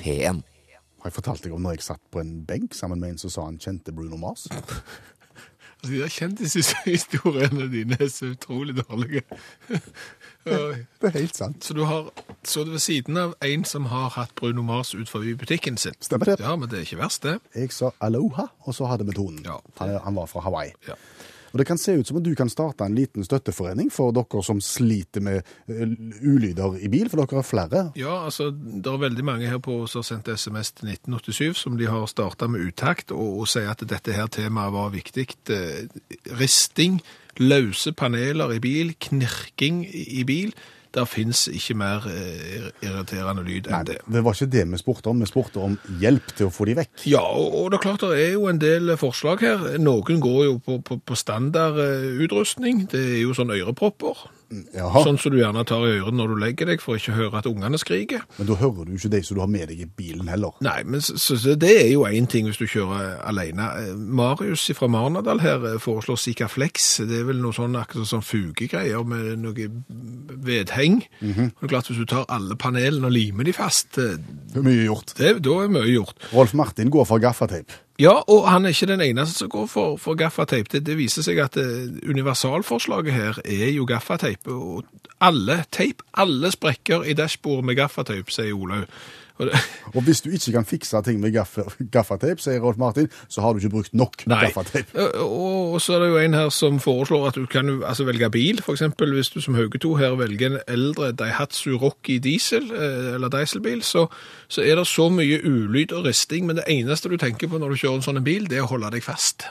P1. 0.00 0.42
Har 1.04 1.10
jeg 1.10 1.16
fortalt 1.18 1.44
deg 1.44 1.52
om 1.52 1.64
når 1.64 1.76
jeg 1.76 1.84
satt 1.84 2.00
på 2.12 2.20
en 2.22 2.34
benk 2.48 2.74
sammen 2.76 3.00
med 3.00 3.14
en 3.14 3.18
som 3.20 3.32
sa 3.32 3.42
han 3.46 3.58
kjente 3.60 3.92
Bruno 3.92 4.16
Mars? 4.20 4.46
De 5.84 6.00
der 6.00 6.12
kjendishistoriene 6.12 7.68
dine 7.72 7.98
er 8.00 8.08
så 8.12 8.32
utrolig 8.34 8.76
dårlige. 8.80 9.22
Det 10.44 11.08
er 11.08 11.14
helt 11.14 11.36
sant. 11.36 11.64
så 11.64 11.74
du 11.74 11.84
har 11.88 12.10
så 12.44 12.64
ved 12.68 12.78
siden 12.78 13.16
av 13.16 13.34
en 13.44 13.64
som 13.64 13.86
har 13.88 14.10
hatt 14.18 14.34
Bruno 14.36 14.62
Mars 14.62 14.94
ut 14.94 15.08
forbi 15.08 15.34
butikken 15.40 15.78
sin. 15.80 15.96
Stemmer 16.04 16.34
det. 16.34 16.40
Ja, 16.44 16.56
men 16.56 16.68
det 16.68 16.78
er 16.78 16.86
ikke 16.88 17.00
verst, 17.00 17.22
det. 17.24 17.38
Jeg 17.54 17.72
sa 17.72 17.90
aloha, 18.04 18.50
og 18.68 18.76
så 18.76 18.88
hadde 18.90 19.06
vi 19.08 19.16
tonen. 19.16 19.40
Ja. 19.46 19.56
Han, 19.80 19.94
han 20.04 20.18
var 20.18 20.28
fra 20.28 20.44
Hawaii. 20.44 20.74
Ja. 20.88 20.98
Og 21.54 21.60
det 21.60 21.68
kan 21.68 21.78
se 21.78 21.92
ut 21.94 22.08
som 22.08 22.16
om 22.18 22.22
du 22.26 22.32
kan 22.34 22.50
starte 22.50 22.82
en 22.82 22.96
liten 22.98 23.22
støtteforening 23.22 23.86
for 23.94 24.10
dere 24.10 24.40
som 24.42 24.58
sliter 24.58 25.22
med 25.22 25.44
eh, 25.70 25.92
ulyder 26.26 26.80
i 26.82 26.90
bil, 26.90 27.06
for 27.12 27.22
dere 27.22 27.38
er 27.38 27.46
flere. 27.46 27.82
Ja, 27.94 28.16
altså, 28.26 28.48
det 28.50 28.90
er 28.90 29.04
veldig 29.04 29.24
mange 29.24 29.46
her 29.46 29.60
på 29.62 29.84
som 29.86 30.02
har 30.02 30.08
sendt 30.08 30.32
SMS 30.34 30.74
til 30.80 30.90
1987 30.96 31.62
som 31.62 31.78
de 31.78 31.86
har 31.86 32.08
starta 32.10 32.50
med 32.50 32.66
utakt, 32.66 33.14
og, 33.14 33.44
og 33.44 33.50
sier 33.52 33.70
at 33.70 33.86
dette 33.86 34.16
her 34.16 34.26
temaet 34.34 34.74
var 34.74 34.90
viktig. 34.96 35.28
Eh, 35.54 35.86
Risting, 36.40 36.98
løse 37.38 37.94
paneler 37.94 38.56
i 38.56 38.62
bil, 38.62 38.90
knirking 39.06 39.84
i 39.94 40.26
bil. 40.26 40.50
Der 40.94 41.08
fins 41.10 41.46
ikke 41.50 41.74
mer 41.78 42.04
eh, 42.10 42.68
irriterende 42.84 43.42
lyd 43.46 43.66
enn 43.66 43.88
det. 43.88 43.98
Det 44.06 44.22
var 44.24 44.36
ikke 44.36 44.50
det 44.52 44.64
vi 44.70 44.78
spurte 44.78 45.10
om, 45.10 45.22
vi 45.22 45.30
spurte 45.30 45.62
om 45.64 45.74
hjelp 46.00 46.34
til 46.38 46.48
å 46.48 46.54
få 46.54 46.68
de 46.70 46.76
vekk. 46.78 47.06
Ja, 47.10 47.24
og, 47.24 47.58
og 47.58 47.72
det 47.72 47.80
er 47.80 47.86
klart 47.88 48.06
det 48.06 48.20
er 48.22 48.32
jo 48.36 48.46
en 48.50 48.62
del 48.62 48.94
forslag 49.00 49.42
her. 49.42 49.66
Noen 49.82 50.22
går 50.22 50.40
jo 50.46 50.54
på, 50.62 50.78
på, 50.86 51.00
på 51.02 51.18
standardutrustning. 51.18 52.86
Det 52.92 53.02
er 53.16 53.20
jo 53.24 53.34
sånn 53.36 53.54
ørepropper. 53.54 54.26
Jaha, 54.74 55.02
Sånn 55.06 55.18
som 55.20 55.34
du 55.34 55.38
gjerne 55.40 55.64
tar 55.68 55.84
i 55.86 55.96
ørene 55.98 56.18
når 56.18 56.32
du 56.32 56.40
legger 56.42 56.70
deg 56.70 56.82
for 56.82 56.98
ikke 56.98 57.14
å 57.14 57.18
høre 57.18 57.40
at 57.40 57.48
ungene 57.50 57.78
skriker. 57.80 58.24
men 58.38 58.48
da 58.48 58.56
hører 58.60 58.88
du 58.88 58.94
ikke 58.96 59.10
de 59.12 59.22
som 59.26 59.38
du 59.38 59.42
har 59.42 59.50
med 59.50 59.68
deg 59.70 59.82
i 59.84 59.86
bilen 59.86 60.28
heller. 60.30 60.54
Nei, 60.64 60.80
men 60.88 61.02
så, 61.04 61.16
så, 61.18 61.54
det 61.58 61.72
er 61.82 61.90
jo 61.92 62.04
én 62.08 62.28
ting 62.30 62.48
hvis 62.48 62.60
du 62.60 62.66
kjører 62.70 63.20
alene. 63.28 63.68
Eh, 63.82 63.94
Marius 63.94 64.66
fra 64.78 64.88
Marnardal 64.90 65.42
her 65.44 65.66
eh, 65.72 65.78
foreslår 65.82 66.20
Sikaflex. 66.20 66.90
Det 67.08 67.20
er 67.20 67.28
vel 67.28 67.42
noe 67.42 67.56
sånn 67.56 67.76
akkurat 67.78 68.10
sånn 68.10 68.24
fugegreier 68.24 69.04
med 69.08 69.42
noe 69.44 69.68
vedheng. 70.44 71.02
Og 71.20 71.34
det 71.60 71.68
er 71.68 71.72
klart 71.74 71.90
Hvis 71.90 72.00
du 72.00 72.08
tar 72.08 72.28
alle 72.32 72.56
panelene 72.56 73.10
og 73.10 73.14
limer 73.14 73.44
de 73.46 73.54
fast, 73.56 73.98
eh, 73.98 74.16
mye 74.56 74.86
gjort. 74.86 75.16
det, 75.18 75.36
da 75.44 75.60
er 75.64 75.72
mye 75.72 75.88
gjort. 75.90 76.16
Rolf 76.32 76.54
Martin 76.54 76.90
går 76.94 77.08
for 77.08 77.22
gaffateip. 77.22 77.72
Ja, 78.00 78.14
og 78.26 78.48
han 78.50 78.64
er 78.64 78.74
ikke 78.74 78.88
den 78.90 79.00
eneste 79.04 79.38
som 79.38 79.48
går 79.48 79.66
for, 79.70 79.96
for 80.02 80.18
gaffateip. 80.18 80.72
Det, 80.72 80.82
det 80.86 80.96
viser 80.98 81.22
seg 81.22 81.38
at 81.38 81.54
det, 81.54 82.00
universalforslaget 82.10 83.14
her 83.14 83.38
er 83.44 83.70
jo 83.70 83.86
gaffateip. 83.86 84.48
Og 84.50 84.82
alle 85.22 85.60
teip, 85.70 86.02
alle 86.18 86.50
sprekker 86.50 87.06
i 87.06 87.14
dashbordet 87.14 87.68
med 87.70 87.78
gaffateip, 87.78 88.34
sier 88.34 88.56
Olaug. 88.56 88.90
Og 89.38 89.48
det, 89.48 89.58
Og 89.94 90.02
hvis 90.06 90.20
du 90.22 90.28
ikke 90.30 90.52
kan 90.54 90.64
fikse 90.64 91.00
ting 91.02 91.18
med 91.20 91.32
gaffa- 91.34 91.66
gaffateip, 91.90 92.38
sier 92.40 92.60
Rolf 92.62 92.76
Martin, 92.78 93.08
så 93.28 93.40
har 93.42 93.52
du 93.52 93.58
ikke 93.58 93.70
brukt 93.72 93.94
nok 93.94 94.14
gaffateip. 94.30 94.92
Og, 94.94 95.72
og 95.74 95.80
så 95.82 95.96
er 95.96 96.04
det 96.04 96.08
jo 96.12 96.18
en 96.22 96.36
her 96.38 96.52
som 96.54 96.78
foreslår 96.82 97.26
at 97.28 97.34
du 97.40 97.46
kan 97.50 97.72
altså, 97.82 98.06
velge 98.06 98.30
bil. 98.30 98.62
Eksempel 98.68 99.14
hvis 99.16 99.32
du 99.34 99.40
som 99.42 99.54
Haugeto 99.58 99.94
her 99.98 100.14
velger 100.20 100.52
en 100.52 100.60
eldre 100.68 101.10
Daihatsu 101.12 101.74
Rocky 101.82 102.20
diesel, 102.22 102.70
eh, 102.70 103.14
eller 103.16 103.28
dieselbil, 103.34 103.82
så, 103.82 104.06
så 104.48 104.62
er 104.62 104.78
det 104.78 104.86
så 104.86 105.08
mye 105.10 105.40
ulyd 105.42 105.92
og 105.92 106.06
risting, 106.06 106.46
men 106.46 106.56
det 106.62 106.68
eneste 106.70 107.10
du 107.10 107.16
tenker 107.18 107.50
på 107.50 107.58
når 107.58 107.74
du 107.74 107.80
kjører 107.82 107.98
en 108.02 108.06
sånn 108.06 108.22
bil, 108.24 108.46
det 108.50 108.60
er 108.62 108.68
å 108.68 108.70
holde 108.70 108.92
deg 108.94 109.02
fast. 109.02 109.48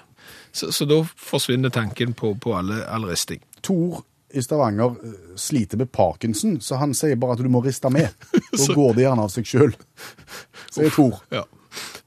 Så, 0.53 0.71
så 0.71 0.85
da 0.87 1.01
forsvinner 1.03 1.73
tanken 1.73 2.13
på, 2.15 2.35
på 2.39 2.55
all 2.55 3.05
risting. 3.09 3.43
Tor 3.65 4.03
i 4.33 4.41
Stavanger 4.43 4.95
eh, 4.99 5.17
sliter 5.39 5.77
med 5.81 5.91
Parkinson, 5.93 6.59
så 6.61 6.79
han 6.81 6.93
sier 6.97 7.19
bare 7.21 7.37
at 7.37 7.43
du 7.43 7.49
må 7.53 7.63
riste 7.65 7.91
med. 7.93 8.09
Da 8.53 8.73
går 8.73 8.95
det 8.97 9.05
gjerne 9.07 9.25
av 9.25 9.33
seg 9.33 9.47
sjøl. 9.49 9.75
Sier 10.73 10.91
Tor. 10.93 11.19
Ja, 11.33 11.43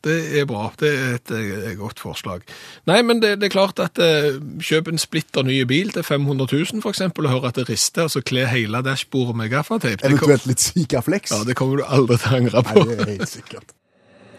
det 0.06 0.16
er 0.38 0.44
bra. 0.46 0.68
Det 0.78 0.90
er 0.94 1.16
et, 1.16 1.32
et 1.34 1.78
godt 1.78 1.98
forslag. 2.02 2.44
Nei, 2.86 3.00
men 3.06 3.18
det, 3.22 3.32
det 3.40 3.48
er 3.48 3.54
klart 3.56 3.80
at 3.82 3.98
eh, 4.02 4.36
kjøp 4.62 4.92
en 4.92 5.02
splitter 5.02 5.46
ny 5.46 5.56
bil 5.66 5.90
til 5.94 6.06
500 6.06 6.46
000 6.52 6.84
for 6.84 6.94
eksempel, 6.94 7.26
og 7.26 7.34
hør 7.34 7.48
at 7.50 7.58
det 7.58 7.66
rister, 7.70 8.06
og 8.06 8.14
så 8.14 8.22
kle 8.22 8.46
hele 8.50 8.82
dashbordet 8.86 9.34
med 9.38 9.50
gaffateip. 9.50 10.04
Eventuelt 10.06 10.46
litt 10.46 10.62
Sikaflex. 10.62 11.34
ja, 11.34 11.42
det 11.48 11.58
kommer 11.58 11.82
du 11.82 11.88
aldri 11.88 12.20
til 12.22 12.30
å 12.30 12.38
angre 12.42 12.62
på. 12.68 12.78
Nei, 12.84 12.86
det 12.94 13.08
er 13.08 13.12
helt 13.16 13.34
sikkert. 13.34 13.74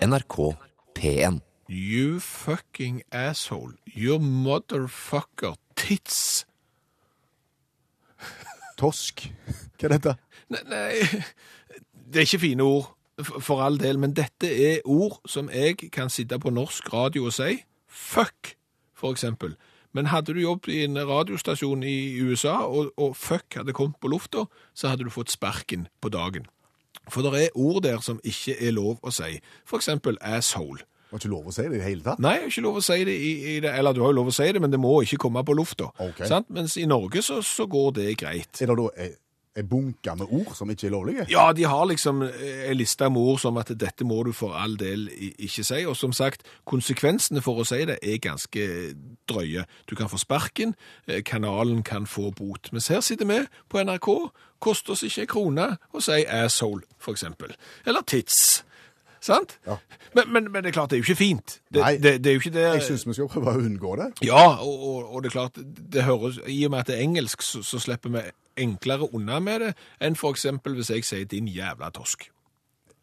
NRK 0.08 0.40
P1. 0.96 1.42
You 1.68 2.22
fucking 2.24 3.02
asshole. 3.12 3.74
You 3.92 4.20
motherfucker 4.24 5.58
tits. 5.76 6.47
Tosk. 8.78 9.28
Hva 9.78 9.90
er 9.90 9.96
dette? 9.98 10.16
Nei, 10.54 10.62
nei, 10.70 11.22
det 12.08 12.22
er 12.22 12.28
ikke 12.28 12.44
fine 12.46 12.64
ord, 12.64 12.94
for 13.42 13.64
all 13.66 13.80
del, 13.82 13.98
men 14.00 14.14
dette 14.16 14.48
er 14.48 14.86
ord 14.86 15.18
som 15.28 15.50
jeg 15.50 15.90
kan 15.94 16.12
sitte 16.14 16.38
på 16.40 16.54
norsk 16.54 16.92
radio 16.94 17.28
og 17.28 17.34
si. 17.36 17.64
Fuck, 17.90 18.54
for 18.96 19.12
eksempel. 19.12 19.56
Men 19.98 20.12
hadde 20.12 20.36
du 20.36 20.42
jobbet 20.44 20.74
i 20.76 20.84
en 20.86 21.00
radiostasjon 21.10 21.82
i 21.84 22.20
USA, 22.22 22.60
og, 22.70 22.92
og 22.98 23.16
fuck 23.18 23.58
hadde 23.58 23.74
kommet 23.74 23.98
på 24.02 24.12
lufta, 24.14 24.46
så 24.78 24.92
hadde 24.92 25.08
du 25.08 25.14
fått 25.14 25.34
sparken 25.34 25.88
på 26.02 26.12
dagen. 26.14 26.46
For 27.10 27.26
det 27.26 27.48
er 27.48 27.58
ord 27.58 27.82
der 27.84 28.04
som 28.06 28.20
ikke 28.24 28.58
er 28.62 28.76
lov 28.76 29.00
å 29.02 29.14
si. 29.16 29.40
For 29.66 29.82
eksempel 29.82 30.20
asshole. 30.22 30.84
Var 31.12 31.20
ikke 31.22 31.30
lov 31.32 31.46
å 31.48 31.54
si 31.56 31.62
det 31.68 31.76
i 31.76 31.78
det 31.78 31.86
hele 31.88 32.04
tatt. 32.04 32.20
Nei, 32.20 32.34
er 32.42 32.50
ikke 32.52 32.66
lov 32.66 32.82
å 32.82 32.84
si 32.84 32.98
det 33.08 33.14
i, 33.16 33.30
i 33.56 33.60
det, 33.64 33.72
eller 33.80 33.94
du 33.96 34.02
har 34.04 34.12
jo 34.12 34.18
lov 34.20 34.28
å 34.34 34.36
si 34.36 34.50
det, 34.52 34.60
men 34.62 34.72
det 34.74 34.80
må 34.84 34.98
ikke 35.06 35.18
komme 35.28 35.44
på 35.48 35.56
lufta. 35.56 35.88
Okay. 36.10 36.28
Sant? 36.28 36.50
Mens 36.50 36.76
i 36.78 36.86
Norge 36.90 37.22
så, 37.24 37.40
så 37.46 37.66
går 37.72 37.94
det 38.02 38.18
greit. 38.20 38.60
Er 38.62 38.74
det 38.74 38.78
da 38.82 38.90
ei- 39.06 39.16
ei 39.58 39.64
bunke 39.66 40.14
med 40.20 40.28
ord 40.30 40.52
som 40.54 40.70
ikke 40.70 40.86
er 40.86 40.92
lovlige? 40.94 41.24
Ja, 41.32 41.48
de 41.58 41.64
har 41.66 41.86
liksom 41.90 42.20
eh, 42.28 42.68
en 42.70 42.78
liste 42.78 43.08
med 43.10 43.18
ord 43.24 43.40
som 43.42 43.56
at 43.58 43.72
dette 43.74 44.06
må 44.06 44.20
du 44.28 44.30
for 44.38 44.54
all 44.54 44.76
del 44.78 45.08
ikke 45.16 45.64
si. 45.66 45.80
Og 45.90 45.96
som 45.98 46.12
sagt, 46.14 46.44
konsekvensene 46.70 47.42
for 47.42 47.64
å 47.64 47.66
si 47.66 47.80
det 47.90 47.98
er 48.06 48.20
ganske 48.22 48.68
drøye. 49.32 49.64
Du 49.90 49.96
kan 49.98 50.12
få 50.12 50.20
sparken, 50.22 50.76
eh, 51.08 51.24
kanalen 51.26 51.82
kan 51.84 52.06
få 52.06 52.30
bot. 52.36 52.70
Mens 52.72 52.88
her 52.94 53.02
sitter 53.02 53.26
vi 53.26 53.40
på 53.72 53.82
NRK, 53.82 54.30
koster 54.60 54.94
oss 54.94 55.02
ikke 55.08 55.22
en 55.26 55.32
krone 55.34 55.68
å 55.94 56.02
si 56.06 56.24
asshole, 56.26 56.84
for 57.02 57.14
eksempel. 57.18 57.56
Eller 57.86 58.02
tits. 58.06 58.64
Sant? 59.28 59.58
Ja. 59.68 59.76
Men, 60.16 60.32
men, 60.34 60.48
men 60.54 60.64
det 60.64 60.72
er 60.72 60.78
klart, 60.78 60.92
det 60.92 60.98
er 60.98 61.04
jo 61.04 61.08
ikke 61.10 61.20
fint. 61.20 61.58
Det, 61.68 61.82
Nei. 61.82 61.98
det, 62.02 62.14
det 62.24 62.32
er 62.32 62.38
jo 62.38 62.44
ikke 62.46 62.54
det 62.56 62.66
Jeg 62.68 62.86
syns 62.88 63.04
vi 63.10 63.16
skal 63.18 63.30
prøve 63.34 63.54
å 63.58 63.66
unngå 63.68 63.94
det. 64.00 64.08
ja, 64.28 64.46
og, 64.64 64.88
og, 64.88 65.12
og 65.12 65.24
det 65.24 65.32
er 65.32 65.36
klart, 65.36 65.60
det 65.98 66.06
høres, 66.08 66.40
i 66.48 66.62
og 66.68 66.74
med 66.74 66.86
at 66.86 66.92
det 66.92 66.98
er 66.98 67.04
engelsk, 67.06 67.44
så, 67.46 67.62
så 67.66 67.82
slipper 67.84 68.14
vi 68.16 68.24
enklere 68.64 69.10
unna 69.14 69.42
med 69.44 69.66
det, 69.66 69.74
enn 70.02 70.18
eksempel 70.32 70.80
hvis 70.80 70.94
jeg 70.96 71.06
sier 71.06 71.30
din 71.30 71.52
jævla 71.52 71.92
tosk. 71.94 72.30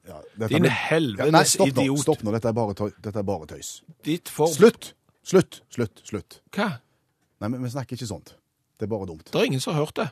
Ja, 0.04 0.18
Din 0.50 0.66
helvetes 0.68 1.54
ja, 1.56 1.68
idiot. 1.70 2.02
Stopp 2.04 2.24
nå. 2.26 2.32
Dette 2.34 2.50
er 2.50 2.56
bare, 2.56 2.74
tøy, 2.76 2.90
dette 3.00 3.22
er 3.22 3.24
bare 3.28 3.46
tøys. 3.48 3.78
Ditt 4.04 4.28
for... 4.32 4.52
Slutt! 4.52 4.92
Slutt! 5.24 5.62
Slutt! 5.72 6.02
Slutt. 6.04 6.40
Hva? 6.52 6.74
Nei, 7.40 7.48
men 7.48 7.64
vi 7.64 7.72
snakker 7.72 7.96
ikke 7.96 8.08
sånt. 8.10 8.34
Det 8.76 8.84
er 8.84 8.92
bare 8.92 9.08
dumt. 9.08 9.30
Det 9.30 9.40
er 9.40 9.48
ingen 9.48 9.62
som 9.64 9.72
har 9.72 9.86
hørt 9.86 9.96
det. 9.96 10.10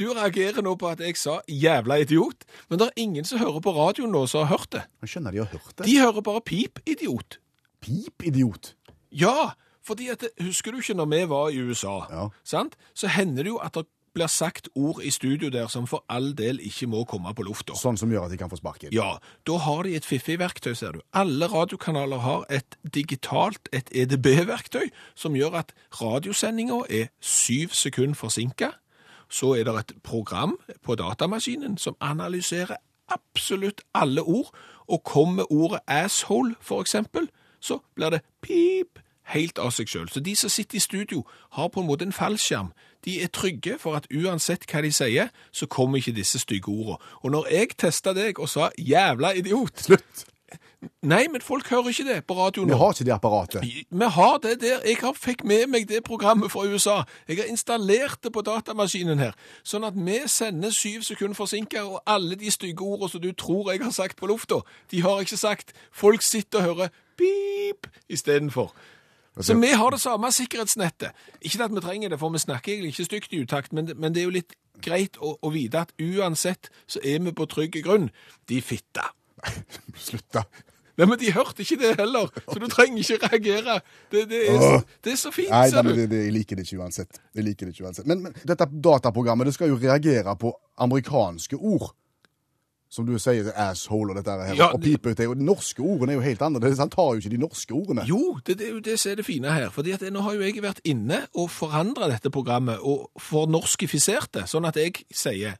Du 0.00 0.06
reagerer 0.16 0.62
nå 0.64 0.72
på 0.80 0.88
at 0.88 1.02
jeg 1.04 1.18
sa 1.20 1.40
jævla 1.44 1.98
idiot, 2.00 2.46
men 2.70 2.80
det 2.80 2.86
er 2.88 3.02
ingen 3.02 3.26
som 3.28 3.36
hører 3.42 3.60
på 3.60 3.74
radioen 3.76 4.12
nå 4.14 4.22
som 4.30 4.46
har 4.46 4.54
hørt 4.56 4.70
det. 4.72 4.86
Jeg 5.04 5.12
skjønner 5.12 5.34
de 5.36 5.42
har 5.42 5.50
hørt 5.52 5.74
det. 5.76 5.84
De 5.90 5.98
hører 6.00 6.24
bare 6.24 6.40
pip, 6.40 6.80
idiot. 6.88 7.36
Pip, 7.84 8.24
idiot. 8.24 8.72
Ja, 9.12 9.50
fordi 9.84 10.08
at, 10.08 10.24
husker 10.40 10.72
du 10.72 10.80
ikke 10.80 10.96
når 10.96 11.10
vi 11.12 11.20
var 11.28 11.52
i 11.52 11.60
USA, 11.60 11.98
Ja. 12.08 12.28
sant? 12.44 12.76
så 12.94 13.12
hender 13.12 13.42
det 13.44 13.52
jo 13.52 13.58
at 13.60 13.74
det 13.76 13.84
blir 14.14 14.26
sagt 14.26 14.68
ord 14.74 15.02
i 15.04 15.10
studio 15.10 15.50
der 15.50 15.68
som 15.70 15.86
for 15.86 16.02
all 16.08 16.32
del 16.34 16.58
ikke 16.64 16.88
må 16.90 17.04
komme 17.04 17.30
på 17.36 17.44
lufta. 17.46 17.76
Sånn 17.78 17.98
som 18.00 18.10
gjør 18.10 18.24
at 18.24 18.32
de 18.32 18.38
kan 18.40 18.50
få 18.50 18.56
sparken. 18.58 18.90
Ja, 18.92 19.18
da 19.46 19.56
har 19.58 19.82
de 19.84 19.94
et 19.94 20.04
fiffig 20.08 20.38
verktøy, 20.40 20.72
ser 20.74 20.92
du. 20.96 21.00
Alle 21.14 21.46
radiokanaler 21.46 22.18
har 22.24 22.44
et 22.50 22.74
digitalt, 22.94 23.68
et 23.72 23.92
EDB-verktøy, 23.92 24.88
som 25.14 25.36
gjør 25.38 25.60
at 25.60 25.72
radiosendinga 26.00 26.80
er 26.88 27.12
syv 27.20 27.70
sekunder 27.76 28.16
forsinka. 28.18 28.72
Så 29.30 29.54
er 29.54 29.64
det 29.64 29.76
et 29.78 29.92
program 30.02 30.56
på 30.82 30.94
datamaskinen 30.98 31.78
som 31.78 31.96
analyserer 32.00 32.76
absolutt 33.10 33.82
alle 33.94 34.22
ord, 34.22 34.50
og 34.88 35.04
kommer 35.04 35.52
ordet 35.52 35.80
asshole, 35.86 36.54
for 36.60 36.80
eksempel, 36.80 37.28
så 37.60 37.78
blir 37.94 38.10
det 38.10 38.20
pip 38.42 38.98
helt 39.30 39.58
av 39.58 39.70
seg 39.74 39.90
sjøl. 39.90 40.08
Så 40.10 40.22
de 40.24 40.34
som 40.36 40.50
sitter 40.50 40.80
i 40.80 40.82
studio, 40.82 41.24
har 41.56 41.68
på 41.68 41.82
en 41.82 41.86
måte 41.86 42.06
en 42.06 42.14
fallskjerm. 42.14 42.72
De 43.04 43.20
er 43.22 43.30
trygge 43.32 43.78
for 43.78 43.96
at 43.96 44.08
uansett 44.10 44.66
hva 44.70 44.82
de 44.84 44.90
sier, 44.92 45.30
så 45.52 45.66
kommer 45.70 46.00
ikke 46.00 46.16
disse 46.16 46.42
stygge 46.42 46.72
ordene. 46.72 46.98
Og 47.22 47.30
når 47.36 47.52
jeg 47.54 47.76
testa 47.78 48.14
deg 48.16 48.38
og 48.38 48.48
sa 48.48 48.70
'jævla 48.78 49.32
idiot' 49.38 49.86
Slutt! 49.86 50.26
Nei, 51.02 51.26
men 51.28 51.42
folk 51.44 51.68
hører 51.68 51.88
ikke 51.92 52.04
det 52.08 52.18
på 52.24 52.34
radio 52.38 52.62
nå. 52.64 52.72
Vi 52.72 52.78
har 52.80 52.94
ikke 52.94 53.04
det 53.04 53.12
apparatet. 53.12 53.64
Vi 53.90 54.06
har 54.16 54.38
det 54.40 54.54
der. 54.62 54.78
Jeg 54.88 54.96
har 55.02 55.12
fikk 55.12 55.42
med 55.44 55.66
meg 55.68 55.88
det 55.88 56.00
programmet 56.04 56.52
fra 56.52 56.64
USA. 56.64 57.02
Jeg 57.28 57.36
har 57.36 57.50
installert 57.52 58.22
det 58.24 58.32
på 58.32 58.40
datamaskinen 58.44 59.20
her, 59.20 59.36
sånn 59.60 59.84
at 59.84 59.96
vi 59.96 60.22
sender 60.28 60.72
syv 60.72 61.04
sekunder 61.04 61.36
forsinka, 61.36 61.82
og 61.84 62.00
alle 62.08 62.38
de 62.40 62.52
stygge 62.52 62.84
ordene 62.84 63.12
som 63.12 63.20
du 63.20 63.28
tror 63.36 63.72
jeg 63.72 63.84
har 63.84 63.92
sagt 63.92 64.16
på 64.16 64.30
lufta, 64.30 64.62
de 64.90 65.02
har 65.04 65.20
jeg 65.20 65.28
ikke 65.28 65.40
sagt. 65.42 65.76
Folk 65.92 66.24
sitter 66.24 66.62
og 66.62 66.64
hører 66.70 66.96
pip 67.20 67.90
istedenfor. 68.08 68.72
Så 69.40 69.54
vi 69.54 69.74
har 69.76 69.92
det 69.92 70.00
samme 70.00 70.32
sikkerhetsnettet. 70.32 71.12
Ikke 71.40 71.64
at 71.64 71.76
vi 71.76 71.80
trenger 71.80 72.08
det, 72.08 72.18
for 72.18 72.32
vi 72.32 72.40
snakker 72.40 72.72
egentlig 72.72 72.94
ikke 72.96 73.04
stygt 73.04 73.32
i 73.32 73.42
utakt, 73.44 73.72
men, 73.72 73.92
men 73.96 74.14
det 74.14 74.24
er 74.24 74.28
jo 74.28 74.36
litt 74.36 74.56
greit 74.80 75.20
å, 75.20 75.36
å 75.44 75.52
vite 75.52 75.84
at 75.84 75.92
uansett 76.00 76.72
så 76.88 77.00
er 77.04 77.20
vi 77.24 77.36
på 77.36 77.46
trygg 77.48 77.82
grunn. 77.84 78.10
De 78.48 78.60
fitta. 78.64 79.12
Slutt, 80.08 80.28
da. 80.34 80.44
Nei, 81.00 81.06
men 81.08 81.18
de 81.20 81.30
hørte 81.32 81.64
ikke 81.64 81.78
det 81.80 81.94
heller, 81.98 82.28
så 82.44 82.58
du 82.60 82.66
trenger 82.70 83.00
ikke 83.00 83.30
reagere. 83.30 83.78
Det, 84.12 84.26
det, 84.30 84.40
er, 84.52 84.82
det 85.06 85.14
er 85.14 85.20
så 85.20 85.32
fint, 85.32 85.48
Nei, 85.50 85.62
ser 85.72 85.86
du. 85.86 85.94
det, 85.96 86.04
det, 86.12 86.18
jeg 86.26 86.34
liker 86.36 86.60
det 86.60 86.66
ikke 86.68 86.82
uansett. 86.84 87.20
Jeg 87.34 87.46
liker 87.46 87.66
det 87.70 87.74
ikke 87.74 87.86
uansett. 87.88 88.06
Men, 88.10 88.20
men 88.26 88.36
dette 88.46 88.68
dataprogrammet 88.84 89.48
det 89.48 89.54
skal 89.56 89.72
jo 89.72 89.78
reagere 89.80 90.36
på 90.36 90.52
amerikanske 90.84 91.56
ord. 91.56 91.94
som 92.90 93.06
du 93.06 93.12
sier, 93.22 93.46
asshole 93.54 94.10
og 94.10 94.16
dette 94.18 94.34
her, 94.34 94.54
Ja, 94.58 94.66
og 94.74 94.80
pipe 94.82 95.12
ut, 95.12 95.16
det 95.18 95.28
Og 95.30 95.36
de 95.38 95.44
norske 95.46 95.78
ordene 95.82 96.10
er 96.12 96.16
jo 96.18 96.24
helt 96.24 96.40
andre. 96.42 96.72
Han 96.74 96.90
tar 96.90 97.12
jo 97.14 97.20
ikke 97.22 97.30
de 97.30 97.38
norske 97.38 97.74
ordene. 97.76 98.02
Jo, 98.08 98.38
det, 98.46 98.58
det 98.58 98.70
det 98.84 98.96
er 99.06 99.14
det 99.20 99.24
fine 99.24 99.52
her. 99.54 99.70
fordi 99.70 99.92
at 99.94 100.02
Nå 100.10 100.20
har 100.26 100.34
jo 100.34 100.40
jeg 100.42 100.58
vært 100.62 100.80
inne 100.84 101.20
og 101.38 101.50
forandra 101.54 102.08
dette 102.10 102.32
programmet 102.34 102.82
og 102.82 103.08
fornorskifisert 103.22 104.32
det, 104.34 104.48
sånn 104.50 104.66
at 104.66 104.76
jeg 104.76 105.04
sier 105.14 105.54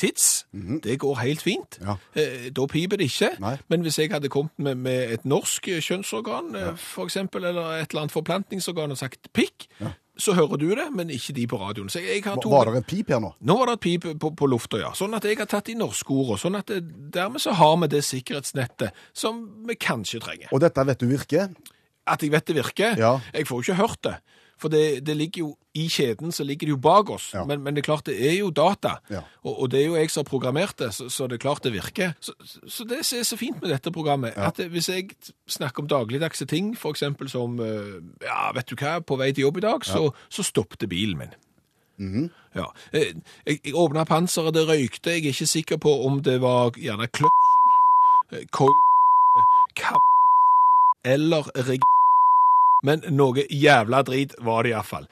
tids. 0.00 0.46
Det 0.84 0.98
går 1.02 1.18
helt 1.22 1.42
fint. 1.42 1.78
Ja. 1.82 1.96
Eh, 2.14 2.50
Da 2.54 2.66
piper 2.70 2.96
det 3.00 3.10
ikke. 3.10 3.32
Nei. 3.40 3.56
Men 3.68 3.82
hvis 3.86 3.98
jeg 3.98 4.10
hadde 4.12 4.28
kommet 4.32 4.56
med, 4.58 4.80
med 4.84 5.12
et 5.18 5.24
norsk 5.24 5.68
kjønnsorgan, 5.80 6.54
ja. 6.54 6.72
for 6.80 7.04
eksempel, 7.08 7.44
eller 7.44 7.80
et 7.80 7.90
eller 7.92 8.06
annet 8.06 8.14
forplantningsorgan 8.14 8.90
og 8.94 8.98
sagt 8.98 9.30
pikk, 9.32 9.68
så 10.16 10.34
hører 10.36 10.58
du 10.62 10.68
det, 10.78 10.86
men 10.94 11.10
ikke 11.10 11.32
de 11.34 11.46
på 11.50 11.58
radioen. 11.58 11.88
Så 11.90 11.98
jeg 11.98 12.22
har 12.22 12.38
to... 12.38 12.50
Var 12.52 12.70
det 12.70 12.84
et 12.84 12.86
pip 12.86 13.08
her 13.10 13.18
nå? 13.22 13.32
Nå 13.42 13.56
var 13.58 13.66
det 13.72 13.74
et 13.80 13.84
pip 13.86 14.04
på, 14.22 14.30
på 14.38 14.46
lufta, 14.46 14.78
ja. 14.78 14.92
Sånn 14.94 15.14
at 15.18 15.24
jeg 15.26 15.40
har 15.40 15.48
tatt 15.50 15.66
de 15.66 15.74
norske 15.78 16.14
ordene. 16.14 16.38
Sånn 16.38 16.58
at 16.58 16.70
det, 16.70 16.82
dermed 17.14 17.42
så 17.42 17.54
har 17.58 17.74
vi 17.82 17.88
det 17.96 18.04
sikkerhetsnettet 18.06 18.94
som 19.16 19.42
vi 19.66 19.74
kanskje 19.74 20.22
trenger. 20.22 20.52
Og 20.54 20.62
dette 20.62 20.86
vet 20.86 21.02
du 21.02 21.08
virker? 21.10 21.50
At 22.06 22.22
jeg 22.22 22.30
vet 22.34 22.46
det 22.46 22.56
virker. 22.60 22.98
Ja. 23.00 23.16
Jeg 23.34 23.48
får 23.48 23.58
jo 23.58 23.64
ikke 23.66 23.80
hørt 23.80 24.02
det. 24.06 24.14
For 24.58 24.68
det, 24.72 25.02
det 25.06 25.16
ligger 25.16 25.38
jo 25.42 25.48
i 25.74 25.88
kjeden, 25.90 26.30
så 26.32 26.44
ligger 26.46 26.68
det 26.68 26.70
jo 26.70 26.76
bak 26.78 27.10
oss. 27.10 27.32
Ja. 27.34 27.42
Men, 27.44 27.62
men 27.64 27.74
det 27.74 27.82
er 27.82 27.88
klart, 27.88 28.04
det 28.06 28.14
er 28.28 28.36
jo 28.38 28.50
data. 28.54 28.92
Ja. 29.10 29.24
Og, 29.42 29.56
og 29.62 29.70
det 29.72 29.80
er 29.80 29.86
jo 29.88 29.96
jeg 29.98 30.10
som 30.14 30.22
har 30.22 30.28
programmert 30.30 30.76
det, 30.78 30.92
så, 30.94 31.08
så 31.10 31.26
det 31.26 31.34
er 31.40 31.42
klart 31.42 31.64
det 31.66 31.72
virker. 31.74 32.12
Så, 32.22 32.32
så 32.70 32.86
det 32.88 33.00
som 33.04 33.18
er 33.18 33.26
så 33.26 33.36
fint 33.40 33.58
med 33.62 33.72
dette 33.74 33.90
programmet, 33.92 34.36
at 34.38 34.60
hvis 34.70 34.88
jeg 34.88 35.08
snakker 35.50 35.82
om 35.82 35.88
dagligdagse 35.90 36.46
ting, 36.46 36.76
eksempel 36.78 37.28
som, 37.28 37.58
eh, 37.60 37.98
ja, 38.22 38.52
vet 38.54 38.70
du 38.70 38.76
hva, 38.78 39.00
på 39.02 39.18
vei 39.18 39.32
til 39.34 39.48
jobb 39.48 39.58
i 39.58 39.66
dag, 39.66 39.84
så, 39.84 40.12
så 40.30 40.46
stoppet 40.46 40.86
bilen 40.88 41.18
min. 41.24 41.34
Mhm. 41.98 42.30
Ja. 42.54 42.68
Eh, 42.92 43.12
Jeg, 43.46 43.58
jeg 43.64 43.74
åpna 43.74 44.04
panseret, 44.06 44.54
det 44.54 44.68
røykte. 44.68 45.10
Jeg 45.10 45.24
er 45.26 45.34
ikke 45.34 45.46
sikker 45.50 45.76
på 45.82 45.90
om 46.06 46.22
det 46.22 46.38
var 46.42 46.70
gjerne 46.78 47.10
kløtsjen, 47.10 48.38
eh, 48.38 48.46
kam 48.54 49.98
eller 51.04 51.50
reg... 51.66 51.82
Men 52.84 53.04
noe 53.10 53.46
jævla 53.50 54.02
drit 54.04 54.34
var 54.44 54.62
det 54.62 54.74
iallfall. 54.74 55.06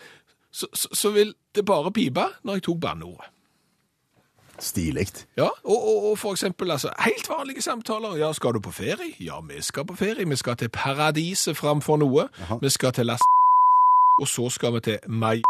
Så, 0.53 0.69
så, 0.77 0.89
så 0.93 1.11
vil 1.11 1.33
det 1.57 1.65
bare 1.65 1.93
pipe 1.93 2.27
når 2.45 2.61
jeg 2.61 2.67
tok 2.69 2.81
banneordet. 2.81 3.29
Stilig. 4.63 5.07
Ja, 5.37 5.49
og, 5.65 5.79
og, 5.89 6.11
og 6.11 6.19
for 6.19 6.37
eksempel 6.37 6.71
altså, 6.71 6.93
helt 7.01 7.29
vanlige 7.29 7.63
samtaler. 7.63 8.17
Ja, 8.21 8.33
skal 8.33 8.55
du 8.55 8.61
på 8.61 8.71
ferie? 8.71 9.15
Ja, 9.21 9.41
vi 9.41 9.63
skal 9.63 9.87
på 9.87 9.97
ferie. 9.97 10.29
Vi 10.29 10.37
skal 10.37 10.57
til 10.57 10.69
paradiset 10.69 11.57
framfor 11.57 11.97
noe. 11.97 12.29
Vi 12.61 12.71
skal 12.71 12.93
til 12.93 13.07
Las 13.07 13.25
og 14.21 14.29
så 14.29 14.49
skal 14.51 14.75
vi 14.75 14.81
til 14.81 14.99
Mai 15.09 15.43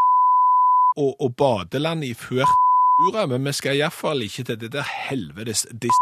og, 0.97 1.17
og 1.21 1.37
badeland 1.37 2.05
i 2.05 2.15
Fuertura, 2.15 3.27
men 3.27 3.45
vi 3.45 3.53
skal 3.53 3.77
iallfall 3.77 4.23
ikke 4.23 4.45
til 4.45 4.61
det 4.61 4.73
der 4.73 4.87
helvetes 5.09 5.67
dis... 5.73 5.99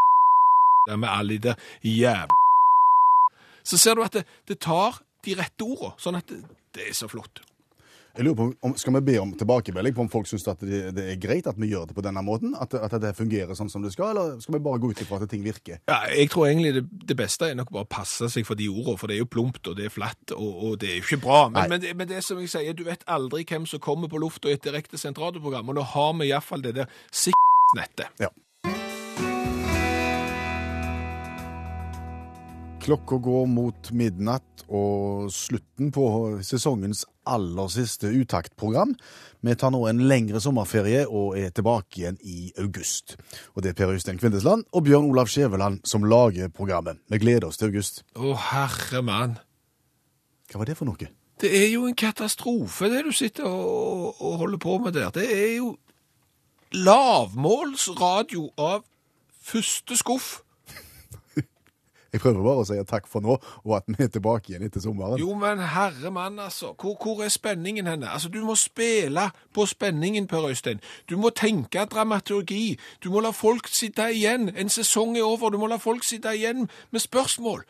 der 0.88 0.96
med 0.96 1.08
alle 1.12 1.32
de 1.32 1.38
der 1.38 1.54
jævla 1.84 2.36
Så 3.64 3.78
ser 3.78 3.94
du 3.94 4.02
at 4.02 4.12
det, 4.12 4.24
det 4.48 4.58
tar 4.58 5.02
de 5.26 5.36
rette 5.38 5.66
ordene, 5.66 5.94
sånn 6.00 6.18
at 6.20 6.28
det, 6.30 6.42
det 6.76 6.90
er 6.90 6.96
så 6.96 7.08
flott. 7.10 7.42
Jeg 8.16 8.24
lurer 8.26 8.36
på 8.36 8.46
om, 8.66 8.72
Skal 8.76 8.94
vi 8.98 9.00
be 9.06 9.18
om 9.22 9.32
tilbakemelding 9.38 9.94
på 9.94 10.02
om 10.02 10.08
folk 10.10 10.26
syns 10.26 10.44
det, 10.48 10.80
det 10.96 11.04
er 11.12 11.18
greit 11.22 11.46
at 11.46 11.58
vi 11.60 11.70
gjør 11.70 11.86
det 11.90 11.94
på 11.94 12.02
denne 12.02 12.22
måten? 12.26 12.56
At, 12.58 12.74
at 12.74 12.96
det 13.02 13.12
fungerer 13.18 13.54
sånn 13.54 13.70
som 13.70 13.84
det 13.84 13.92
skal, 13.94 14.10
eller 14.16 14.40
skal 14.42 14.56
vi 14.56 14.62
bare 14.64 14.82
gå 14.82 14.90
ut 14.90 15.02
ifra 15.02 15.20
at 15.22 15.30
ting 15.30 15.44
virker? 15.46 15.78
Ja, 15.90 16.00
jeg 16.10 16.32
tror 16.32 16.48
egentlig 16.48 16.74
det, 16.80 16.84
det 17.12 17.16
beste 17.20 17.50
er 17.50 17.58
nok 17.58 17.70
bare 17.70 17.86
å 17.86 17.90
passe 17.90 18.30
seg 18.32 18.48
for 18.48 18.58
de 18.58 18.66
ordene, 18.72 18.98
for 18.98 19.10
det 19.10 19.18
er 19.18 19.22
jo 19.22 19.30
plumpt, 19.30 19.62
og 19.70 19.78
det 19.78 19.86
er 19.86 19.94
flatt, 19.94 20.34
og, 20.34 20.50
og 20.50 20.76
det 20.82 20.90
er 20.90 20.98
jo 20.98 21.06
ikke 21.06 21.22
bra. 21.22 21.40
Men, 21.54 21.70
men, 21.70 21.84
det, 21.84 21.94
men 21.96 22.10
det 22.10 22.24
som 22.26 22.42
jeg 22.42 22.50
sier, 22.50 22.74
du 22.74 22.84
vet 22.88 23.06
aldri 23.10 23.46
hvem 23.46 23.68
som 23.70 23.82
kommer 23.82 24.10
på 24.10 24.20
lufta 24.22 24.50
i 24.50 24.58
et 24.58 24.66
direkte 24.66 24.98
sentralprogram, 24.98 25.70
og 25.70 25.78
nå 25.78 25.86
har 25.94 26.14
vi 26.18 26.32
iallfall 26.32 26.66
det 26.66 26.76
der 26.82 27.02
sikkerhetsnettet. 27.14 28.26
Ja. 28.26 28.34
Klokka 32.80 33.18
går 33.20 33.44
mot 33.44 33.90
midnatt 33.92 34.62
og 34.72 35.28
slutten 35.34 35.90
på 35.92 36.04
sesongens 36.46 37.02
aller 37.28 37.68
siste 37.68 38.08
uttaktprogram. 38.08 38.94
Vi 39.44 39.54
tar 39.60 39.74
nå 39.74 39.82
en 39.90 40.00
lengre 40.08 40.40
sommerferie 40.40 41.02
og 41.04 41.36
er 41.36 41.52
tilbake 41.52 42.00
igjen 42.00 42.16
i 42.24 42.48
august. 42.62 43.18
Og 43.52 43.60
det 43.62 43.74
er 43.74 43.78
Per 43.78 43.92
Øystein 43.92 44.18
Kvindesland 44.22 44.64
og 44.72 44.86
Bjørn 44.88 45.10
Olav 45.10 45.28
Skjæveland 45.28 45.84
som 45.84 46.08
lager 46.08 46.48
programmet. 46.48 47.02
Vi 47.12 47.20
gleder 47.20 47.50
oss 47.50 47.60
til 47.60 47.68
august. 47.68 48.00
Å, 48.16 48.32
herre 48.48 49.04
mann. 49.04 49.36
Hva 50.48 50.62
var 50.62 50.72
det 50.72 50.80
for 50.80 50.88
noe? 50.88 51.12
Det 51.40 51.52
er 51.56 51.68
jo 51.74 51.84
en 51.88 51.96
katastrofe, 51.96 52.88
det 52.92 53.04
du 53.04 53.12
sitter 53.16 53.44
og, 53.44 54.16
og 54.16 54.40
holder 54.40 54.60
på 54.60 54.80
med 54.80 54.96
der. 54.96 55.12
Det 55.12 55.28
er 55.28 55.56
jo 55.58 55.74
lavmålsradio 56.72 58.50
av 58.56 58.86
første 59.44 60.00
skuff. 60.00 60.38
Jeg 62.12 62.20
prøver 62.20 62.42
bare 62.42 62.62
å 62.62 62.66
si 62.66 62.74
takk 62.90 63.06
for 63.06 63.22
nå, 63.22 63.36
og 63.64 63.76
at 63.76 63.84
vi 63.86 64.04
er 64.04 64.08
tilbake 64.10 64.50
igjen 64.50 64.64
etter 64.66 64.82
sommeren. 64.82 65.20
Jo, 65.20 65.34
men 65.38 65.60
herre 65.62 66.10
mann, 66.10 66.38
altså. 66.42 66.72
Hvor, 66.74 66.96
hvor 66.98 67.22
er 67.24 67.30
spenningen 67.30 67.86
henne? 67.86 68.08
Altså, 68.10 68.28
Du 68.28 68.40
må 68.44 68.56
spille 68.58 69.28
på 69.54 69.66
spenningen, 69.66 70.26
Per 70.26 70.48
Øystein. 70.50 70.80
Du 71.08 71.16
må 71.16 71.30
tenke 71.30 71.84
dramaturgi. 71.86 72.78
Du 73.04 73.10
må 73.10 73.20
la 73.20 73.30
folk 73.30 73.68
sitte 73.70 74.10
igjen. 74.14 74.50
En 74.56 74.68
sesong 74.68 75.16
er 75.16 75.22
over. 75.26 75.50
Du 75.50 75.58
må 75.58 75.70
la 75.70 75.78
folk 75.78 76.04
sitte 76.04 76.34
igjen 76.34 76.68
med 76.90 77.00
spørsmål. 77.00 77.62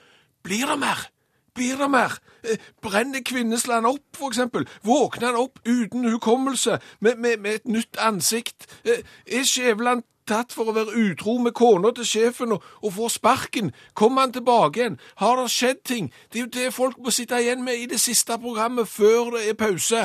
Blir 0.43 0.67
det 0.73 0.79
mer? 0.81 1.09
Blir 1.55 1.77
det 1.77 1.91
mer? 1.91 2.15
Eh, 2.47 2.57
Brenner 2.81 3.21
Kvinnesland 3.27 3.85
opp, 3.87 4.05
for 4.17 4.31
eksempel? 4.31 4.65
Våkner 4.87 5.33
han 5.35 5.41
opp 5.43 5.59
uten 5.67 6.07
hukommelse, 6.09 6.79
med, 7.01 7.19
med, 7.19 7.41
med 7.43 7.59
et 7.59 7.67
nytt 7.69 7.99
ansikt? 8.01 8.69
Eh, 8.87 9.03
Er 9.27 9.45
Skjæveland 9.45 10.07
tatt 10.31 10.55
for 10.55 10.71
å 10.71 10.75
være 10.77 10.95
utro 11.11 11.37
med 11.43 11.55
kona 11.59 11.91
til 11.97 12.07
sjefen 12.07 12.55
og, 12.57 12.65
og 12.83 12.95
får 12.97 13.15
sparken? 13.19 13.73
Kommer 13.99 14.27
han 14.27 14.35
tilbake 14.37 14.81
igjen? 14.81 14.99
Har 15.23 15.41
det 15.41 15.51
skjedd 15.53 15.83
ting? 15.91 16.11
Det 16.31 16.41
er 16.41 16.47
jo 16.47 16.53
det 16.57 16.69
folk 16.75 16.99
må 17.03 17.13
sitte 17.15 17.41
igjen 17.43 17.65
med 17.67 17.83
i 17.83 17.89
det 17.91 18.01
siste 18.01 18.39
programmet 18.39 18.89
før 18.89 19.35
det 19.37 19.49
er 19.51 19.59
pause. 19.59 20.05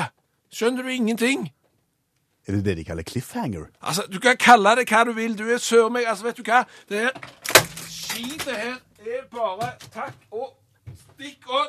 Skjønner 0.52 0.86
du 0.86 0.92
ingenting? 0.94 1.48
Er 2.46 2.52
det 2.58 2.64
det 2.64 2.76
de 2.78 2.84
kaller 2.86 3.02
cliffhanger? 3.02 3.66
Altså, 3.82 4.02
Du 4.12 4.20
kan 4.22 4.36
kalle 4.38 4.76
det 4.78 4.88
hva 4.90 5.04
du 5.04 5.12
vil. 5.16 5.38
Du 5.38 5.48
er 5.50 5.58
sør 5.58 5.88
meg. 5.90 6.06
Altså, 6.06 6.24
vet 6.28 6.38
du 6.38 6.42
hva? 6.46 6.62
Det 6.88 7.00
her 7.08 7.10
skitet 7.90 8.54
her 8.56 8.76
er 9.06 9.26
bare 9.32 9.72
takk 9.94 10.14
og 10.30 10.54
stikk 10.94 11.50
og 11.50 11.66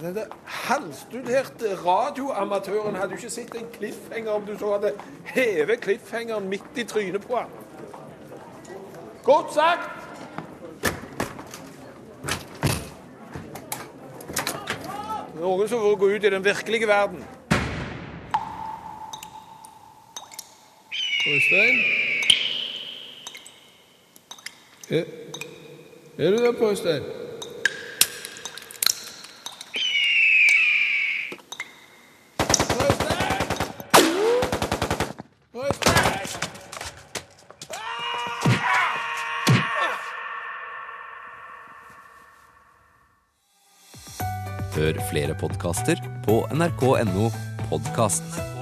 Den 0.00 0.14
der 0.14 0.26
halvstuderte 0.44 1.74
radioamatøren 1.86 2.94
hadde 2.94 3.10
jo 3.10 3.16
ikke 3.16 3.30
sett 3.30 3.54
en 3.54 3.66
cliffhanger 3.72 4.30
om 4.30 4.46
du 4.46 4.58
så 4.58 4.72
hadde 4.72 4.92
hevet 5.24 5.80
cliffhangeren 5.80 6.48
midt 6.48 6.76
i 6.76 6.84
trynet 6.84 7.26
på 7.26 7.36
han. 7.36 7.50
Godt 9.24 9.54
sagt! 9.54 9.90
Noen 15.40 15.68
som 15.68 15.80
vil 15.80 15.96
gå 15.96 16.06
ut 16.12 16.24
i 16.24 16.30
den 16.30 16.44
virkelige 16.44 16.86
verden. 16.86 17.24
Øystein? 21.28 21.78
Er, 24.90 25.04
er 26.18 26.30
du 26.30 26.36
der? 26.36 26.68
Øystein! 26.70 27.25
Hør 45.36 45.48
podkaster 45.48 46.00
på 46.24 46.46
nrk.no 46.54 47.28
podkast. 47.68 48.55